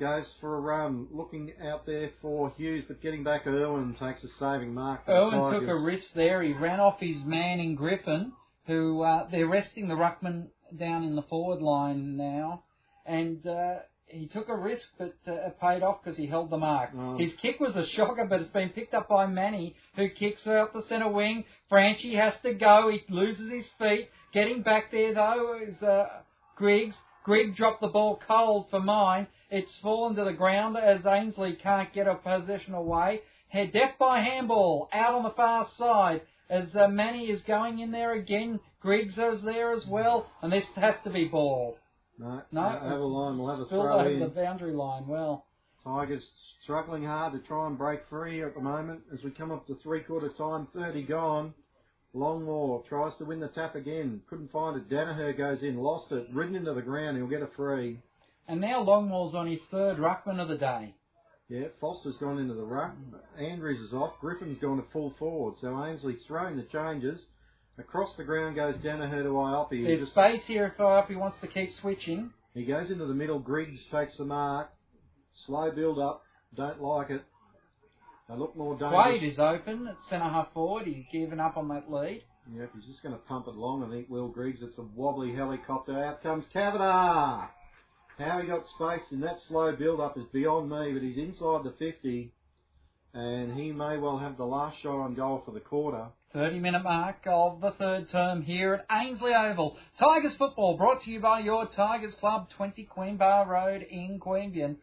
[0.00, 4.28] goes for a run, looking out there for Hughes, but getting back Irwin takes a
[4.38, 5.02] saving mark.
[5.08, 6.42] Irwin took a risk there.
[6.42, 8.32] He ran off his man in Griffin,
[8.66, 12.64] who uh, they're resting the ruckman down in the forward line now,
[13.04, 16.58] and uh, he took a risk, but uh, it paid off because he held the
[16.58, 16.90] mark.
[16.96, 17.18] Oh.
[17.18, 20.72] His kick was a shocker, but it's been picked up by Manny, who kicks out
[20.72, 21.44] the centre wing.
[21.68, 22.90] Franchi has to go.
[22.90, 24.08] He loses his feet.
[24.32, 26.06] Getting back there though is uh,
[26.56, 26.96] Griggs.
[27.24, 29.26] Grigg dropped the ball cold for mine.
[29.50, 33.20] It's fallen to the ground as Ainslie can't get a possession away.
[33.48, 37.90] Head death by handball out on the far side as uh, Manny is going in
[37.90, 38.60] there again.
[38.80, 41.78] Griggs is there as well, and this has to be ball.
[42.18, 43.38] No, No, over the line.
[43.38, 44.20] We'll have a throw over in.
[44.20, 45.06] the boundary line.
[45.06, 45.46] Well,
[45.82, 46.24] Tigers
[46.62, 49.74] struggling hard to try and break free at the moment as we come up to
[49.82, 51.54] three quarter time, 30 gone.
[52.14, 54.22] Longmore tries to win the tap again.
[54.30, 54.88] Couldn't find it.
[54.88, 57.16] Danaher goes in, lost it, ridden into the ground.
[57.16, 57.98] He'll get a free.
[58.46, 60.94] and now Longmore's on his third ruckman of the day.
[61.48, 62.94] Yeah, Foster's gone into the ruck.
[63.38, 64.14] Andrews is off.
[64.20, 65.54] Griffin's gone to full forward.
[65.60, 67.20] So Ainslie's throwing the changes.
[67.78, 69.84] Across the ground goes Danaher to Iopi.
[69.84, 72.32] There's just- space here if Iopi wants to keep switching.
[72.54, 73.40] He goes into the middle.
[73.40, 74.70] Griggs takes the mark.
[75.46, 76.22] Slow build up.
[76.54, 77.24] Don't like it.
[78.28, 78.92] They look more dangerous.
[78.92, 80.86] Quade is open at centre half forward.
[80.86, 82.22] He's given up on that lead.
[82.52, 83.82] Yep, he's just going to pump it long.
[83.82, 84.62] I think Will Griggs.
[84.62, 85.98] It's a wobbly helicopter.
[85.98, 87.48] Out comes Kavanagh.
[88.18, 91.64] How he got space in that slow build up is beyond me, but he's inside
[91.64, 92.32] the 50,
[93.12, 96.06] and he may well have the last shot on goal for the quarter.
[96.34, 99.76] 30 minute mark of the third term here at Ainslie Oval.
[100.00, 104.74] Tigers football brought to you by your Tigers Club, 20 Queen Bar Road in Queanbeyan.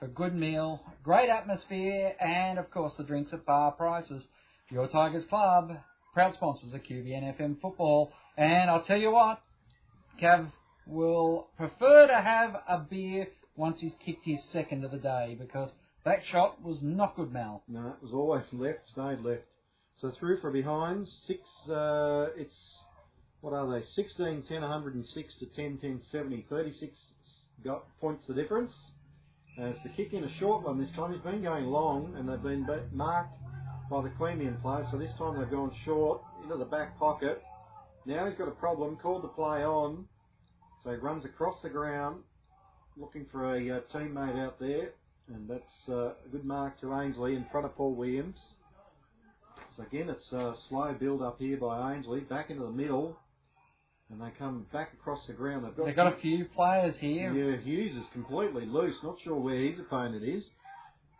[0.00, 4.26] For a good meal, great atmosphere, and of course the drinks at bar prices.
[4.70, 5.72] Your Tigers Club,
[6.14, 8.10] proud sponsors of QBN FM football.
[8.38, 9.42] And I'll tell you what,
[10.18, 10.50] Cav
[10.86, 13.26] will prefer to have a beer
[13.56, 15.68] once he's kicked his second of the day because
[16.06, 17.62] that shot was not good, Mal.
[17.68, 19.42] No, it was always left, stayed left.
[20.00, 21.40] So through for behind, six,
[21.70, 22.54] uh, it's,
[23.40, 26.96] what are they, 16, 10, 106 to 10, 10, 70, 36
[27.64, 28.72] got points the difference.
[29.58, 32.42] As the kick in a short one this time, he's been going long and they've
[32.42, 33.38] been marked
[33.88, 37.42] by the Queanbeyan players, so this time they've gone short into the back pocket.
[38.04, 40.06] Now he's got a problem, called the play on,
[40.82, 42.22] so he runs across the ground
[42.96, 44.90] looking for a uh, teammate out there,
[45.28, 48.36] and that's uh, a good mark to Ainslie in front of Paul Williams.
[49.76, 53.16] So again, it's a slow build up here by Ainslie, back into the middle,
[54.10, 55.64] and they come back across the ground.
[55.64, 57.32] They've got, They've got a few players here.
[57.32, 58.94] yeah, Hughes is completely loose.
[59.02, 60.44] Not sure where his opponent is,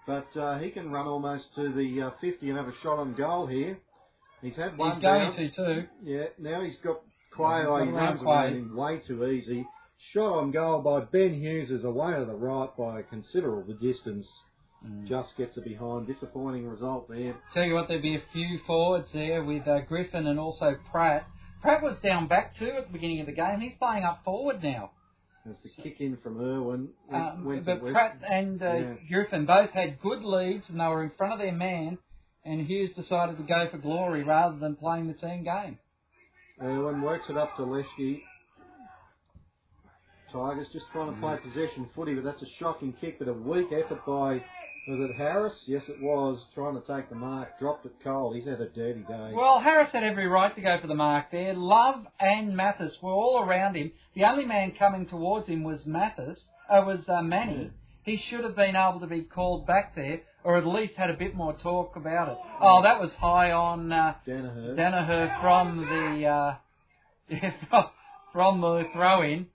[0.06, 3.14] but uh, he can run almost to the uh, 50 and have a shot on
[3.14, 3.78] goal here.
[4.40, 5.36] He's had one He's going bounce.
[5.36, 5.86] to too.
[6.02, 7.00] Yeah, now he's got
[7.36, 9.66] Oh, he runs around him way too easy.
[10.12, 14.28] Shot on goal by Ben Hughes is away to the right by a considerable distance.
[14.86, 15.08] Mm.
[15.08, 16.06] Just gets it behind.
[16.06, 17.34] Disappointing result there.
[17.54, 21.26] Tell you what, there'd be a few forwards there with uh, Griffin and also Pratt.
[21.62, 23.60] Pratt was down back too at the beginning of the game.
[23.60, 24.90] He's playing up forward now.
[25.44, 26.88] There's the kick in from Irwin.
[27.12, 28.94] Um, went but Pratt and uh, Yeah.
[29.10, 31.98] Griffin both had good leads and they were in front of their man.
[32.46, 35.78] And Hughes decided to go for glory rather than playing the team game.
[36.62, 38.20] Irwin works it up to Leschke.
[40.32, 41.14] Tigers just trying Mm.
[41.14, 44.44] to play possession footy, but that's a shocking kick, but a weak effort by,
[44.86, 45.54] was it Harris?
[45.66, 48.36] Yes, it was, trying to take the mark, dropped it cold.
[48.36, 49.32] He's had a dirty day.
[49.34, 51.54] Well, Harris had every right to go for the mark there.
[51.54, 53.92] Love and Mathis were all around him.
[54.14, 56.38] The only man coming towards him was Mathis.
[56.68, 57.70] Uh, was uh, Manny.
[58.04, 61.14] He should have been able to be called back there, or at least had a
[61.14, 62.38] bit more talk about it.
[62.60, 64.76] Oh, that was high on uh, Danaher.
[64.76, 66.54] Danaher from the uh,
[67.70, 67.84] from,
[68.32, 69.46] from the throw in,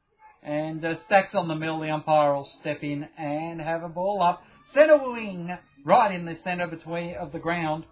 [0.42, 1.80] and uh, Stacks on the mill.
[1.80, 4.44] The umpire will step in and have a ball up
[4.74, 7.86] centre wing, right in the centre between of the ground,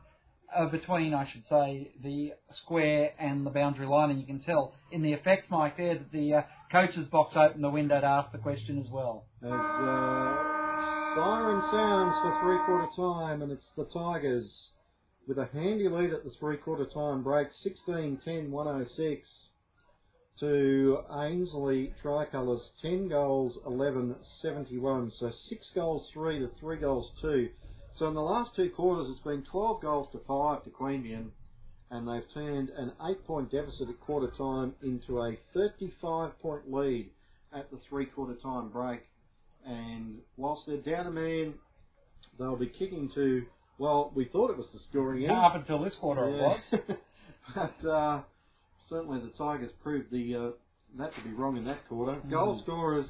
[0.56, 4.74] uh, between I should say the square and the boundary line, and you can tell
[4.92, 6.42] in the effects mic there that the uh,
[6.72, 9.26] coach's box opened the window to ask the question as well.
[9.44, 10.36] As uh,
[11.16, 14.50] siren sounds for three quarter time, and it's the Tigers
[15.28, 19.28] with a handy lead at the three quarter time break, 16 10 106
[20.40, 25.12] to Ainslie Tricolours, 10 goals 11 71.
[25.20, 27.50] So 6 goals 3 to 3 goals 2.
[27.96, 31.30] So in the last two quarters, it's been 12 goals to 5 to Queanbeyan,
[31.90, 37.10] and they've turned an 8 point deficit at quarter time into a 35 point lead
[37.54, 39.02] at the three quarter time break
[39.68, 41.54] and whilst they're down a man,
[42.40, 43.46] they'll be kicking to.
[43.78, 45.34] Well, we thought it was the scoring end.
[45.34, 46.74] Up until this quarter it was.
[47.56, 48.22] but uh,
[48.90, 50.50] certainly the Tigers proved the uh,
[50.98, 52.14] that to be wrong in that quarter.
[52.14, 52.30] Mm.
[52.30, 53.06] Goal scorers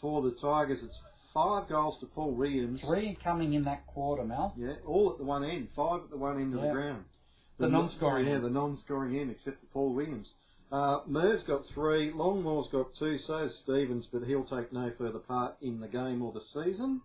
[0.00, 0.98] for the Tigers, it's
[1.32, 2.80] five goals to Paul Williams.
[2.86, 4.54] Three coming in that quarter, Mel.
[4.56, 5.68] Yeah, all at the one end.
[5.74, 7.04] Five at the one end of the ground.
[7.58, 8.44] The non-scoring Yeah, end.
[8.44, 10.28] the non-scoring end, except for Paul Williams.
[10.72, 12.10] Uh, Merv's got three.
[12.12, 13.18] Longmore's got two.
[13.26, 17.02] So has Stevens, but he'll take no further part in the game or the season,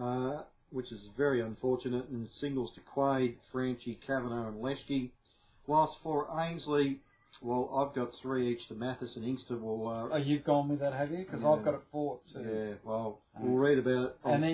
[0.00, 2.06] uh, which is very unfortunate.
[2.08, 5.10] And singles to Quade, Franchi, Kavanagh, and Leschke.
[5.66, 7.00] Whilst for Ainslie,
[7.42, 9.56] well, I've got three each to Mathis and Inkster.
[9.56, 11.24] Will uh, Oh, you've gone with that, have you?
[11.24, 11.48] Because Yeah.
[11.50, 12.40] I've got it four too.
[12.40, 14.44] yeah, well, we'll read about it on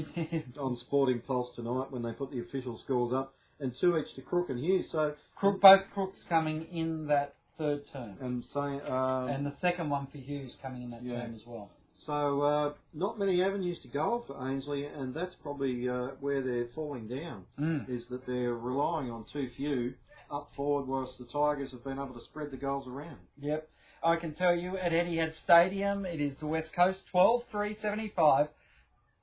[0.59, 4.23] on Sporting Pulse tonight when they put the official scores up, and two each to
[4.23, 4.87] Crook and Hughes.
[4.93, 8.17] So Crook, both Crooks coming in that third term.
[8.21, 11.21] and saying um, And the second one for Hughes coming in that Yeah.
[11.23, 11.71] term as well.
[12.05, 16.69] so uh, not many avenues to go for Ainslie, and that's probably uh, where they're
[16.75, 17.45] falling down.
[17.59, 17.89] Mm.
[17.89, 19.95] Is that they're relying on too few
[20.31, 23.19] up forward, whilst the Tigers have been able to spread the goals around.
[23.41, 23.69] Yep.
[24.03, 28.49] I can tell you at Etihad Stadium, it is the West Coast 12 3 75,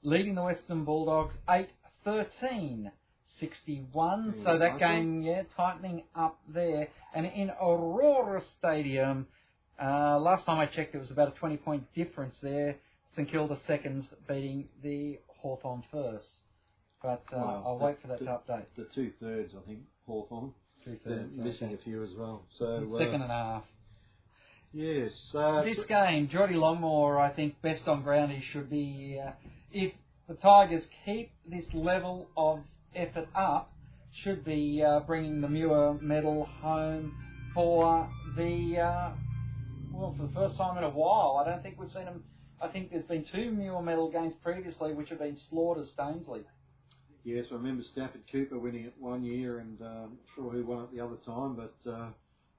[0.02, 1.70] leading the Western Bulldogs 8
[2.04, 2.92] 13
[3.40, 4.34] 61.
[4.38, 6.88] Yeah, so that game, yeah, tightening up there.
[7.16, 9.28] And in Aurora Stadium,
[9.82, 12.76] uh, last time I checked, it was about a 20 point difference there.
[13.16, 16.28] St Kilda seconds beating the Hawthorn first.
[17.02, 18.66] But uh, Wow, I'll that- wait for that the- to update.
[18.78, 20.54] The two thirds, I think, Hawthorn.
[20.84, 21.36] Two thirds.
[21.38, 22.44] missing a few as well.
[22.58, 23.64] So uh, Second and a half.
[24.74, 29.20] yes, uh, This game, Geordie Longmore, I think best on ground he should be.
[29.26, 29.32] Uh,
[29.72, 29.94] if
[30.28, 32.60] the Tigers keep this level of
[32.96, 33.72] effort up,
[34.24, 37.14] should be uh, bringing the Muir medal home
[37.54, 38.08] for
[38.38, 39.12] the uh,
[39.92, 41.42] well for the first time in a while.
[41.44, 42.24] I don't think we've seen them.
[42.62, 45.88] I think there's been two Muir medal games previously which have been slaughtered.
[45.94, 46.42] Stainsley.
[47.26, 50.94] Yes, I remember Stafford Cooper winning it one year, and uh, sure who won it
[50.94, 52.10] the other time, but uh,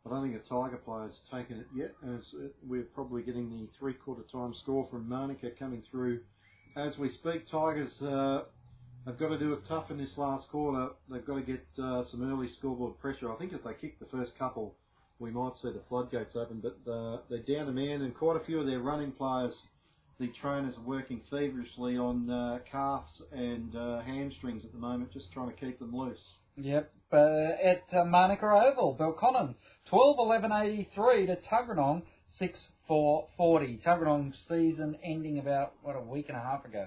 [0.06, 1.94] I don't think a Tiger player's taken it yet.
[2.02, 6.20] As uh, we're probably getting the three-quarter time score from Manuka coming through
[6.78, 7.50] as we speak.
[7.50, 8.44] Tigers uh,
[9.04, 10.88] have got to do it tough in this last quarter.
[11.10, 13.30] They've got to get uh, some early scoreboard pressure.
[13.30, 14.76] I think if they kick the first couple,
[15.18, 16.62] we might see the floodgates open.
[16.62, 19.54] But uh, they're down a man, and quite a few of their running players
[20.18, 25.32] the trainers are working feverishly on uh, calves and uh, hamstrings at the moment, just
[25.32, 26.18] trying to keep them loose.
[26.56, 26.92] Yep.
[27.12, 27.16] Uh,
[27.64, 29.54] at uh, Manuka Oval, Belconnen,
[29.88, 32.02] 12 11 83 to Tuggeranong,
[32.38, 33.80] 6 4 40.
[33.84, 36.86] Tuggeranong's season ending about, what, a week and a half ago.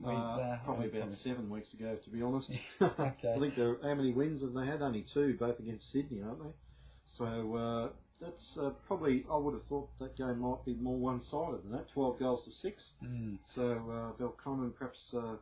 [0.00, 2.50] With, Uh, probably with- about seven weeks ago, to be honest.
[2.80, 3.34] Okay.
[3.36, 4.80] I think how many wins have they had?
[4.80, 6.52] Only two, both against Sydney, aren't they?
[7.16, 7.88] So uh,
[8.20, 11.88] that's uh, probably, I would have thought that game might be more one-sided than that,
[11.92, 12.82] 12 goals to six.
[13.04, 13.38] Mm.
[13.54, 15.36] So uh, Belconnen perhaps uh,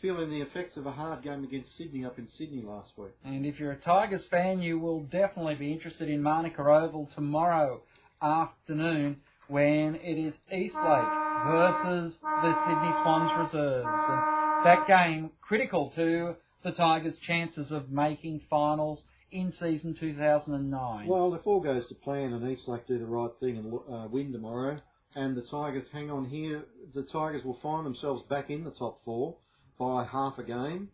[0.00, 3.12] feeling the effects of a hard game against Sydney up in Sydney last week.
[3.24, 7.82] And if you're a Tigers fan, you will definitely be interested in Manuka Oval tomorrow
[8.20, 11.12] afternoon when it is Eastlake
[11.46, 13.88] versus the Sydney Swans reserves.
[14.08, 16.34] And that game critical to
[16.64, 21.06] the Tigers' chances of making finals in season 2009.
[21.06, 24.32] Well, if all goes to plan and Eastlake do the right thing and uh, win
[24.32, 24.78] tomorrow,
[25.14, 26.64] and the Tigers hang on here,
[26.94, 29.36] the Tigers will find themselves back in the top four
[29.78, 30.88] by half a game.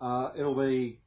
[0.00, 0.98] Uh, it'll be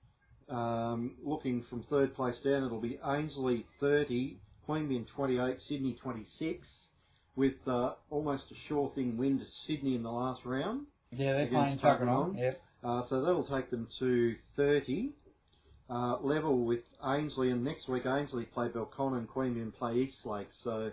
[0.49, 2.63] um, looking from third place down.
[2.63, 4.37] It'll be Ainslie 30,
[4.67, 6.65] Queanbeyan 28, Sydney 26,
[7.35, 10.87] with uh, almost a sure thing win to Sydney in the last round.
[11.11, 11.79] yeah, they're playing.
[11.79, 12.37] Tuggeranong.
[12.37, 12.61] Yep.
[12.83, 15.13] Uh, so that'll take them to 30.
[15.93, 20.47] Uh, level with Ainslie, and next week Ainslie play Belconnen and Queanbeyan play Eastlake.
[20.63, 20.91] So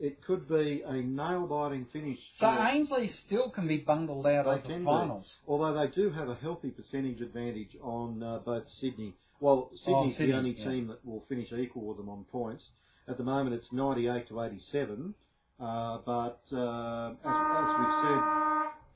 [0.00, 2.18] it could be a nail-biting finish.
[2.36, 4.84] So Ainslie still can be bungled out of the can be.
[4.86, 5.34] finals.
[5.46, 9.14] although they do have a healthy percentage advantage on uh, both Sydney.
[9.40, 10.70] Well, Sydney's Sydney, the only yeah.
[10.70, 12.64] team that will finish equal with them on points.
[13.06, 15.14] At the moment, it's 98 to 87.
[15.60, 18.22] Uh, but uh, as, as we've said,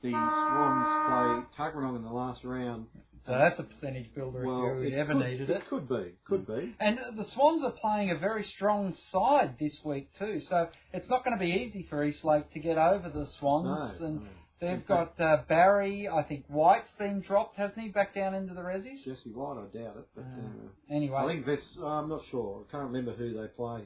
[0.01, 2.87] the Swans play Tuggeranong in the last round.
[3.25, 5.57] So that's a percentage builder Well, if you ever could, needed it.
[5.57, 6.75] It could be, could be.
[6.81, 11.23] And the Swans are playing a very strong side this week too, so it's not
[11.23, 13.99] going to be easy for Eastlake to get over the Swans.
[14.01, 14.27] No, and no.
[14.59, 16.09] they've got uh, Barry.
[16.09, 19.05] I think White's been dropped, hasn't he, back down into the Rezzies?
[19.05, 20.07] Jesse White, I doubt it.
[20.15, 22.65] But, uh, Anyway, I think that's, I'm not sure.
[22.67, 23.83] I can't remember who they play.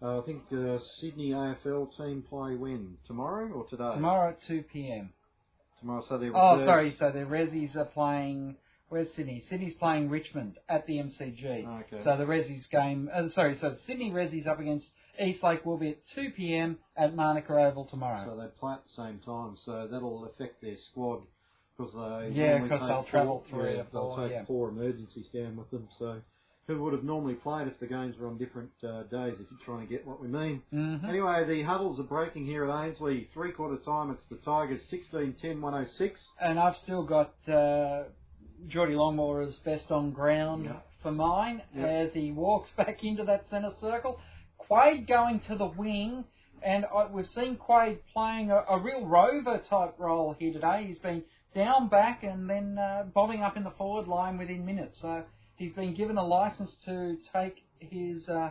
[0.00, 2.98] Uh, I think uh, Sydney AFL team play when?
[3.08, 3.92] Tomorrow or today?
[3.94, 5.10] tomorrow at two p.m.
[5.80, 6.94] Tomorrow, so they're Oh, they're- sorry.
[7.00, 8.56] So the Rezzies are playing.
[8.88, 9.42] Where's Sydney?
[9.50, 11.66] Sydney's playing Richmond at the MCG.
[11.82, 12.04] Okay.
[12.04, 13.10] So the Resi's game.
[13.12, 13.58] Uh, sorry.
[13.60, 14.86] So the Sydney Resi's up against
[15.20, 16.78] Eastlake will be at two p.m.
[16.96, 18.24] at Manuka Oval tomorrow.
[18.24, 21.22] So they play at the same time, so that'll affect their squad
[21.76, 24.44] because they Yeah, normally 'cause take they'll four- travel three yeah, they'll four, take yeah.
[24.44, 25.88] four emergencies down with them.
[25.98, 26.20] So
[26.68, 29.60] who would have normally played if the games were on different uh, days, if you're
[29.64, 30.62] trying to get what we mean.
[30.72, 31.06] Mm-hmm.
[31.06, 33.28] Anyway, the huddles are breaking here at Ainslie.
[33.34, 36.20] Three quarter time, it's the Tigers 16 10 106.
[36.40, 38.04] And I've still got uh,
[38.68, 40.80] Geordie Longmore is best on ground Yeah.
[41.02, 41.86] for mine Yeah.
[41.86, 44.18] as he walks back into that centre circle.
[44.58, 46.24] Quade going to the wing,
[46.62, 50.84] and I, we've seen Quade playing a, a real rover type role here today.
[50.88, 51.22] He's been
[51.54, 54.98] down back and then uh, bobbing up in the forward line within minutes.
[55.00, 55.22] So
[55.56, 58.50] he's been given a license to take his uh,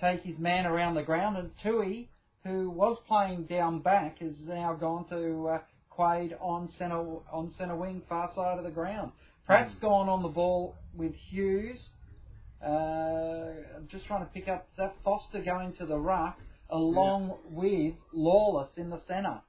[0.00, 1.36] take his man around the ground.
[1.36, 2.08] And Tui,
[2.44, 5.58] who was playing down back, has now gone to uh,
[5.90, 7.02] Quade on centre
[7.32, 9.10] on centre wing, far side of the ground.
[9.48, 11.88] Pratt's gone on the ball with Hughes.
[12.62, 12.68] Uh,
[13.78, 16.38] I'm just trying to pick up that Foster going to the ruck
[16.68, 19.40] along with Lawless in the centre.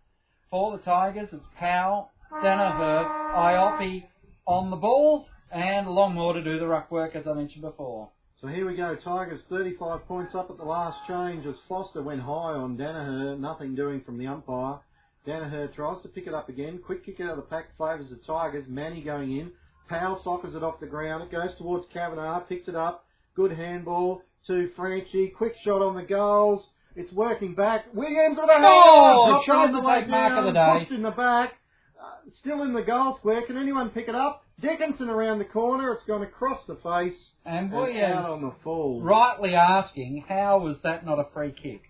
[0.50, 4.06] For the Tigers, it's Powell, Danaher, Iopi
[4.48, 8.10] on the ball, and Longmore to do the ruck work as I mentioned before.
[8.40, 8.96] So here we go.
[8.96, 13.38] Tigers 35 points up at the last change as Foster went high on Danaher.
[13.38, 14.80] Nothing doing from the umpire.
[15.28, 16.80] Danaher tries to pick it up again.
[16.86, 18.64] Quick kick out of the pack favours the Tigers.
[18.70, 19.52] Manny going in.
[19.90, 21.24] Powell sockers it off the ground.
[21.24, 22.42] It goes towards Kavanagh.
[22.42, 23.06] Picks it up.
[23.36, 25.30] Good handball to Franchi.
[25.30, 26.66] Quick shot on the goals.
[26.96, 27.86] It's working back.
[27.94, 28.66] Williams with a hand.
[28.68, 30.80] Oh, Dropped shot on in the back mark of the day.
[30.80, 31.54] Pushed in the back.
[32.00, 33.42] Uh, still in the goal square.
[33.44, 34.44] Can anyone pick it up?
[34.62, 35.94] Dickinson around the corner.
[35.94, 37.18] It's gone across the face.
[37.46, 39.02] And out Williams on the full.
[39.02, 41.82] rightly asking, how was that not a free kick?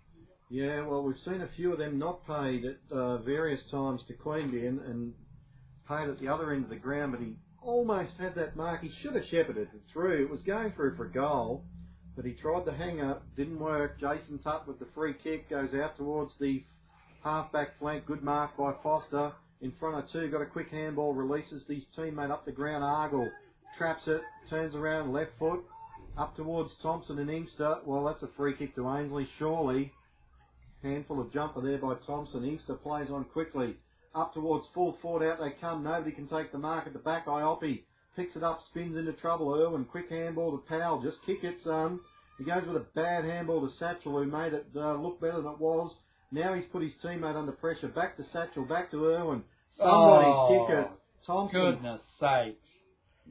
[0.49, 4.13] Yeah, well, we've seen a few of them not paid at uh, various times to
[4.13, 5.13] Queanbeyan and
[5.88, 8.81] paid at the other end of the ground, but he almost had that mark.
[8.81, 10.23] He should have shepherded it through.
[10.23, 11.64] It was going through for a goal,
[12.15, 13.99] but he tried the hanger, didn't work.
[13.99, 16.64] Jason Tutt with the free kick goes out towards the
[17.23, 18.06] half-back flank.
[18.06, 19.31] Good mark by Foster.
[19.61, 22.84] In front of two, got a quick handball, releases his teammate up the ground.
[22.84, 23.30] Argyle
[23.77, 25.60] traps it, turns around, left foot,
[26.18, 27.77] up towards Thompson and Inkster.
[27.86, 29.91] Well, that's a free kick to Ainslie, surely.
[30.81, 32.45] Handful of jumper there by Thompson.
[32.45, 33.76] Inkster plays on quickly.
[34.15, 35.84] Up towards full forward, out they come.
[35.84, 37.27] Nobody can take the mark at the back.
[37.27, 37.84] Iopi
[38.15, 39.53] picks it up, spins into trouble.
[39.53, 41.02] Irwin, quick handball to Powell.
[41.02, 41.99] Just kick it, son.
[42.40, 45.52] He goes with a bad handball to Satchel, who made it uh, look better than
[45.53, 45.94] it was.
[46.31, 47.88] Now he's put his teammate under pressure.
[47.88, 49.44] Back to Satchel, back to Irwin.
[49.77, 50.88] Somebody Oh, kick it.
[51.27, 51.60] Thompson.
[51.60, 52.68] Goodness sakes.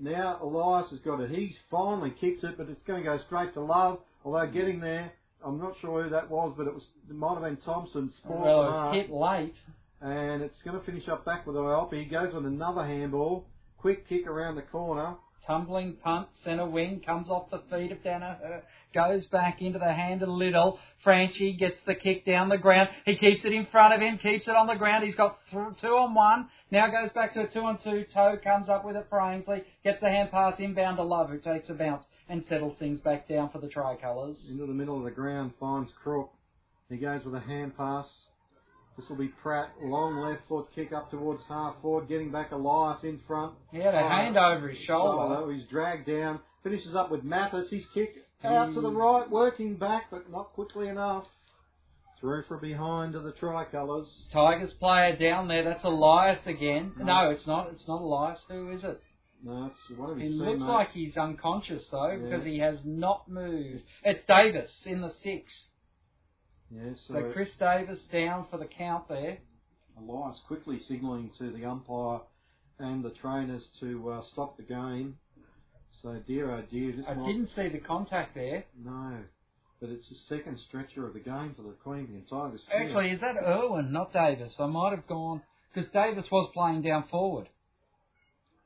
[0.01, 1.31] Now Elias has got it.
[1.31, 3.99] He's finally kicks it, but it's going to go straight to Love.
[4.25, 5.13] Although getting there,
[5.45, 8.13] I'm not sure who that was, but it was it might have been Thompson.
[8.25, 9.55] Well, it was hit late.
[10.01, 12.05] And it's going to finish up back with Iopi.
[12.05, 13.47] He goes with another handball.
[13.79, 15.17] Quick kick around the corner.
[15.47, 18.61] Tumbling punt, centre wing, comes off the feet of Danaher, uh,
[18.93, 20.79] goes back into the hand of Little.
[21.03, 22.91] Franchi gets the kick down the ground.
[23.07, 25.05] He keeps it in front of him, keeps it on the ground.
[25.05, 26.49] He's got th- two on one.
[26.71, 28.05] Now goes back to a two on two.
[28.13, 29.63] Toe comes up with it for Ainslie.
[29.85, 33.27] Gets the hand pass inbound to Love, who takes a bounce and settles things back
[33.27, 34.37] down for the tricolours.
[34.51, 36.31] Into the middle of the ground, finds Crook.
[36.91, 38.07] He goes with a hand pass.
[38.99, 39.71] This will be Pratt.
[39.81, 43.55] Long left foot kick up towards half forward, getting back Elias in front.
[43.71, 45.23] He had a Oh, hand over his shoulder.
[45.23, 45.53] Oh, shoulder.
[45.53, 46.41] He's dragged down.
[46.65, 47.71] Finishes up with Mathis.
[47.71, 51.25] He's kicked out to the right, working back, but not quickly enough.
[52.21, 54.09] Through for behind to the tricolours.
[54.33, 55.63] Tigers player down there.
[55.63, 56.93] That's Elias again.
[56.99, 57.71] No, it's not.
[57.73, 58.41] It's not Elias.
[58.49, 59.01] Who is it?
[59.45, 60.69] No, it's one of He his looks teammates.
[60.69, 62.17] like he's unconscious though Yeah.
[62.17, 63.85] because he has not moved.
[64.05, 65.45] It's Davis in the six.
[66.71, 69.39] Yeah, so, So Chris Davis down for the count there.
[69.99, 72.21] Elias quickly signalling to the umpire
[72.79, 75.17] and the trainers to uh, stop the game.
[76.03, 78.65] So dear oh dear, this I might didn't see the contact there.
[78.85, 79.19] no,
[79.81, 82.61] but it's the second stretcher of the game for the Queensland Tigers.
[82.73, 84.55] Actually, is that Irwin, not Davis?
[84.61, 85.43] I might have gone
[85.75, 87.49] because Davis was playing down forward.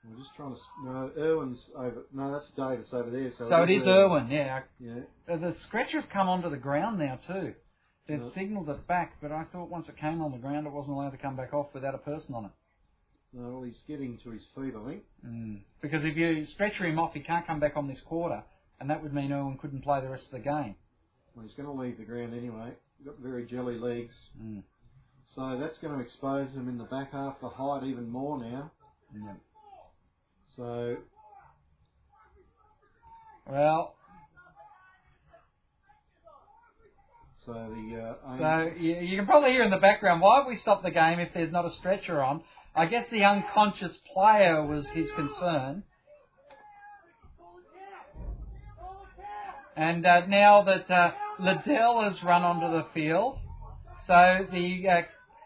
[0.04, 0.60] I'm just trying to.
[0.84, 2.02] No, Irwin's over.
[2.12, 3.30] No, that's Davis over there.
[3.38, 4.28] So, So it is Irwin.
[4.28, 4.62] Yeah.
[4.80, 5.00] Yeah.
[5.32, 7.54] Uh, The stretcher's come onto the ground now too.
[8.06, 8.30] They've No.
[8.30, 11.10] signalled it back, but I thought once it came on the ground, it wasn't allowed
[11.10, 12.50] to come back off without a person on it.
[13.32, 15.04] Well, he's getting to his feet, I think.
[15.24, 15.60] Mm.
[15.80, 18.44] Because if you stretcher him off, he can't come back on this quarter,
[18.80, 20.74] and that would mean Owen couldn't play the rest of the game.
[21.34, 22.72] Well, he's going to leave the ground anyway.
[22.98, 24.14] He's Got very jelly legs.
[24.38, 24.62] Mm.
[25.34, 28.70] So that's going to expose him in the back half the height even more now.
[29.14, 29.34] Yeah.
[30.56, 30.96] So
[33.46, 33.94] Well,
[37.44, 40.56] so the uh, so you, you can probably hear in the background why have we
[40.56, 42.42] stopped the game if there's not a stretcher on.
[42.74, 45.82] I guess the unconscious player was his concern.
[49.76, 53.38] And uh, now that uh, Liddell has run onto the field,
[54.06, 55.02] so the uh,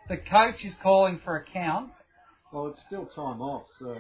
[0.09, 1.91] the coach is calling for a count.
[2.53, 3.67] well, it's still time off.
[3.79, 3.97] So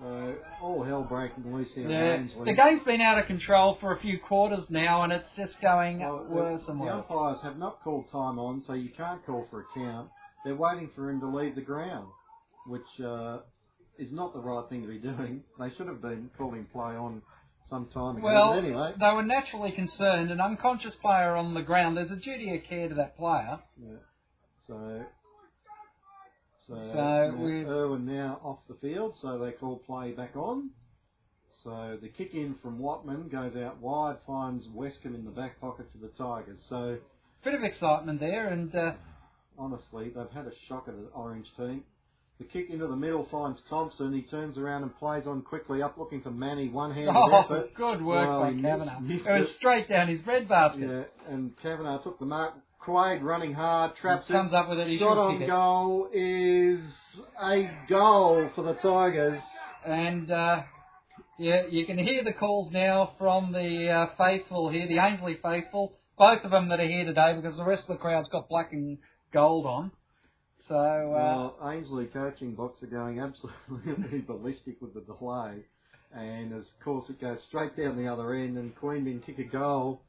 [0.00, 1.84] So all hell breaking loose here.
[1.90, 5.60] in The, game's been out of control for a few quarters now, and it's just
[5.60, 7.04] going Well, the- worse the worse.
[7.10, 10.08] umpires have not called time on, so you can't call for a count.
[10.44, 12.08] They're waiting for him to leave the ground,
[12.66, 13.40] which uh,
[13.98, 15.44] is not the right thing to be doing.
[15.58, 17.20] They should have been calling play on
[17.68, 18.24] some time ago.
[18.26, 20.30] Well, anyway, they were naturally concerned.
[20.30, 23.58] An unconscious player on the ground, there's a duty of care to that player.
[23.78, 23.96] yeah.
[24.66, 25.04] so
[26.76, 30.70] so, So we've- Irwin now off the field, so they call play back on.
[31.64, 35.86] So the kick in from Watman goes out wide, finds Westcombe in the back pocket
[35.92, 36.60] for the Tigers.
[36.68, 36.98] So
[37.44, 38.92] Bit of excitement there, and uh,
[39.58, 41.84] honestly, they've had a shock at the Orange team.
[42.38, 44.14] The kick into the middle finds Thompson.
[44.14, 46.70] He turns around and plays on quickly up looking for Manny.
[46.70, 47.74] One-handed oh, effort.
[47.74, 49.00] good work Well, by Kavanagh.
[49.00, 49.56] missed- missed it was it.
[49.56, 50.88] straight down his breadbasket.
[50.88, 52.54] Yeah, and Kavanagh took the mark.
[52.80, 54.32] Quade running hard, traps it.
[54.32, 56.80] Comes up with it, he Shot on goal is
[57.42, 59.42] a goal for the Tigers.
[59.84, 60.62] And uh,
[61.38, 65.92] yeah, you can hear the calls now from the uh, faithful here, the Ainslie faithful.
[66.16, 68.72] Both of them that are here today because the rest of the crowd's got black
[68.72, 68.98] and
[69.32, 69.90] gold on.
[70.68, 75.64] So uh, Well, Ainslie coaching box are going absolutely ballistic with the delay,
[76.14, 80.02] and of course it goes straight down the other end, and Queanbeyan kick a goal.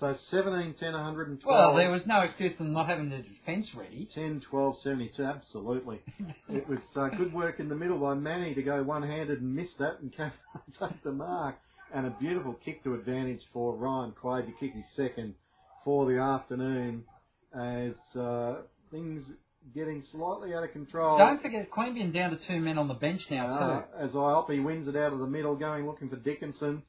[0.00, 1.40] So 17, 10, 112.
[1.46, 4.08] well, there was no excuse for them not having the defence ready.
[4.14, 6.00] 10, 12, 72, absolutely.
[6.48, 9.68] it was uh, good work in the middle by Manny to go one-handed and miss
[9.78, 10.32] that and came
[10.80, 11.56] take the mark.
[11.94, 15.34] And a beautiful kick to advantage for Ryan Quade to kick his second
[15.84, 17.04] for the afternoon
[17.54, 19.22] as uh, things
[19.74, 21.18] getting slightly out of control.
[21.18, 23.86] Don't forget Queanbeyan down to two men on the bench now Uh, too.
[24.06, 26.82] as Iopi wins it out of the middle, going looking for Dickinson.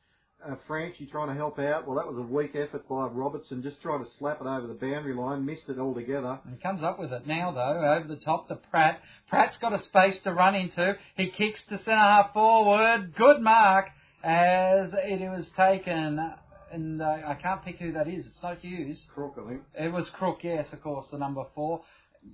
[0.46, 1.88] Uh, Franchi trying to help out.
[1.88, 4.74] Well, that was a weak effort by Robertson, just trying to slap it over the
[4.74, 6.40] boundary line, missed it altogether.
[6.46, 9.02] And comes up with it now though, over the top to Pratt.
[9.30, 10.98] Pratt's got a space to run into.
[11.16, 13.16] He kicks to centre half forward.
[13.16, 13.90] Good mark
[14.22, 16.34] as it was taken.
[16.72, 18.26] And uh, I can't pick who that is.
[18.26, 19.06] It's not Hughes.
[19.14, 19.62] Crook, I think.
[19.76, 21.84] It was Crook, yes, of course, the number four.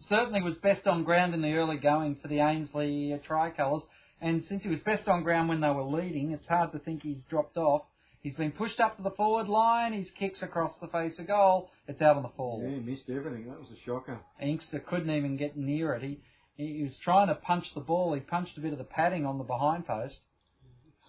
[0.07, 3.84] Certainly was best on ground in the early going for the Ainslie uh, tricolours.
[4.22, 7.03] And since he was best on ground when they were leading, it's hard to think
[7.03, 7.84] he's dropped off.
[8.21, 9.93] He's been pushed up to the forward line.
[9.93, 11.69] His kicks across the face of goal.
[11.87, 12.69] It's out on the forward.
[12.69, 13.47] Yeah, he missed everything.
[13.47, 14.19] That was a shocker.
[14.41, 16.03] Inkster couldn't even get near it.
[16.03, 16.19] He,
[16.57, 18.13] he was trying to punch the ball.
[18.13, 20.17] He punched a bit of the padding on the behind post.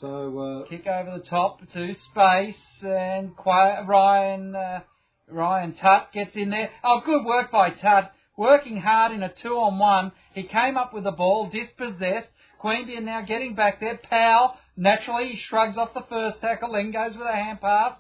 [0.01, 4.81] So, uh, Kick over the top to space, and Ryan uh,
[5.29, 6.71] Ryan Tutt gets in there.
[6.83, 8.13] Oh, good work by Tutt.
[8.37, 10.13] Working hard in a two on one.
[10.33, 12.29] He came up with the ball, dispossessed.
[12.63, 13.99] Queanbeyan now getting back there.
[13.99, 17.97] Powell, naturally, he shrugs off the first tackle, then goes with a hand pass.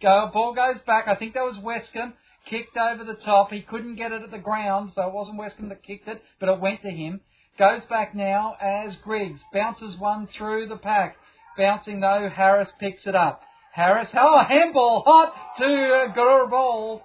[0.00, 1.08] Go, ball goes back.
[1.08, 2.14] I think that was Westcombe.
[2.46, 3.50] Kicked over the top.
[3.50, 6.48] He couldn't get it at the ground, so it wasn't Westcombe that kicked it, but
[6.48, 7.20] it went to him.
[7.58, 11.16] Goes back now as Griggs bounces one through the pack.
[11.58, 13.42] Bouncing though, Harris picks it up.
[13.72, 17.02] Harris, oh, handball hot to uh, Gurball.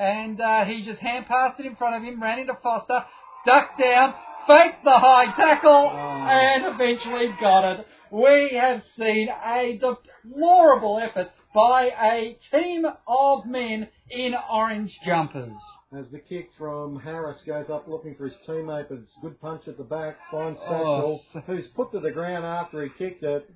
[0.00, 3.04] And uh, he just hand passed it in front of him, ran into Foster,
[3.44, 4.14] ducked down,
[4.46, 7.86] faked the high tackle, and eventually got it.
[8.10, 15.52] We have seen a deplorable effort by a team of men in orange jumpers.
[15.92, 19.40] as the kick from Harris goes up looking for his teammate, but it's a good
[19.40, 23.22] punch at the back, finds Oh, Satchel, who's put to the ground after he kicked
[23.22, 23.48] it,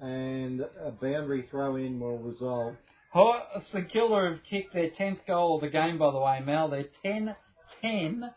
[0.00, 2.74] and a boundary throw in will result.
[3.18, 6.68] Ho- St Kilda have kicked their 10th goal of the game, by the way, Mel.
[6.68, 7.34] They're 10
[7.82, 8.30] 10,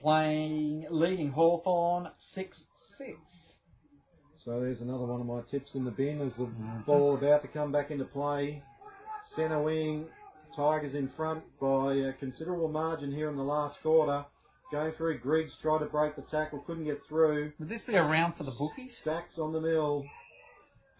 [0.00, 2.56] playing, leading Hawthorn 6
[2.98, 3.10] 6.
[4.44, 6.48] So there's another one of my tips in the bin as the
[6.86, 8.62] ball about to come back into play.
[9.34, 10.06] Centre wing,
[10.54, 14.24] Tigers in front by a considerable margin here in the last quarter.
[14.70, 17.52] Going through, Griggs tried to break the tackle, couldn't get through.
[17.58, 18.96] Would this be a round for the bookies?
[19.02, 20.04] Stacks on the mill.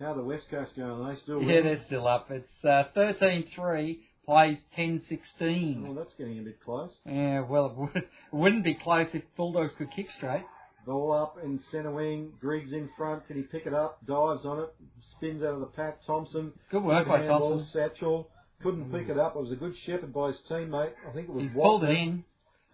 [0.02, 0.90] How are the West Coast going?
[0.90, 2.28] Are they still Yeah, they're still up.
[2.30, 5.82] It's uh, 13 3, plays 10-16.
[5.82, 6.90] Well, that's getting a bit close.
[7.06, 10.44] Yeah, well, it, would, it wouldn't be close if Bulldogs could kick straight.
[10.84, 12.32] Ball up in centre wing.
[12.40, 13.24] Griggs in front.
[13.28, 14.04] Can he pick it up?
[14.04, 14.74] Dives on it.
[15.16, 16.04] Spins out of the pack.
[16.04, 16.52] Thompson.
[16.72, 17.64] Good work by Thompson.
[17.72, 18.28] Satchel.
[18.60, 19.36] Couldn't pick it up.
[19.36, 20.92] It was a good shepherd by his teammate.
[21.08, 22.24] I think it was He's pulled it in.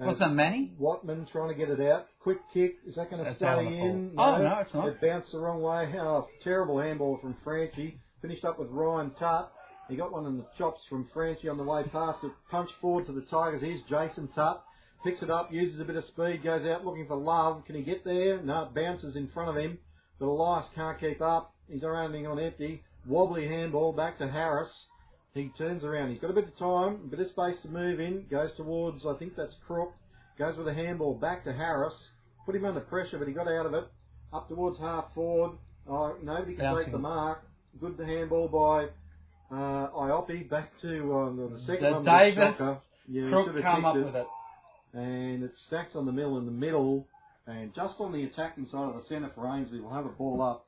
[0.00, 0.72] Wasn't that Manny?
[0.78, 2.06] Watman trying to get it out.
[2.28, 2.76] Quick kick.
[2.86, 4.14] Is that going to stay out on the in?
[4.14, 4.34] ball.
[4.34, 4.86] Oh, no, it's not.
[4.88, 5.90] It bounced the wrong way.
[5.98, 7.98] Oh, terrible handball from Franchi.
[8.20, 9.50] Finished up with Ryan Tutt.
[9.88, 12.32] He got one in the chops from Franchi on the way past it.
[12.50, 13.62] Punch forward to the Tigers.
[13.62, 14.62] Here's Jason Tutt.
[15.02, 17.64] Picks it up, uses a bit of speed, goes out looking for love.
[17.64, 18.42] Can he get there?
[18.42, 19.78] No, it bounces in front of him.
[20.18, 21.54] But Elias can't keep up.
[21.66, 22.82] He's running on empty.
[23.06, 24.68] Wobbly handball back to Harris.
[25.32, 26.10] He turns around.
[26.10, 28.26] He's got a bit of time, a bit of space to move in.
[28.30, 29.94] Goes towards, I think that's Crook.
[30.38, 31.94] Goes with a handball back to Harris.
[32.48, 33.84] Put him under pressure, but he got out of it.
[34.32, 35.58] Up towards half forward.
[35.86, 36.84] Oh, nobody can Bouncing.
[36.86, 37.42] take the mark.
[37.78, 38.84] Good handball by
[39.54, 42.04] uh, Iopi back to uh, the, the second The one.
[42.06, 42.78] Davis Shocker.
[43.06, 44.04] Yeah, Crook should have come up it.
[44.06, 44.26] with it.
[44.94, 47.06] and it stacks on the middle in the middle,
[47.46, 50.40] and just on the attacking side of the centre for Ainslie, we'll have a ball
[50.40, 50.64] up.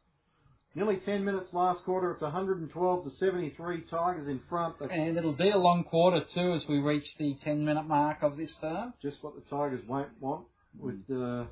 [0.74, 4.76] Nearly 10 minutes last quarter, it's 112 to 73, Tigers in front.
[4.78, 8.18] That's And it'll be a long quarter too as we reach the 10 minute mark
[8.22, 8.92] of this term.
[9.00, 10.44] just what the Tigers won't want,
[10.78, 11.44] with uh,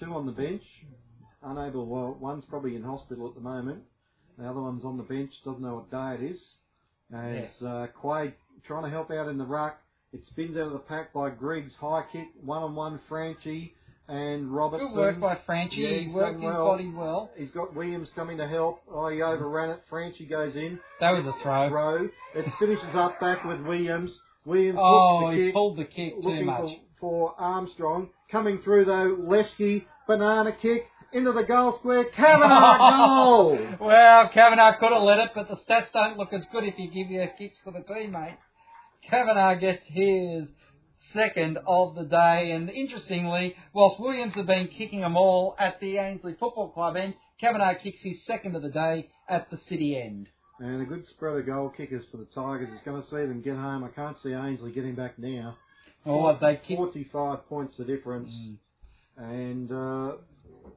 [0.00, 0.62] two on the bench.
[1.42, 3.82] Unable, well, one's probably in hospital at the moment.
[4.38, 6.38] The other one's on the bench, doesn't know what day it is.
[7.14, 8.34] As uh, Quade
[8.66, 9.78] trying to help out in the ruck,
[10.12, 13.74] it spins out of the pack by Griggs, high kick, one on one, Franchi
[14.08, 14.88] and Robertson.
[14.88, 15.76] Good work by Franchi.
[15.76, 16.64] Yeah, he worked his well.
[16.66, 17.30] body well.
[17.36, 18.80] He's got Williams coming to help.
[18.90, 19.82] Oh, he overran it.
[19.88, 20.78] Franchi goes in.
[21.00, 21.68] That was a throw.
[21.68, 22.08] Throw.
[22.34, 24.10] It finishes up back with Williams.
[24.44, 25.54] Williams Oh, he kick.
[25.54, 26.70] pulled the kick too much.
[27.00, 28.10] For, for Armstrong.
[28.30, 30.82] Coming through though, Leschke, banana kick
[31.12, 32.04] into the goal square.
[32.10, 33.58] Kavanagh goal.
[33.80, 36.90] Well, Kavanagh could have let it, but the stats don't look as good if you
[36.90, 38.36] give your kicks to the teammate.
[39.08, 40.48] Kavanagh gets his
[41.12, 45.98] second of the day, and interestingly, whilst Williams had been kicking them all at the
[45.98, 50.28] Ainslie Football Club end, Kavanagh kicks his second of the day at the City end.
[50.58, 52.70] And a good spread of goal kickers for the Tigers.
[52.72, 53.84] He's going to see them get home.
[53.84, 55.56] I can't see Ainslie getting back now.
[56.14, 56.76] What they kick.
[56.76, 58.30] 45 points the difference.
[58.30, 58.56] Mm.
[59.18, 60.16] And uh,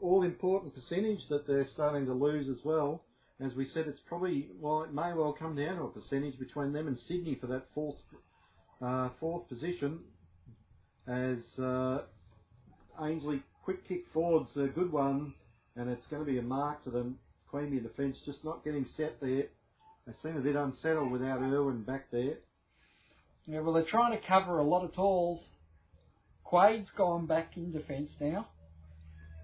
[0.01, 3.03] all important percentage that they're starting to lose as well.
[3.41, 6.73] As we said, it's probably, well, it may well come down to a percentage between
[6.73, 7.95] them and Sydney for that fourth,
[8.81, 9.99] uh, fourth position.
[11.07, 11.99] As uh,
[13.01, 15.33] Ainslie quick kick forward's a good one,
[15.75, 17.05] and it's going to be a mark to the
[17.51, 19.45] Queanbeyan defence just not getting set there.
[20.05, 22.37] They seem a bit unsettled without Irwin back there.
[23.49, 25.43] Yeah, well, they're trying to cover a lot of talls.
[26.43, 28.47] Quade's gone back in defence now.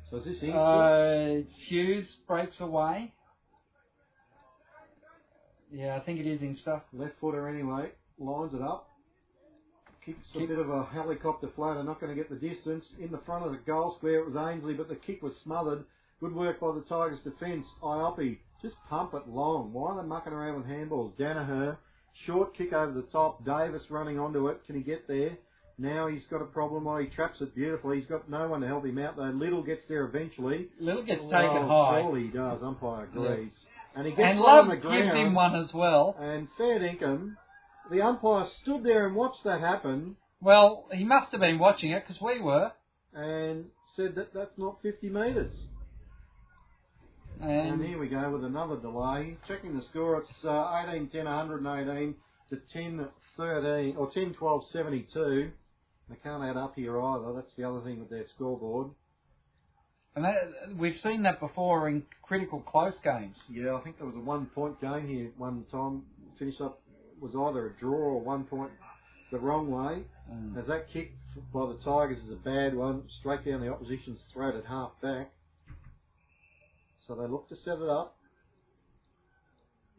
[0.09, 0.57] So is this Inkster?
[0.57, 3.11] Uh, Hughes breaks away.
[5.71, 6.83] Yeah, I think it is Inkster.
[6.93, 8.89] Left footer anyway, lines it up.
[10.05, 12.85] Kicks a bit of a helicopter floater, not going to get the distance.
[12.99, 15.83] In the front of the goal square, it was Ainslie, but the kick was smothered.
[16.19, 17.65] Good work by the Tigers defence.
[17.81, 19.73] Iopi, just pump it long.
[19.73, 21.17] Why are they mucking around with handballs?
[21.17, 21.77] Danaher,
[22.25, 23.43] short kick over the top.
[23.45, 24.65] Davis running onto it.
[24.65, 25.37] Can he get there?
[25.77, 26.87] Now he's got a problem.
[26.87, 27.99] Oh, he traps it beautifully.
[27.99, 29.23] He's got no one to help him out though.
[29.23, 30.69] Little gets there eventually.
[30.79, 32.01] Little gets Oh, taken high.
[32.01, 32.63] Surely he does.
[32.63, 33.21] Umpire Yeah.
[33.21, 33.51] agrees.
[33.95, 35.17] And he gets And Love on the gives ground.
[35.17, 36.15] him one as well.
[36.19, 37.35] And fair dinkum,
[37.91, 42.01] the umpire stood there and watched that happen Well, he must have been watching it
[42.03, 42.71] because we were.
[43.13, 43.65] and
[43.95, 45.53] said that that's not 50 metres.
[47.41, 49.37] And, And here we go with another delay.
[49.47, 52.15] Checking the score, it's uh, 18 10 118
[52.49, 53.07] to 10
[53.37, 55.51] 13 or 10 12 72.
[56.09, 57.33] They can't add up here either.
[57.33, 58.91] That's the other thing with their scoreboard.
[60.15, 63.35] and that, we've seen that before in critical close games.
[63.49, 66.03] Yeah, I think there was a one point game here one time.
[66.37, 66.81] Finished up
[67.19, 68.71] was either a draw or one point
[69.31, 70.03] the wrong way.
[70.31, 70.57] Mm.
[70.59, 71.11] As that kick
[71.53, 75.31] by the Tigers is a bad one, straight down the opposition's throat at half back.
[77.07, 78.15] So they look to set it up.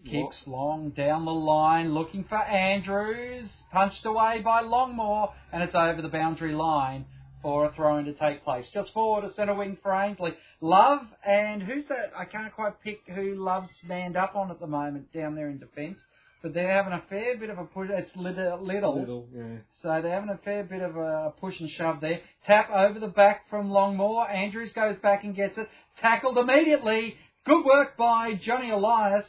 [0.04, 3.48] Kicks long down the line, looking for Andrews.
[3.72, 7.06] Punched away by Longmore, and it's over the boundary line
[7.42, 8.66] for a throw in to take place.
[8.72, 10.32] Just forward, a centre wing for Ainsley.
[10.60, 12.12] Love, and who's that?
[12.16, 15.58] I can't quite pick who Love's manned up on at the moment down there in
[15.58, 15.98] defence.
[16.46, 17.90] But they're having a fair bit of a push.
[17.90, 19.00] It's little, little.
[19.00, 19.56] Little, yeah.
[19.82, 22.20] So they're having a fair bit of a push and shove there.
[22.44, 24.32] Tap over the back from Longmore.
[24.32, 25.68] Andrews goes back and gets it.
[26.00, 27.16] Tackled immediately.
[27.46, 29.24] Good work by Johnny Elias,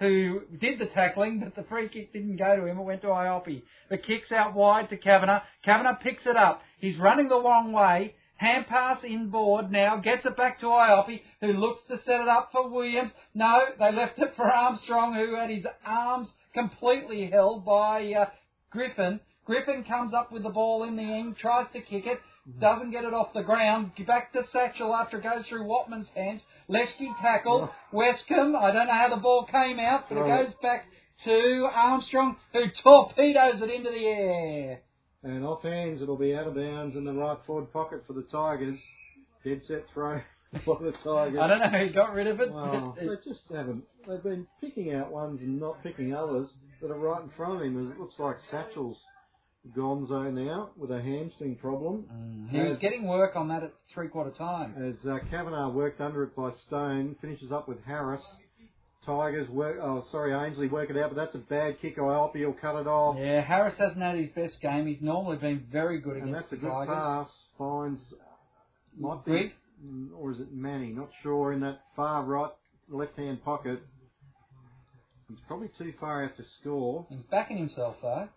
[0.00, 2.78] who did the tackling, but the free kick didn't go to him.
[2.78, 3.64] It went to Iopi.
[3.90, 5.42] The kick's out wide to Kavanagh.
[5.66, 6.62] Kavanagh picks it up.
[6.78, 8.14] He's running the wrong way.
[8.36, 12.50] Hand pass inboard now, gets it back to Iopi, who looks to set it up
[12.50, 13.12] for Williams.
[13.34, 18.30] No, they left it for Armstrong, who had his arms completely held by uh,
[18.70, 19.20] Griffin.
[19.44, 22.18] Griffin comes up with the ball in the end, tries to kick it,
[22.58, 23.92] doesn't get it off the ground.
[24.06, 26.42] Back to Satchel after it goes through Watman's hands.
[26.68, 27.68] Leschke tackled.
[27.92, 30.86] Westcombe, I don't know how the ball came out, but it goes back
[31.24, 34.80] to Armstrong, who torpedoes it into the air.
[35.24, 38.22] And off hands, it'll be out of bounds in the right forward pocket for the
[38.22, 38.78] Tigers.
[39.44, 40.20] Dead set throw
[40.64, 41.38] for the Tigers.
[41.40, 42.52] I don't know who got rid of it.
[42.52, 43.84] Well, they just haven't.
[44.06, 46.48] They've been picking out ones and not picking others
[46.80, 47.92] that are right in front of him.
[47.92, 48.98] It looks like Satchel's
[49.76, 52.04] gonzo now with a hamstring problem.
[52.12, 54.74] Mm, he was getting work on that at three quarter time.
[54.76, 58.22] As uh, Kavanagh worked under it by Stone, finishes up with Harris.
[59.06, 59.78] Tigers work.
[59.82, 61.98] Oh, sorry, Ainslie work it out, but that's a bad kick.
[61.98, 63.16] I hope he'll cut it off.
[63.18, 64.86] Yeah, Harris hasn't had his best game.
[64.86, 66.94] He's normally been very good and against that's a the good Tigers.
[66.96, 67.28] pass.
[67.58, 68.00] Finds
[68.96, 69.52] might be, Greg?
[69.84, 70.88] mm, or is it Manny?
[70.92, 71.52] Not sure.
[71.52, 72.50] In that far right
[72.88, 73.80] left-hand pocket.
[75.28, 77.06] He's probably too far out to score.
[77.08, 78.28] He's backing himself though.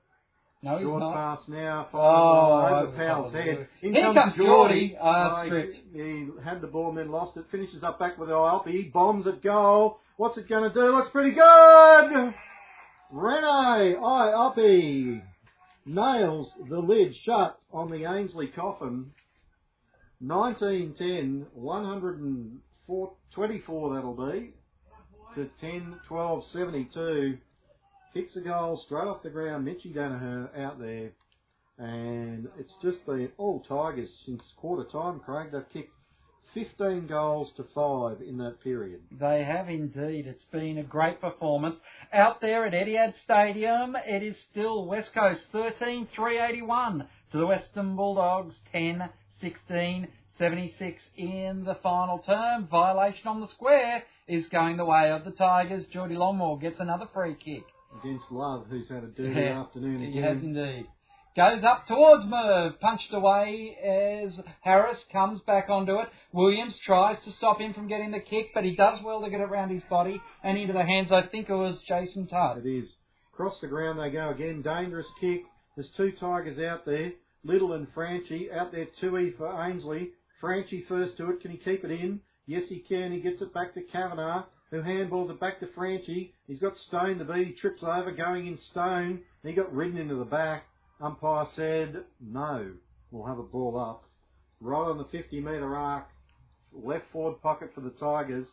[0.64, 1.14] No, he's Short not.
[1.14, 1.90] pass now.
[1.94, 3.68] Oh, over Powell's head.
[3.84, 4.98] In Here comes, comes Geordie.
[5.00, 7.46] Oh, he- He, had the ball and then lost it.
[7.52, 8.72] Finishes up back with Iopi.
[8.72, 10.00] He bombs at goal.
[10.18, 10.96] What's it going to do?
[10.96, 12.34] Looks pretty good.
[13.12, 15.22] Rene Iopi
[15.86, 19.12] nails the lid shut on the Ainslie coffin.
[20.20, 24.54] 1910, 124 that'll be,
[25.36, 27.38] to 10, 12, 72.
[28.14, 29.66] Kicks a goal straight off the ground.
[29.66, 31.12] Mitchy Danaher out there.
[31.78, 35.50] And it's just been all Tigers since quarter time, Craig.
[35.52, 35.95] They've kicked
[36.56, 39.02] 15 goals to 5 in that period.
[39.11, 40.26] They have indeed.
[40.26, 41.77] It's been a great performance.
[42.11, 47.95] Out there at Etihad Stadium, it is still West Coast 13 381 to the Western
[47.95, 49.10] Bulldogs 10
[49.41, 50.07] 16
[50.38, 52.68] 76 in the final term.
[52.68, 55.86] Violation on the square is going the way of the Tigers.
[55.88, 57.64] Geordie Longmore gets another free kick.
[58.02, 60.88] Against Love, who's had a dirty Yeah, afternoon He has indeed.
[61.36, 66.07] Goes up towards Merv, punched away as Harris comes back onto it.
[66.32, 69.41] Williams tries to stop him from getting the kick, but he does well to get
[69.41, 71.12] it round his body and into the hands.
[71.12, 72.60] I think it was Jason Tutt.
[72.60, 72.95] It is.
[73.34, 74.62] Across the ground they go again.
[74.62, 75.44] Dangerous kick.
[75.76, 77.12] There's two Tigers out there.
[77.44, 78.88] Little and Franchi out there.
[79.02, 80.12] 2E for Ainslie.
[80.40, 81.41] Franchi first to it.
[81.41, 82.22] Can he keep it in?
[82.48, 83.12] Yes, he can.
[83.12, 86.34] He gets it back to Kavanagh, who handballs it back to Franchi.
[86.48, 87.48] He's got Stone to beat.
[87.48, 89.20] He trips over, going in Stone.
[89.44, 90.64] He got ridden into the back.
[91.02, 92.72] Umpire said, no,
[93.12, 94.04] we'll have a ball up.
[94.62, 96.08] Right on the 50 metre arc.
[96.74, 98.48] Left forward pocket for the Tigers.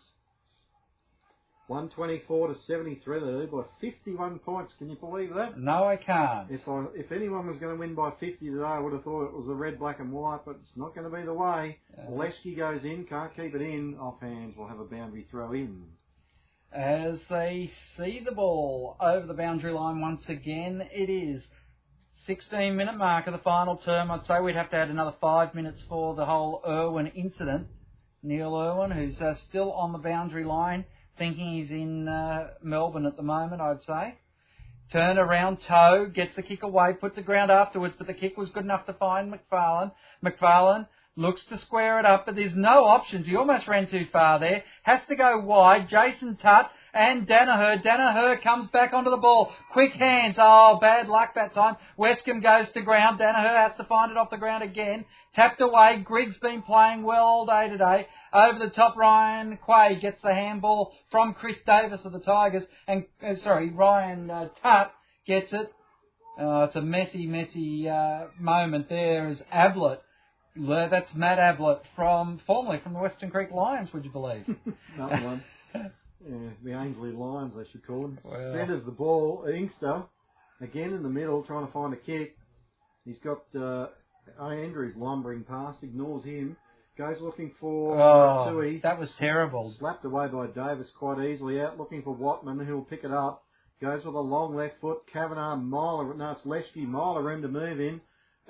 [1.69, 4.73] 124 to 73 they do by 51 points.
[4.79, 5.59] Can you believe that?
[5.59, 6.51] No, I can't.
[6.51, 9.27] If I, if anyone was going to win by 50 today, I would have thought
[9.27, 11.79] it was a red, black and white, but it's not going to be the way.
[11.97, 13.97] Uh, goes in, can't keep it in.
[13.99, 15.85] Off hands, We'll have a boundary throw in.
[16.73, 21.47] As they see the ball over the boundary line once again, it is
[22.27, 24.11] 16 minute mark of the final term.
[24.11, 27.67] I'd say we'd have to add another five minutes for the whole Irwin incident.
[28.23, 30.85] Neil Irwin, who's uh, still on the boundary line,
[31.19, 34.19] thinking he's in uh, Melbourne at the moment, I'd say.
[34.93, 38.51] Turn around toe, gets the kick away, put the ground afterwards, but the kick was
[38.51, 39.91] good enough to find McFarlane.
[40.25, 40.87] McFarlane
[41.17, 43.27] looks to square it up, but there's no options.
[43.27, 44.63] He almost ran too far there.
[44.85, 45.89] Has to go wide.
[45.89, 47.83] Jason Tutt and Danaher.
[47.83, 49.53] Danaher comes back onto the ball.
[49.73, 50.37] Quick hands.
[50.39, 51.77] Oh, bad luck that time.
[51.99, 53.19] Westcombe goes to ground.
[53.19, 55.05] Danaher has to find it off the ground again.
[55.35, 56.03] Tapped away.
[56.05, 58.07] Griggs been playing well all day today.
[58.33, 62.65] Over the top, Ryan Quade gets the handball from Chris Davis of the Tigers.
[62.87, 64.93] And, uh, sorry, Ryan uh, Tutt
[65.27, 65.73] gets it.
[66.39, 70.01] Uh, it's a messy, messy uh, moment there as Ablett
[70.57, 74.45] That's Matt Ablett from formerly from the Western Creek Lions, would you believe?
[74.99, 75.45] That one.
[76.29, 78.19] Yeah, the Ainslie Lions, they should call them.
[78.23, 78.55] Well.
[78.55, 79.47] Centres the ball.
[79.53, 80.05] Inkster,
[80.61, 82.37] again in the middle, trying to find a kick.
[83.05, 83.89] He's got uh,
[84.41, 86.57] Andrews lumbering past, ignores him,
[86.97, 88.81] goes looking for oh, Tui.
[88.83, 89.75] that was terrible.
[89.79, 91.61] Slapped away by Davis quite easily.
[91.61, 93.43] Out looking for Watman, who'll pick it up.
[93.81, 94.99] Goes with a long left foot.
[95.13, 98.01] Kavanagh, Myler, no, it's Leschke, Myler room to move in.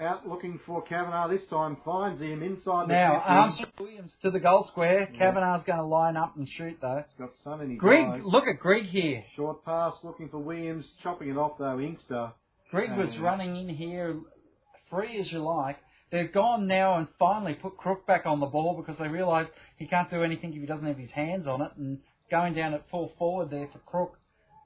[0.02, 1.76] Out looking for Kavanagh this time.
[1.84, 3.28] Finds him inside the Now, 50.
[3.28, 5.08] Armstrong Williams to the goal square.
[5.16, 7.04] Kavanagh's going to line up and shoot though.
[7.08, 8.20] He's got sun in his Greg, eyes.
[8.24, 9.22] look at Greg here.
[9.36, 10.90] Short pass looking for Williams.
[11.02, 12.32] Chopping it off though, Inkster.
[12.70, 14.18] Greg was running in here
[14.90, 15.78] free as you like.
[16.10, 19.46] They've gone now and finally put Crook back on the ball because they realise
[19.76, 21.70] he can't do anything if he doesn't have his hands on it.
[21.76, 21.98] And
[22.30, 24.18] going down at full forward there for Crook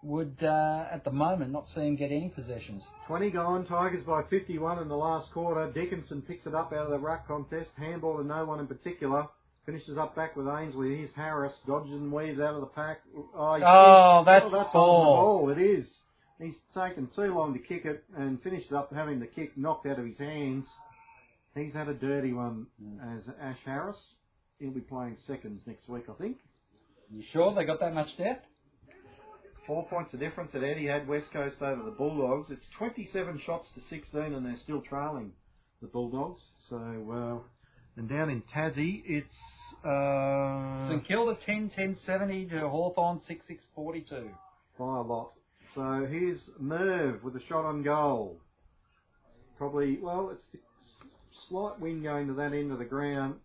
[0.06, 2.82] would, uh, at the moment, not see him get any possessions.
[3.06, 3.66] 20 gone.
[3.66, 5.70] Tigers by 51 in the last quarter.
[5.72, 7.70] Dickinson picks it up out of the ruck contest.
[7.76, 9.26] Handball to no one in particular.
[9.66, 10.96] Finishes up back with Ainslie.
[10.98, 11.52] Here's Harris.
[11.66, 12.98] Dodges and weaves out of the pack.
[13.16, 15.46] Oh, Oh, that's oh, that's ball.
[15.46, 15.58] on the ball.
[15.58, 15.86] It is.
[16.38, 19.98] He's taken too long to kick it and finished up having the kick knocked out
[19.98, 20.66] of his hands.
[21.54, 22.66] He's had a dirty one
[23.16, 23.96] as Ash Harris.
[24.60, 26.36] He'll be playing seconds next week, I think.
[27.12, 28.44] You sure they got that much depth?
[29.66, 32.48] Four points of difference at Etihad West Coast over the Bulldogs.
[32.50, 35.32] It's 27 shots to 16 and they're still trailing
[35.82, 36.40] the Bulldogs.
[36.70, 39.26] So, uh, and down in Tassie, it's,
[39.84, 44.30] uh, St Kilda 10 10 70 to Hawthorn 6 6 42.
[44.78, 45.32] by a lot.
[45.74, 48.38] So here's Merv with a shot on goal.
[49.58, 50.60] Probably, well, it's the
[51.48, 53.36] slight wind going to that end of the ground.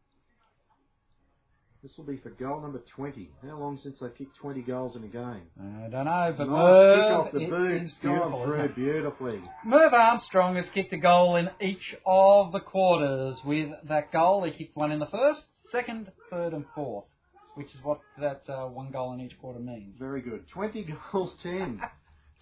[1.83, 3.31] This will be for goal number 20.
[3.41, 5.41] How long since they kicked 20 goals in a game?
[5.59, 7.93] I don't know, but nice Merv kick off the it boot.
[8.03, 8.75] Gone through it?
[8.75, 9.41] beautifully.
[9.65, 13.39] Merv Armstrong has kicked a goal in each of the quarters.
[13.43, 17.05] With that goal, he kicked one in the first, second, third, and fourth.
[17.55, 19.95] which is what that uh, one goal in each quarter means.
[19.97, 20.47] Very good.
[20.49, 21.81] 20 goals, 10.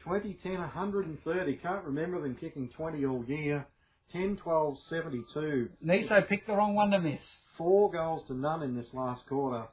[0.03, 1.56] 20, 10, 130.
[1.57, 3.66] Can't remember them kicking 20 all year.
[4.11, 5.69] 10, 12, 72.
[5.86, 7.22] Niso picked the wrong one to miss.
[7.57, 9.65] Four goals to none in this last quarter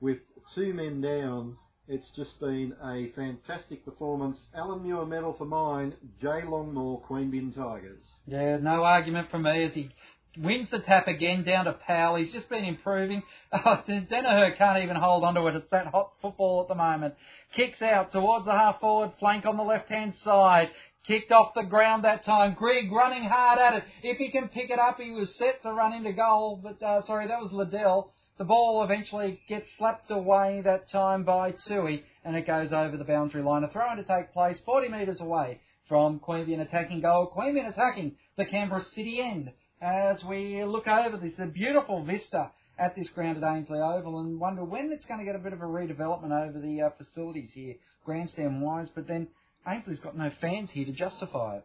[0.00, 0.18] with
[0.54, 1.56] two men down.
[1.86, 4.38] It's just been a fantastic performance.
[4.54, 5.92] Alan Muir medal for mine.
[6.20, 8.00] Jay Longmore, Queanbeyan Tigers.
[8.26, 9.90] Yeah, no argument from me as he
[10.38, 12.16] wins the tap again down to Powell.
[12.16, 13.22] He's just been improving.
[13.52, 15.54] Oh, Danaher can't even hold onto it.
[15.54, 17.14] It's that hot football at the moment.
[17.54, 20.70] Kicks out towards the half forward flank on the left hand side.
[21.06, 22.54] Kicked off the ground that time.
[22.54, 23.84] Grigg running hard at it.
[24.02, 26.58] If he can pick it up, he was set to run into goal.
[26.62, 28.10] But uh, sorry, that was Liddell.
[28.36, 33.04] The ball eventually gets slapped away that time by Tui, and it goes over the
[33.04, 33.62] boundary line.
[33.64, 37.30] A throw in to take place 40 metres away from Queanbeyan attacking goal.
[37.36, 42.96] Queanbeyan attacking the Canberra City end as we look over this a beautiful vista at
[42.96, 45.60] this ground at Ainslie Oval and wonder when it's going to get a bit of
[45.60, 47.74] a redevelopment over the uh, facilities here,
[48.04, 48.88] grandstand wise.
[48.88, 49.28] But then
[49.66, 51.64] Ainslie's got no fans here to justify it.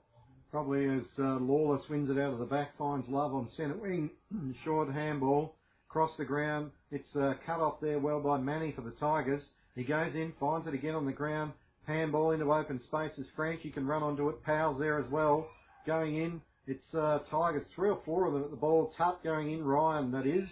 [0.52, 4.10] Probably as uh, Lawless wins it out of the back, finds love on centre wing,
[4.64, 5.56] short handball,
[5.90, 6.72] across the ground.
[6.92, 9.44] It's uh, cut off there well by Manny for the Tigers.
[9.76, 11.54] He goes in, finds it again on the ground,
[11.86, 13.28] handball into open spaces.
[13.36, 14.44] Franchi can run onto it.
[14.44, 15.48] Powell's there as well,
[15.86, 16.42] going in.
[16.68, 18.94] It's uh, Tigers, three or four of them at the ball.
[18.98, 20.48] Tutt going in, Ryan, that is,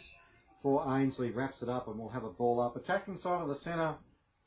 [0.61, 1.31] for Ainslie.
[1.31, 2.75] Wraps it up and we'll have a ball up.
[2.75, 3.95] Attacking side of the centre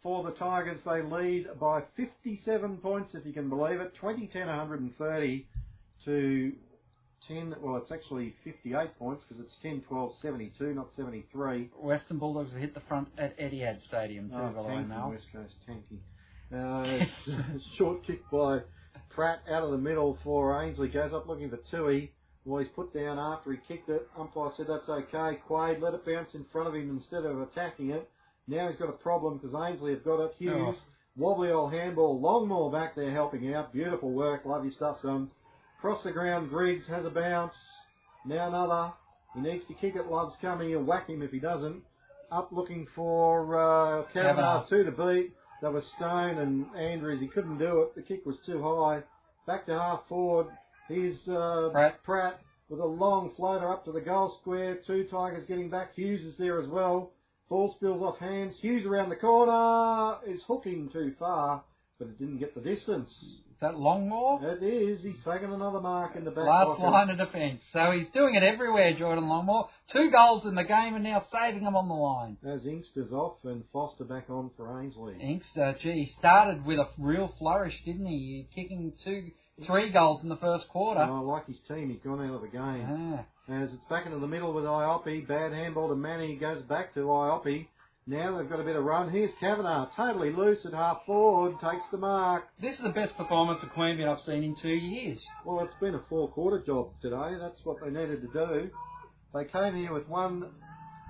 [0.03, 0.81] for the Tigers.
[0.85, 3.95] They lead by 57 points, if you can believe it.
[4.01, 5.47] 20 10 130
[6.05, 6.53] to
[7.29, 7.55] 10.
[7.61, 11.71] Well, it's actually 58 points because it's 10 12 72, not 73.
[11.79, 15.11] Western Bulldogs have hit the front at Etihad Stadium too, Oh, tanky, now.
[15.11, 15.99] West Coast tanky.
[16.53, 17.05] Uh,
[17.79, 18.61] short kick by
[19.11, 20.89] Pratt out of the middle for Ainslie.
[20.89, 22.13] Goes up looking for Tui.
[22.45, 24.09] Well, he's put down after he kicked it.
[24.19, 25.39] Umpire said that's okay.
[25.47, 28.09] Quade let it bounce in front of him instead of attacking it.
[28.51, 30.33] Now he's got a problem because Ainslie have got it.
[30.37, 30.83] Hughes, Oh.
[31.17, 32.21] wobbly old handball.
[32.21, 33.73] Longmore back there helping out.
[33.73, 34.45] Beautiful work.
[34.45, 35.31] Love your stuff, son.
[35.81, 36.51] Cross the ground.
[36.51, 37.55] Griggs has a bounce.
[38.27, 38.93] Now another.
[39.35, 40.11] He needs to kick it.
[40.11, 40.71] Love's coming.
[40.71, 41.83] He'll whack him if he doesn't.
[42.33, 44.67] Up looking for uh, Kavanagh.
[44.69, 45.33] two to beat.
[45.63, 47.21] That was Stone and Andrews.
[47.21, 47.95] He couldn't do it.
[47.95, 49.03] The kick was too high.
[49.47, 50.47] Back to half forward.
[50.89, 52.03] Here's uh, Pratt.
[52.03, 54.79] Pratt with a long floater up to the goal square.
[54.87, 55.95] Two Tigers getting back.
[55.95, 57.11] Hughes is there as well.
[57.51, 58.55] Ball spills off hands.
[58.61, 61.65] Hughes around the corner is hooking too far,
[61.99, 63.11] but it didn't get the distance.
[63.11, 64.41] Is that Longmore?
[64.43, 65.03] It is.
[65.03, 66.91] He's taken another mark in the back Last pocket.
[66.91, 67.61] line of defence.
[67.73, 69.67] So he's doing it everywhere, Jordan Longmore.
[69.93, 72.37] Two goals in the game and now saving them on the line.
[72.47, 75.17] As Inkster's off and Foster back on for Ainslie.
[75.21, 78.47] Inkster, gee, he started with a real flourish, didn't he?
[78.55, 79.33] Kicking two,
[79.67, 81.01] three goals in the first quarter.
[81.01, 81.91] I like his team.
[81.91, 82.87] He's gone out of the game.
[82.89, 83.25] Ah.
[83.53, 85.27] As it's back into the middle with Iopi.
[85.27, 86.29] Bad handball to Manny.
[86.29, 87.67] He Goes back to Iopi.
[88.07, 89.11] Now they've got a bit of run.
[89.11, 89.91] Here's Kavanagh.
[89.95, 91.55] Totally loose at half forward.
[91.61, 92.45] Takes the mark.
[92.61, 95.25] This is the best performance of Queanbeyan I've seen in two years.
[95.45, 97.37] Well, it's been a four quarter job today.
[97.41, 98.71] That's what they needed to do.
[99.35, 100.51] They came here with one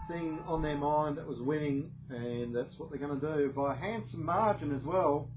[0.09, 3.75] thing on their mind that was winning, and that's what they're going to do by
[3.75, 5.29] a handsome margin as well.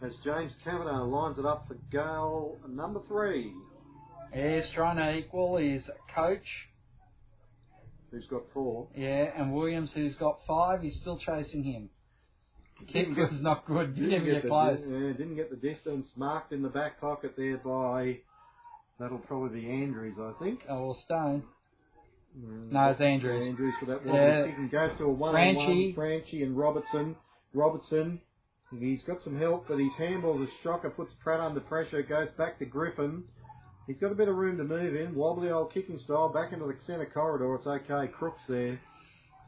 [0.00, 3.52] As James Kavanagh lines it up for goal number three,
[4.32, 5.82] He's trying to equal his
[6.14, 6.46] coach,
[8.10, 8.88] who's got four.
[8.94, 10.82] yeah, and Williams, who's got five.
[10.82, 11.88] He's still chasing him.
[12.86, 13.94] Kick Didn't get- was not good.
[13.96, 14.78] Didn't even get the, close.
[14.86, 18.18] Yeah, didn't get the distance marked in the back pocket there by.
[19.00, 20.60] That'll probably be Andrews, I think.
[20.68, 21.42] Oh, Stone.
[22.38, 23.48] Mm, No, it's Andrews.
[23.48, 24.44] Andrews for that wobbly Yeah.
[24.44, 25.60] and goes to a one Franchi.
[25.60, 25.94] on one.
[25.94, 27.16] Franchi and Robertson.
[27.54, 28.20] Robertson.
[28.76, 30.90] He's got some help, but his handball's a shocker.
[30.90, 32.02] Puts Pratt under pressure.
[32.02, 33.24] Goes back to Griffin.
[33.86, 35.14] He's got a bit of room to move in.
[35.14, 36.28] Wobbly old kicking style.
[36.28, 37.54] Back into the centre corridor.
[37.54, 38.12] It's okay.
[38.12, 38.78] Crooks there.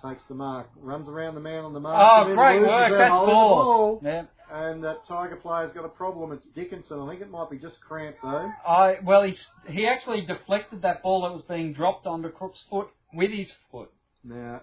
[0.02, 0.68] Takes the mark.
[0.80, 1.98] Runs around the man on the mark.
[2.00, 2.90] Oh, and great work.
[2.96, 4.00] That's holding the ball.
[4.02, 4.22] Yeah.
[4.52, 6.32] And that Tiger player's got a problem.
[6.32, 6.98] It's Dickinson.
[6.98, 8.50] I think it might be just cramped though.
[8.66, 9.36] I well, he
[9.68, 13.90] he actually deflected that ball that was being dropped onto Crook's foot with his foot,
[14.24, 14.62] Now,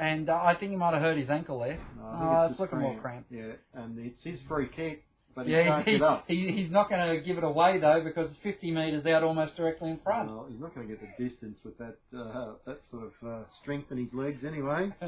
[0.00, 1.78] and uh, I think he might have hurt his ankle there.
[1.96, 3.30] no, Oh, it's looking more cramped.
[3.30, 5.04] Yeah, and it's his free kick,
[5.34, 6.24] but he Yeah, can't he, get up.
[6.26, 9.56] he, he's not going to give it away though because it's 50 metres out, almost
[9.56, 10.28] directly in front.
[10.28, 13.44] Well, he's not going to get the distance with that uh, that sort of uh,
[13.62, 14.90] strength in his legs anyway.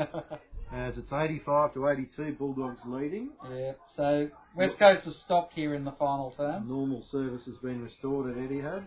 [0.75, 3.31] As it's 85 to 82, Bulldogs leading.
[3.51, 3.73] yeah.
[3.97, 6.67] So West Coast has stopped here in the final term.
[6.67, 8.85] Normal service has been restored at Etihad.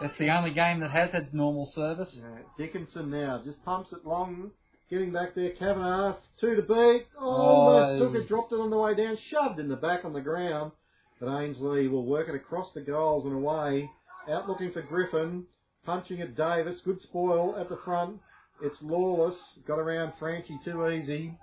[0.00, 2.20] It's the only game that has had normal service.
[2.24, 4.50] Uh, Dickinson now just pumps it long,
[4.90, 5.50] getting back there.
[5.50, 7.06] Kavanagh two to beat.
[7.18, 10.04] Oh, almost Oh, took it, dropped it on the way down, shoved in the back
[10.04, 10.72] on the ground.
[11.20, 13.90] But Ainslie will work it across the goals and away.
[14.28, 15.44] Out looking for Griffin,
[15.84, 16.80] punching at Davis.
[16.84, 18.20] Good spoil at the front.
[18.62, 19.36] It's Lawless.
[19.66, 21.36] Got around Franchi too easy.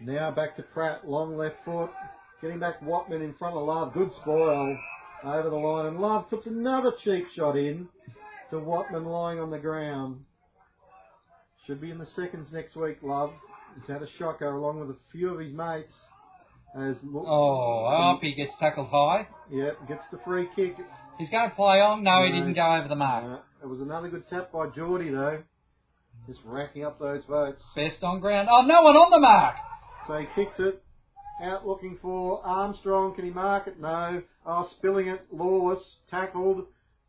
[0.00, 1.90] Now back to Pratt, long left foot.
[2.42, 3.94] Getting back Watman in front of Love.
[3.94, 4.76] Good spoil
[5.24, 5.86] over the line.
[5.86, 7.88] And Love puts another cheap shot in
[8.50, 10.24] to Watman lying on the ground.
[11.66, 13.32] Should be in the seconds next week, Love.
[13.74, 15.92] He's had a shocker along with a few of his mates.
[16.78, 19.26] As look, Oh, he gets tackled high.
[19.50, 20.76] yeah, gets the free kick.
[21.18, 22.02] He's going to play on.
[22.04, 23.42] No, he didn't go over the mark.
[23.62, 25.42] It was another good tap by Geordie though.
[26.26, 27.62] Just racking up those votes.
[27.74, 28.48] Best on ground.
[28.50, 29.56] Oh, no one on the mark.
[30.06, 30.82] So he kicks it.
[31.42, 33.14] Out looking for Armstrong.
[33.14, 33.80] Can he mark it?
[33.80, 34.22] No.
[34.44, 35.26] Oh, spilling it.
[35.32, 35.82] Lawless.
[36.10, 36.66] Tackled.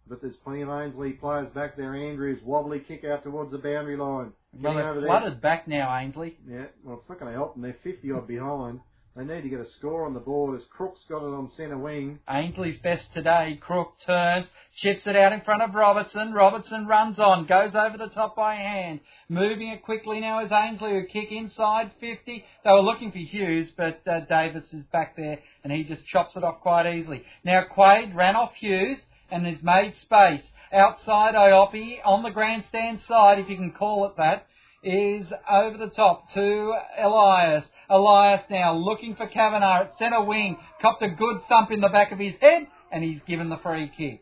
[0.09, 1.93] But there's plenty of Ainslie players back there.
[1.95, 2.39] Andrews.
[2.43, 4.31] Wobbly kick out towards the boundary line.
[4.61, 5.03] Well, they're there.
[5.03, 6.38] flooded back now, Ainslie.
[6.47, 7.63] Yeah, well, it's not going to help them.
[7.63, 8.79] They're 50 odd behind.
[9.17, 11.77] They need to get a score on the board as Crook's got it on centre
[11.77, 12.19] wing.
[12.29, 13.57] Ainslie's best today.
[13.59, 16.34] Crook turns, chips it out in front of Robertson.
[16.34, 18.99] Robertson runs on, goes over the top by hand.
[19.27, 22.45] Moving it quickly now is Ainslie who kick inside 50.
[22.63, 26.35] They were looking for Hughes, but uh, Davis is back there and he just chops
[26.35, 27.23] it off quite easily.
[27.43, 28.99] Now Quade ran off Hughes
[29.32, 30.44] and has made space.
[30.72, 34.48] Outside Iopi on the grandstand side, if you can call it that,
[34.84, 37.66] is over the top to Elias.
[37.90, 40.58] Elias now looking for Kavanagh at centre wing.
[40.82, 43.91] Copped a good thump in the back of his head and he's given the free
[43.98, 44.22] kick.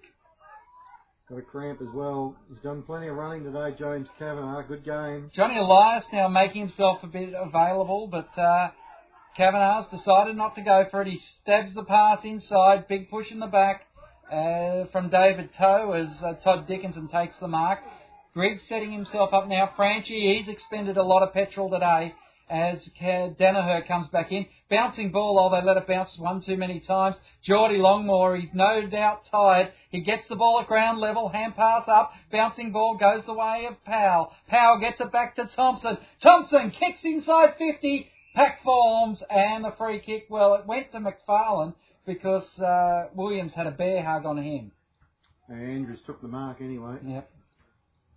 [1.29, 2.35] Got a cramp as well.
[2.49, 4.67] He's done plenty of running today, James Kavanagh.
[4.67, 5.31] Good game.
[5.33, 8.69] Johnny Elias now making himself a bit available, but uh,
[9.35, 11.07] Kavanagh's decided not to go for it.
[11.07, 13.84] He stabs the pass inside, big push in the back
[14.31, 17.79] uh, from David Toe as uh, Todd Dickinson takes the mark.
[18.33, 19.71] Griggs setting himself up now.
[19.75, 22.13] Franchi, he's expended a lot of petrol today
[22.49, 24.45] as Danaher comes back in.
[24.69, 27.15] Bouncing ball, oh, they let it bounce one too many times.
[27.43, 29.71] Geordie Longmore, he's no doubt tired.
[29.89, 32.11] He gets the ball at ground level, hand pass up.
[32.31, 34.31] Bouncing ball goes the way of Powell.
[34.47, 35.97] Powell gets it back to Thompson.
[36.21, 38.09] Thompson kicks inside 50.
[38.35, 41.73] Pack forms and the free kick, well, it went to McFarlane
[42.05, 44.71] because uh, Williams had a bear hug on him.
[45.49, 46.95] Andrews took the mark anyway.
[47.05, 47.29] Yep.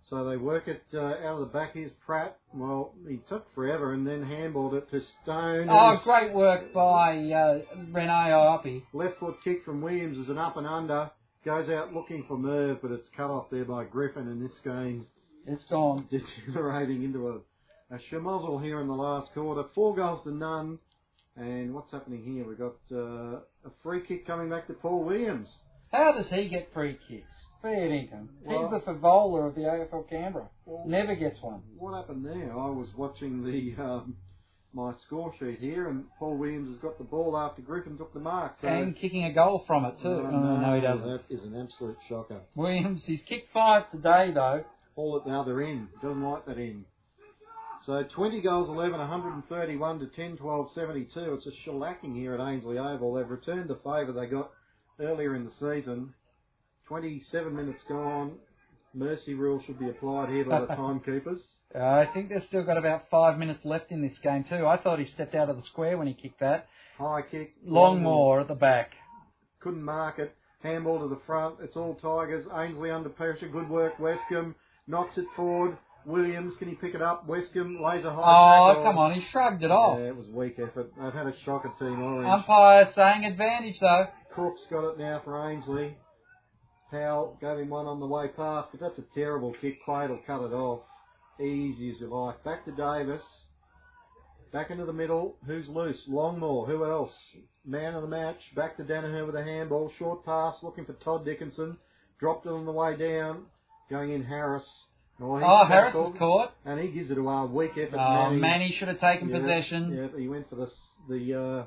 [0.09, 1.73] So they work it uh, out of the back.
[1.73, 2.37] Here's Pratt.
[2.53, 5.67] Well, he took forever and then handballed it to Stone.
[5.69, 7.59] Oh, great work by uh,
[7.91, 8.83] Rene Iopi.
[8.93, 11.11] Left foot kick from Williams is an up and under.
[11.45, 14.27] Goes out looking for Merv, but it's cut off there by Griffin.
[14.27, 15.05] And this game
[15.45, 16.07] It's gone.
[16.09, 19.63] degenerating into a, a schmozzle here in the last quarter.
[19.75, 20.79] Four goals to none.
[21.37, 22.45] And what's happening here?
[22.47, 25.49] We've got uh, a free kick coming back to Paul Williams.
[25.91, 27.33] How does he get free kicks?
[27.61, 28.29] Fair income.
[28.43, 30.49] Well- He's the Fevola of the AFL Canberra.
[30.65, 31.61] Well, Never gets one.
[31.77, 32.51] What happened there?
[32.51, 34.15] I was watching the um,
[34.71, 38.19] my score sheet here, and Paul Williams has got the ball after Griffin took the
[38.19, 38.53] mark.
[38.61, 40.07] So And kicking a goal from it too.
[40.07, 41.07] Oh, Oh, no, he doesn't.
[41.07, 42.41] That is an absolute shocker.
[42.55, 44.63] Williams, he's kicked five today though.
[44.95, 45.87] Ball at the other end.
[46.03, 46.85] Doesn't like that end.
[47.89, 51.33] So 20 goals 11, 131 to 10, 12, 72.
[51.33, 53.15] It's a shellacking here at Ainslie Oval.
[53.15, 54.51] They've returned the favour they got
[54.99, 56.13] earlier in the season.
[56.87, 58.33] 27 minutes gone.
[58.93, 61.41] Mercy rule should be applied here by the timekeepers.
[61.73, 64.67] Uh, I think they've still got about five minutes left in this game too.
[64.67, 66.67] I thought he stepped out of the square when he kicked that.
[66.99, 67.55] High kick.
[67.67, 68.91] Longmore at the back.
[69.61, 70.35] couldn't mark it.
[70.61, 71.55] Handball to the front.
[71.59, 72.45] It's all Tigers.
[72.55, 73.47] Ainslie under pressure.
[73.47, 73.97] Good work.
[73.97, 74.53] Westcombe
[74.85, 75.75] knocks it forward.
[76.09, 77.27] Williams, can he pick it up?
[77.27, 78.83] Westcombe lays a high Oh, tackle.
[78.83, 79.99] come on, he shrugged it off.
[79.99, 80.91] Yeah, it was weak effort.
[81.01, 82.27] They've had a shocker team orange.
[82.27, 84.07] Umpire saying advantage though.
[84.33, 85.95] Crook's got it now for Ainslie.
[86.91, 89.77] Powell gave him one on the way past, but that's a terrible kick.
[89.87, 90.81] Will cut it off.
[91.39, 92.43] Easy as you like.
[92.43, 93.21] Back to Davis.
[94.51, 95.37] Back into the middle.
[95.45, 96.01] Who's loose?
[96.09, 96.67] Longmore.
[96.67, 97.11] Who else?
[97.63, 98.39] Man of the match.
[98.55, 99.91] Back to Danaher with a handball.
[99.99, 100.55] Short pass.
[100.63, 101.77] Looking for Todd Dickinson.
[102.19, 103.45] Dropped it on the way down.
[103.91, 104.67] Going in Harris.
[105.21, 106.53] Oh, Oh, Harris is caught.
[106.65, 107.97] And he gives it a uh, weak effort.
[107.99, 108.39] Oh, Manny.
[108.39, 109.93] Manny should have taken Yeah, possession.
[109.95, 110.71] Yeah, but he went for the
[111.09, 111.63] the uh,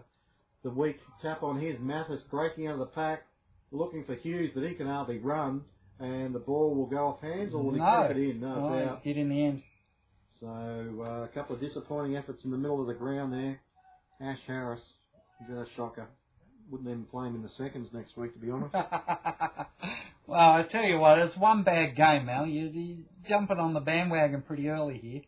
[0.62, 3.24] the weak tap on his Mathis breaking out of the pack,
[3.70, 5.62] looking for Hughes, but he can hardly run,
[6.00, 7.84] and the ball will go off hands, or will he No.
[7.84, 8.40] crack it in?
[8.40, 9.00] No, Oh, it's out.
[9.02, 9.62] he in the end.
[10.40, 13.60] So uh, a couple of disappointing efforts in the middle of the ground there.
[14.20, 14.82] Ash Harris,
[15.38, 16.06] he's a shocker.
[16.70, 18.74] Wouldn't even play him in the seconds next week, to be honest.
[20.26, 22.46] well, I tell you what, it's one bad game, Mal.
[22.46, 25.20] You, you're jumping on the bandwagon pretty early here.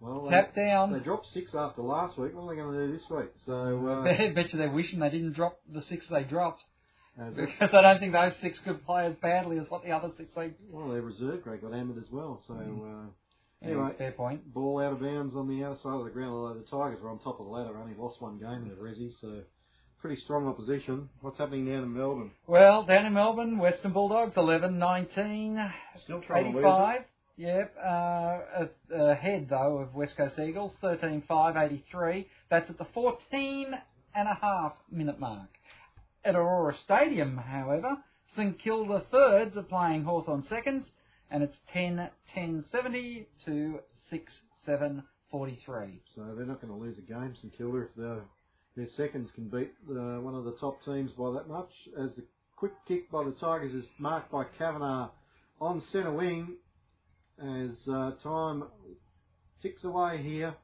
[0.00, 0.92] Well, Tap they, down.
[0.92, 2.34] they dropped six after last week.
[2.34, 3.30] What are they going to do this week?
[3.46, 3.52] So
[3.88, 6.62] uh, I bet you they're wishing they didn't drop the six they dropped.
[7.34, 10.34] Because I don't think those six could play as badly as what the other six
[10.34, 10.50] they.
[10.70, 12.42] well, their reserve grade got hammered as well.
[12.46, 12.52] So.
[12.52, 13.06] Mm.
[13.06, 13.10] Uh,
[13.62, 13.90] Anyway.
[13.96, 14.52] fair point.
[14.52, 17.08] Ball out of bounds on the outer side of the ground, although the Tigers were
[17.08, 19.40] on top of the ladder, only lost one game in the Resi, so
[20.00, 21.08] pretty strong opposition.
[21.20, 22.30] What's happening down in Melbourne?
[22.46, 25.72] Well, down in Melbourne, Western Bulldogs 11 19
[26.04, 27.00] Still trying to lose 85.
[27.38, 28.38] Yep, uh,
[28.90, 32.26] ahead though of West Coast Eagles, 13.583.
[32.50, 33.74] That's at the 14
[34.14, 35.50] and a half minute mark.
[36.24, 37.98] At Aurora Stadium, however,
[38.34, 40.86] St Kilda thirds are playing Hawthorn seconds,
[41.30, 46.00] and it's 10 10 70 to 6 7 43.
[46.14, 48.22] So they're not going to lose a game, St Kilda, if their
[48.76, 51.70] their seconds can beat uh, one of the top teams by that much.
[51.98, 52.24] As the
[52.56, 55.08] quick kick by the Tigers is marked by Kavanagh
[55.60, 56.56] on centre wing,
[57.38, 58.64] as uh, time
[59.62, 60.54] ticks away here.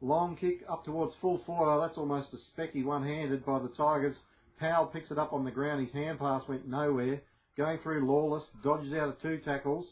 [0.00, 1.84] Long kick up towards full forward.
[1.84, 4.14] That's almost a specky one-handed by the Tigers.
[4.60, 5.84] Powell picks it up on the ground.
[5.84, 7.20] His hand pass went nowhere.
[7.56, 9.84] Going through Lawless, dodges out of two tackles,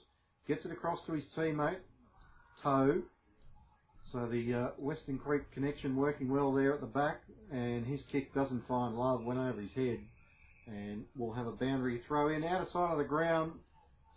[0.46, 1.78] gets it across to his teammate,
[2.62, 3.02] Toe.
[4.12, 8.32] So the uh, Western Creek connection working well there at the back, and his kick
[8.34, 9.98] doesn't find love, went over his head,
[10.68, 13.52] and we'll have a boundary throw in out of sight of the ground.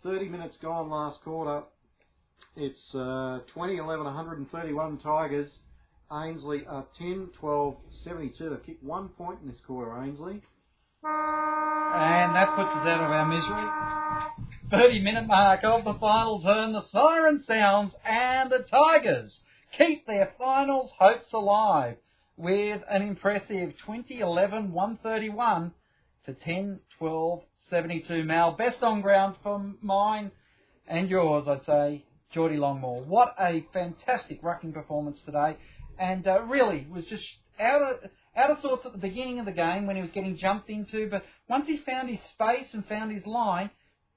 [0.04, 1.64] 30 minutes gone last quarter.
[2.56, 5.50] It's uh, 20 11 131 Tigers.
[6.12, 8.48] Ainslie are 10 12 72.
[8.48, 10.42] They've kicked one point in this quarter, Ainslie.
[11.02, 13.68] And that puts us out of our misery.
[14.70, 16.72] 30 minute mark of the final turn.
[16.72, 19.40] The siren sounds, and the Tigers
[19.76, 21.96] keep their finals hopes alive
[22.36, 25.72] with an impressive 2011 131
[26.26, 28.24] to 10 12 72.
[28.24, 30.30] Mal, best on ground for mine
[30.86, 32.04] and yours, I'd say.
[32.32, 33.04] Geordie Longmore.
[33.06, 35.56] What a fantastic rucking performance today,
[35.98, 37.24] and uh, really was just
[37.58, 40.36] out of out of sorts at the beginning of the game when he was getting
[40.36, 43.70] jumped into, but once he found his space and found his line,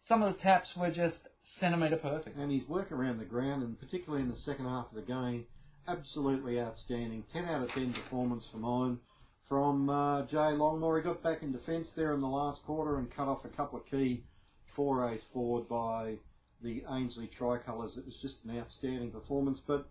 [0.07, 1.19] some of the taps were just
[1.59, 2.37] centimetre perfect.
[2.37, 5.45] And his work around the ground, and particularly in the second half of the game,
[5.87, 7.23] absolutely outstanding.
[7.33, 8.97] 10 out of 10 performance for mine.
[9.49, 13.13] From uh, Jay Longmore, he got back in defence there in the last quarter and
[13.13, 14.23] cut off a couple of key
[14.75, 16.15] forays forward by
[16.63, 17.91] the Ainslie Tricolours.
[17.97, 19.59] It was just an outstanding performance.
[19.67, 19.87] But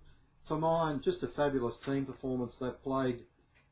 [0.49, 2.53] for mine, just a fabulous team performance.
[2.61, 3.21] They've played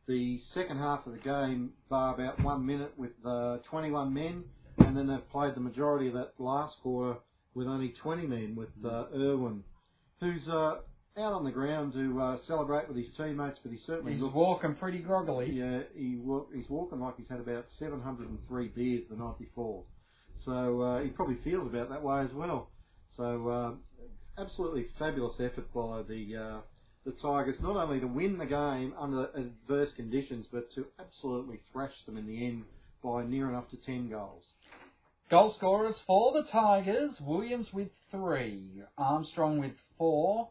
[0.07, 4.45] the second half of the game, bar about one minute, with uh, 21 men,
[4.81, 7.19] and then they've played the majority of that last quarter
[7.55, 9.63] with only 20 men, with uh, Irwin,
[10.21, 10.77] who's uh,
[11.19, 14.35] out on the ground to uh, celebrate with his teammates, but he certainly He's looks,
[14.35, 15.51] walking pretty groggily.
[15.51, 16.21] Yeah, he
[16.55, 19.85] he's walking like he's had about 703 beers the night before.
[20.45, 22.71] So uh, he probably feels about that way as well.
[23.17, 26.61] So uh, absolutely fabulous effort by the uh,
[27.05, 31.95] the Tigers, not only to win the game under adverse conditions, but to absolutely thrash
[32.07, 32.65] them in the end
[33.03, 34.43] by near enough to 10 goals.
[35.31, 40.49] Goal scorers for the Tigers: Williams with three, Armstrong with four,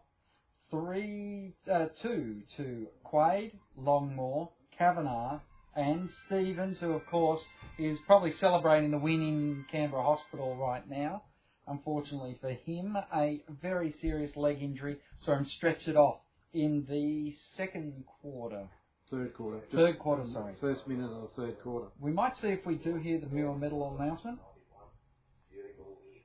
[0.71, 4.47] three, uh, two to Quade, Longmore,
[4.77, 5.41] Kavanagh,
[5.75, 7.41] and Stevens, who of course
[7.77, 11.23] is probably celebrating the win in Canberra Hospital right now.
[11.67, 14.95] Unfortunately for him, a very serious leg injury,
[15.25, 16.21] so I'm stretched it off
[16.53, 18.69] in the second quarter.
[19.11, 19.59] Third quarter.
[19.73, 20.53] Third quarter, sorry.
[20.61, 21.87] First minute of the third quarter.
[21.99, 24.39] We might see if we do hear the Muir medal announcement.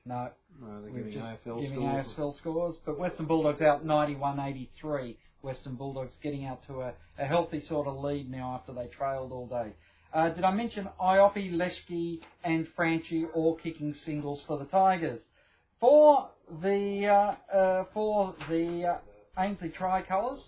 [0.05, 0.29] No,
[0.61, 2.07] No, they're we're giving just AFL giving scores.
[2.17, 2.75] AFL scores.
[2.85, 5.17] But Western Bulldogs out 91-83.
[5.41, 9.31] Western Bulldogs getting out to a, a healthy sort of lead now after they trailed
[9.31, 9.73] all day.
[10.13, 15.21] Uh, did I mention Iopi, Leschke and Franchi all kicking singles for the Tigers?
[15.79, 16.29] For
[16.61, 17.07] the
[17.53, 20.39] uh, uh, for the uh, Ainslie Tricolours,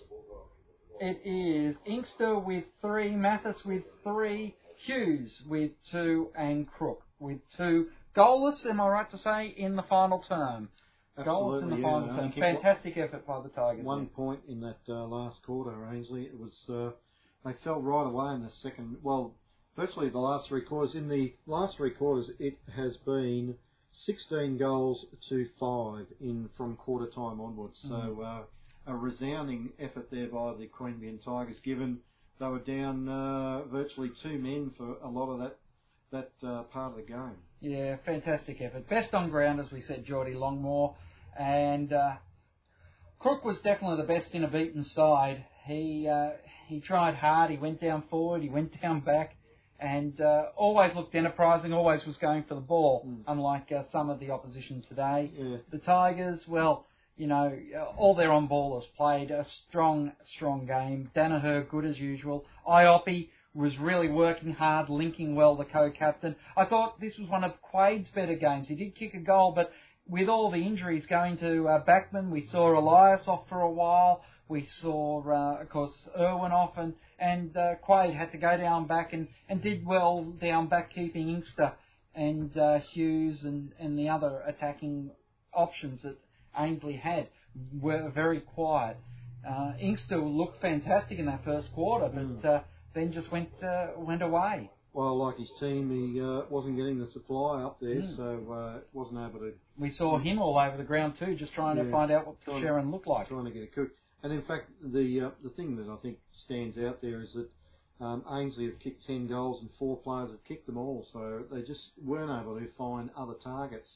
[1.00, 4.54] it is Inkster with three, Mathis with three,
[4.86, 7.88] Hughes with two, and Crook with two.
[8.18, 10.68] Goalless, am I right to say, in the final term?
[11.18, 12.06] Goalless in the Absolutely, final yeah.
[12.08, 12.18] term.
[12.18, 13.84] Only kicked one- Fantastic effort by the Tigers.
[13.84, 16.24] One point in that uh, last quarter, Ainslie.
[16.24, 16.90] It was uh,
[17.44, 18.96] they fell right away in the second.
[19.02, 19.34] Well,
[19.76, 20.94] virtually the last three quarters.
[20.94, 23.54] In the last three quarters, it has been
[24.06, 27.76] 16 goals to five in from quarter time onwards.
[27.88, 31.98] So uh, a resounding effort there by the Queanbeyan Tigers, given
[32.40, 35.56] they were down uh, virtually two men for a lot of that
[36.10, 37.36] that uh, part of the game.
[37.60, 38.88] Yeah, fantastic effort.
[38.88, 40.94] Best on ground, as we said, Geordie Longmore.
[41.38, 42.14] And uh,
[43.18, 45.44] Crook was definitely the best in a beaten side.
[45.66, 46.30] He uh,
[46.68, 47.50] he tried hard.
[47.50, 48.42] He went down forward.
[48.42, 49.34] He went down back,
[49.80, 51.72] and uh, always looked enterprising.
[51.72, 53.22] Always was going for the ball, Mm.
[53.26, 55.30] unlike uh, some of the opposition today.
[55.36, 55.56] Yeah.
[55.70, 57.58] The Tigers, well, you know,
[57.96, 61.10] all their on ballers played a strong, strong game.
[61.14, 62.44] Danaher, good as usual.
[62.66, 63.28] Iopi
[63.58, 66.36] was really working hard, linking well the co-captain.
[66.56, 68.68] I thought this was one of Quade's better games.
[68.68, 69.72] He did kick a goal, but
[70.08, 74.22] with all the injuries going to uh, Backman, we saw Elias off for a while.
[74.48, 78.86] We saw, uh, of course, Irwin off, and and uh, Quade had to go down
[78.86, 81.72] back and, and did well down back, keeping Inkster
[82.14, 85.10] and uh, Hughes and, and the other attacking
[85.52, 86.16] options that
[86.56, 87.28] Ainslie had
[87.80, 88.96] were very quiet.
[89.48, 92.60] Uh, Inkster looked fantastic in that first quarter, but uh,
[92.98, 94.70] then just went uh, went away.
[94.94, 98.16] Well, like his team, he uh, wasn't getting the supply up there, Mm.
[98.16, 101.76] so uh, wasn't able to We saw him all over the ground too, just trying
[101.76, 103.28] to find out what Sherrin looked like.
[103.28, 103.90] trying to get a cook.
[104.22, 107.48] And in fact, the uh, the thing that I think stands out there is that
[108.04, 111.62] um, Ainslie have kicked ten goals and four players have kicked them all, so they
[111.62, 113.88] just weren't able to find other targets.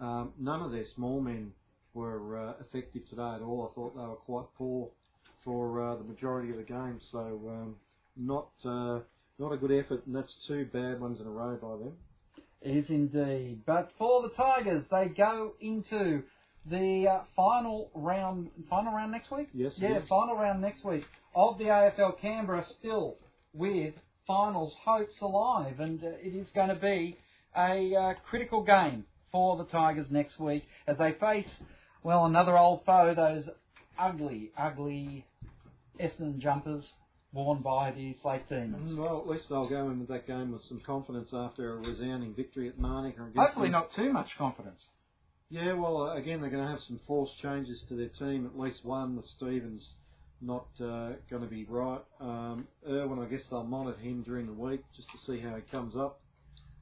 [0.00, 1.52] Um, none of their small men
[1.94, 3.68] were uh, effective today at all.
[3.70, 4.88] I thought they were quite poor
[5.44, 7.76] for uh, the majority of the game, so um,
[8.20, 9.00] not uh,
[9.38, 11.92] not a good effort, and that's two bad ones in a row by them.
[12.62, 13.62] It is indeed.
[13.66, 16.22] But for the Tigers, they go into
[16.70, 18.50] the uh, final round.
[18.68, 19.48] Final round next week.
[19.54, 20.08] Yes, Yeah, is.
[20.08, 23.16] final round next week of the AFL Canberra, still
[23.54, 23.94] with
[24.26, 27.16] finals hopes alive, and uh, it is going to be
[27.56, 31.48] a uh, critical game for the Tigers next week as they face
[32.02, 33.48] well another old foe, those
[33.98, 35.26] ugly, ugly
[36.00, 36.86] Essendon jumpers
[37.32, 38.92] worn by the Slate Demons.
[38.92, 41.76] Mm, Well, at least they'll go in with that game with some confidence after a
[41.76, 43.28] resounding victory at Manuka.
[43.36, 43.72] Hopefully, them.
[43.72, 44.80] not too much confidence.
[45.48, 48.46] Yeah, well, uh, again, they're going to have some forced changes to their team.
[48.46, 49.84] At least one with Stevens
[50.40, 52.00] not uh, going to be right.
[52.20, 55.62] Um, Irwin, I guess they'll monitor him during the week just to see how he
[55.70, 56.20] comes up.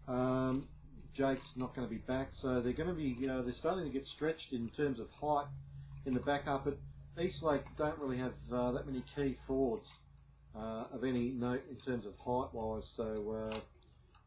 [0.06, 0.68] Um,
[1.16, 3.16] Jake's not going to be back, so they're going to be.
[3.28, 5.46] Uh, they're starting to get stretched in terms of height
[6.06, 6.64] in the back backup.
[6.64, 6.78] But
[7.20, 9.86] Eastlake don't really have uh, that many key forwards
[10.58, 13.50] of any note in terms of height wise, so.
[13.52, 13.60] Uh,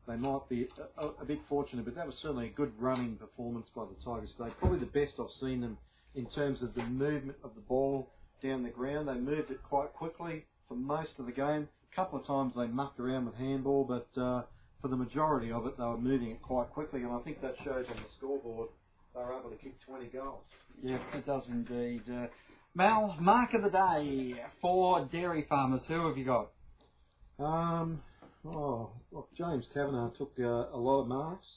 [0.08, 3.68] they might be a, a, bit fortunate, but that was certainly a good running performance
[3.76, 4.52] by the Tigers today.
[4.60, 5.78] Probably the best I've seen them
[6.16, 8.10] in terms of the movement of the ball
[8.44, 9.08] down the ground.
[9.08, 11.68] They moved it quite quickly for most of the game.
[11.92, 14.44] A couple of times they mucked around with handball, but uh,
[14.82, 17.56] for the majority of it, they were moving it quite quickly, and I think that
[17.64, 18.70] shows on the scoreboard.
[19.14, 20.44] They were able to kick 20 goals.
[20.82, 22.02] Yes, it does indeed.
[22.10, 22.28] Uh,
[22.74, 25.82] Mal, mark of the day for dairy farmers.
[25.88, 26.52] Who have you got?
[27.38, 28.02] Um,
[28.46, 31.48] oh, look, James Kavanagh took uh, a lot of marks.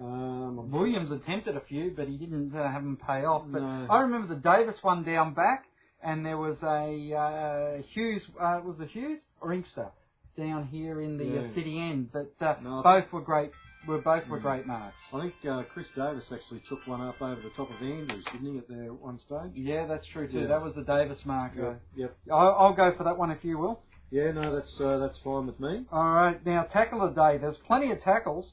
[0.00, 3.44] Um, Williams attempted a few, but he didn't uh, have them pay off.
[3.52, 3.86] But No.
[3.88, 5.66] I remember the Davis one down back,
[6.02, 8.22] and there was a uh, Hughes.
[8.40, 9.90] Uh, was it Hughes or Inkster
[10.36, 11.54] down here in the uh, Yeah.
[11.54, 12.10] city end?
[12.12, 13.52] But uh, No, both were great.
[13.86, 14.42] Were both were Mm.
[14.42, 14.96] great marks.
[15.12, 18.52] I think uh, Chris Davis actually took one up over the top of Andrews, didn't
[18.52, 19.52] he, at there one stage?
[19.54, 20.40] Yeah, that's true too.
[20.42, 20.46] Yeah.
[20.46, 21.52] That was the Davis mark.
[21.56, 21.74] Yeah.
[21.96, 22.16] Yep.
[22.32, 23.80] I'll, I'll go for that one if you will.
[24.10, 25.84] Yeah, no, that's uh, that's fine with me.
[25.90, 27.38] All right, now tackle of the day.
[27.38, 28.52] There's plenty of tackles,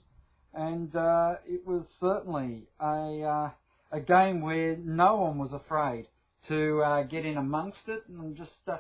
[0.54, 3.50] and uh, it was certainly a uh,
[3.92, 6.08] a game where no one was afraid
[6.48, 8.78] to uh, get in amongst it, and just uh,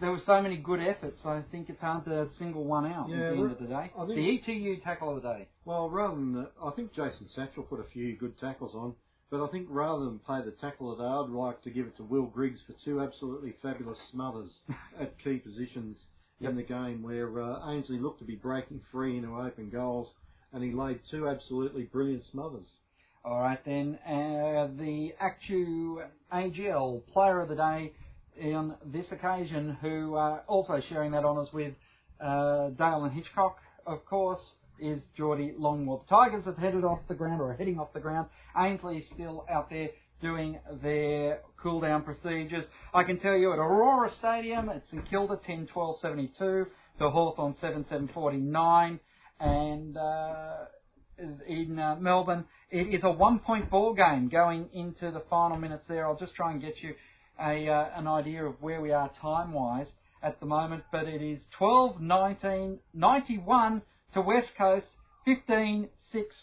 [0.00, 1.20] there were so many good efforts.
[1.24, 3.90] I think it's hard to single one out Yeah, at the end of the day.
[3.98, 4.14] I think-
[4.46, 5.48] The ETU tackle of the day.
[5.64, 8.94] Well, rather than uh, I think Jason Satchel put a few good tackles on,
[9.30, 11.86] but I think rather than play the tackle of the day, I'd like to give
[11.86, 14.50] it to Will Griggs for two absolutely fabulous smothers
[15.00, 15.96] at key positions
[16.40, 20.08] in the game where uh, Ainslie looked to be breaking free into open goals,
[20.52, 22.66] and he laid two absolutely brilliant smothers.
[23.24, 27.92] All right then, uh, the Actu AGL Player of the Day
[28.42, 31.74] on this occasion, who uh, also sharing that honours with
[32.20, 34.40] uh, Dale and Hitchcock, of course,
[34.80, 36.02] is Geordie Longmore.
[36.08, 38.28] The Tigers have headed off the ground or are heading off the ground.
[38.56, 39.88] Ainslie is still out there
[40.20, 42.64] doing their cool down procedures.
[42.92, 46.66] I can tell you at Aurora Stadium, it's in Kilda 10 12 72
[46.98, 49.00] to Hawthorn 7 7 49
[49.40, 50.56] and uh,
[51.18, 52.44] in uh, Melbourne.
[52.70, 56.06] It is a one point ball game going into the final minutes there.
[56.06, 56.94] I'll just try and get you
[57.40, 59.88] a, uh, an idea of where we are time wise
[60.22, 63.82] at the moment, but it is 12 19 91
[64.14, 64.86] to West Coast
[65.24, 66.36] 15 6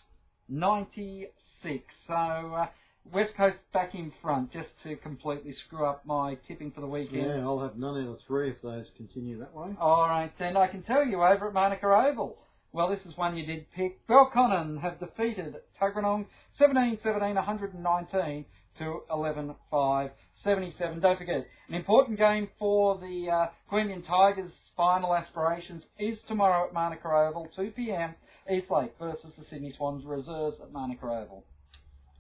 [0.49, 1.83] 96.
[2.07, 2.67] So uh,
[3.11, 7.25] West Coast back in front just to completely screw up my tipping for the weekend.
[7.25, 9.75] Yeah, I'll have none out of three if those continue that way.
[9.79, 12.37] All right, then I can tell you over at Manuka Oval.
[12.73, 14.07] Well, this is one you did pick.
[14.07, 16.27] Belconnen have defeated Tuggeranong
[16.59, 18.45] 17-17, 119
[18.77, 20.11] to 11-5,
[20.43, 20.99] 77.
[20.99, 27.07] Don't forget, an important game for the uh, Tigers' final aspirations is tomorrow at Manuka
[27.07, 28.15] Oval, 2 p.m.
[28.49, 31.43] Eastlake versus the Sydney Swans reserves at Manuka Oval.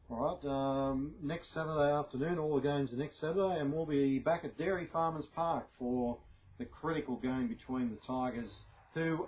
[0.09, 4.19] All right, um, next Saturday afternoon, all the games are next Saturday, and we'll be
[4.19, 6.17] back at Dairy Farmers Park for
[6.59, 8.51] the critical game between the Tigers,
[8.93, 9.27] who,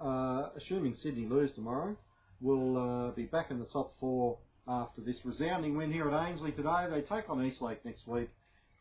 [0.00, 1.96] uh, assuming Sydney lose tomorrow,
[2.40, 2.76] will
[3.08, 4.38] uh, be back in the top four
[4.68, 6.86] after this resounding win here at Ainslie today.
[6.90, 8.28] They take on Eastlake next week.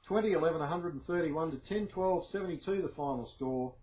[0.08, 3.74] 20 11 131 to 10 12 72 the final score.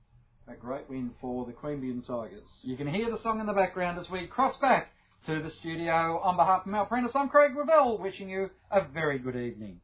[0.46, 2.42] A great win for the Queanbeyan Tigers.
[2.62, 4.88] You can hear the song in the background as we cross back
[5.26, 7.12] to the studio on behalf of Mel Prentice.
[7.14, 9.80] I'm Craig Revell, wishing you a very good evening.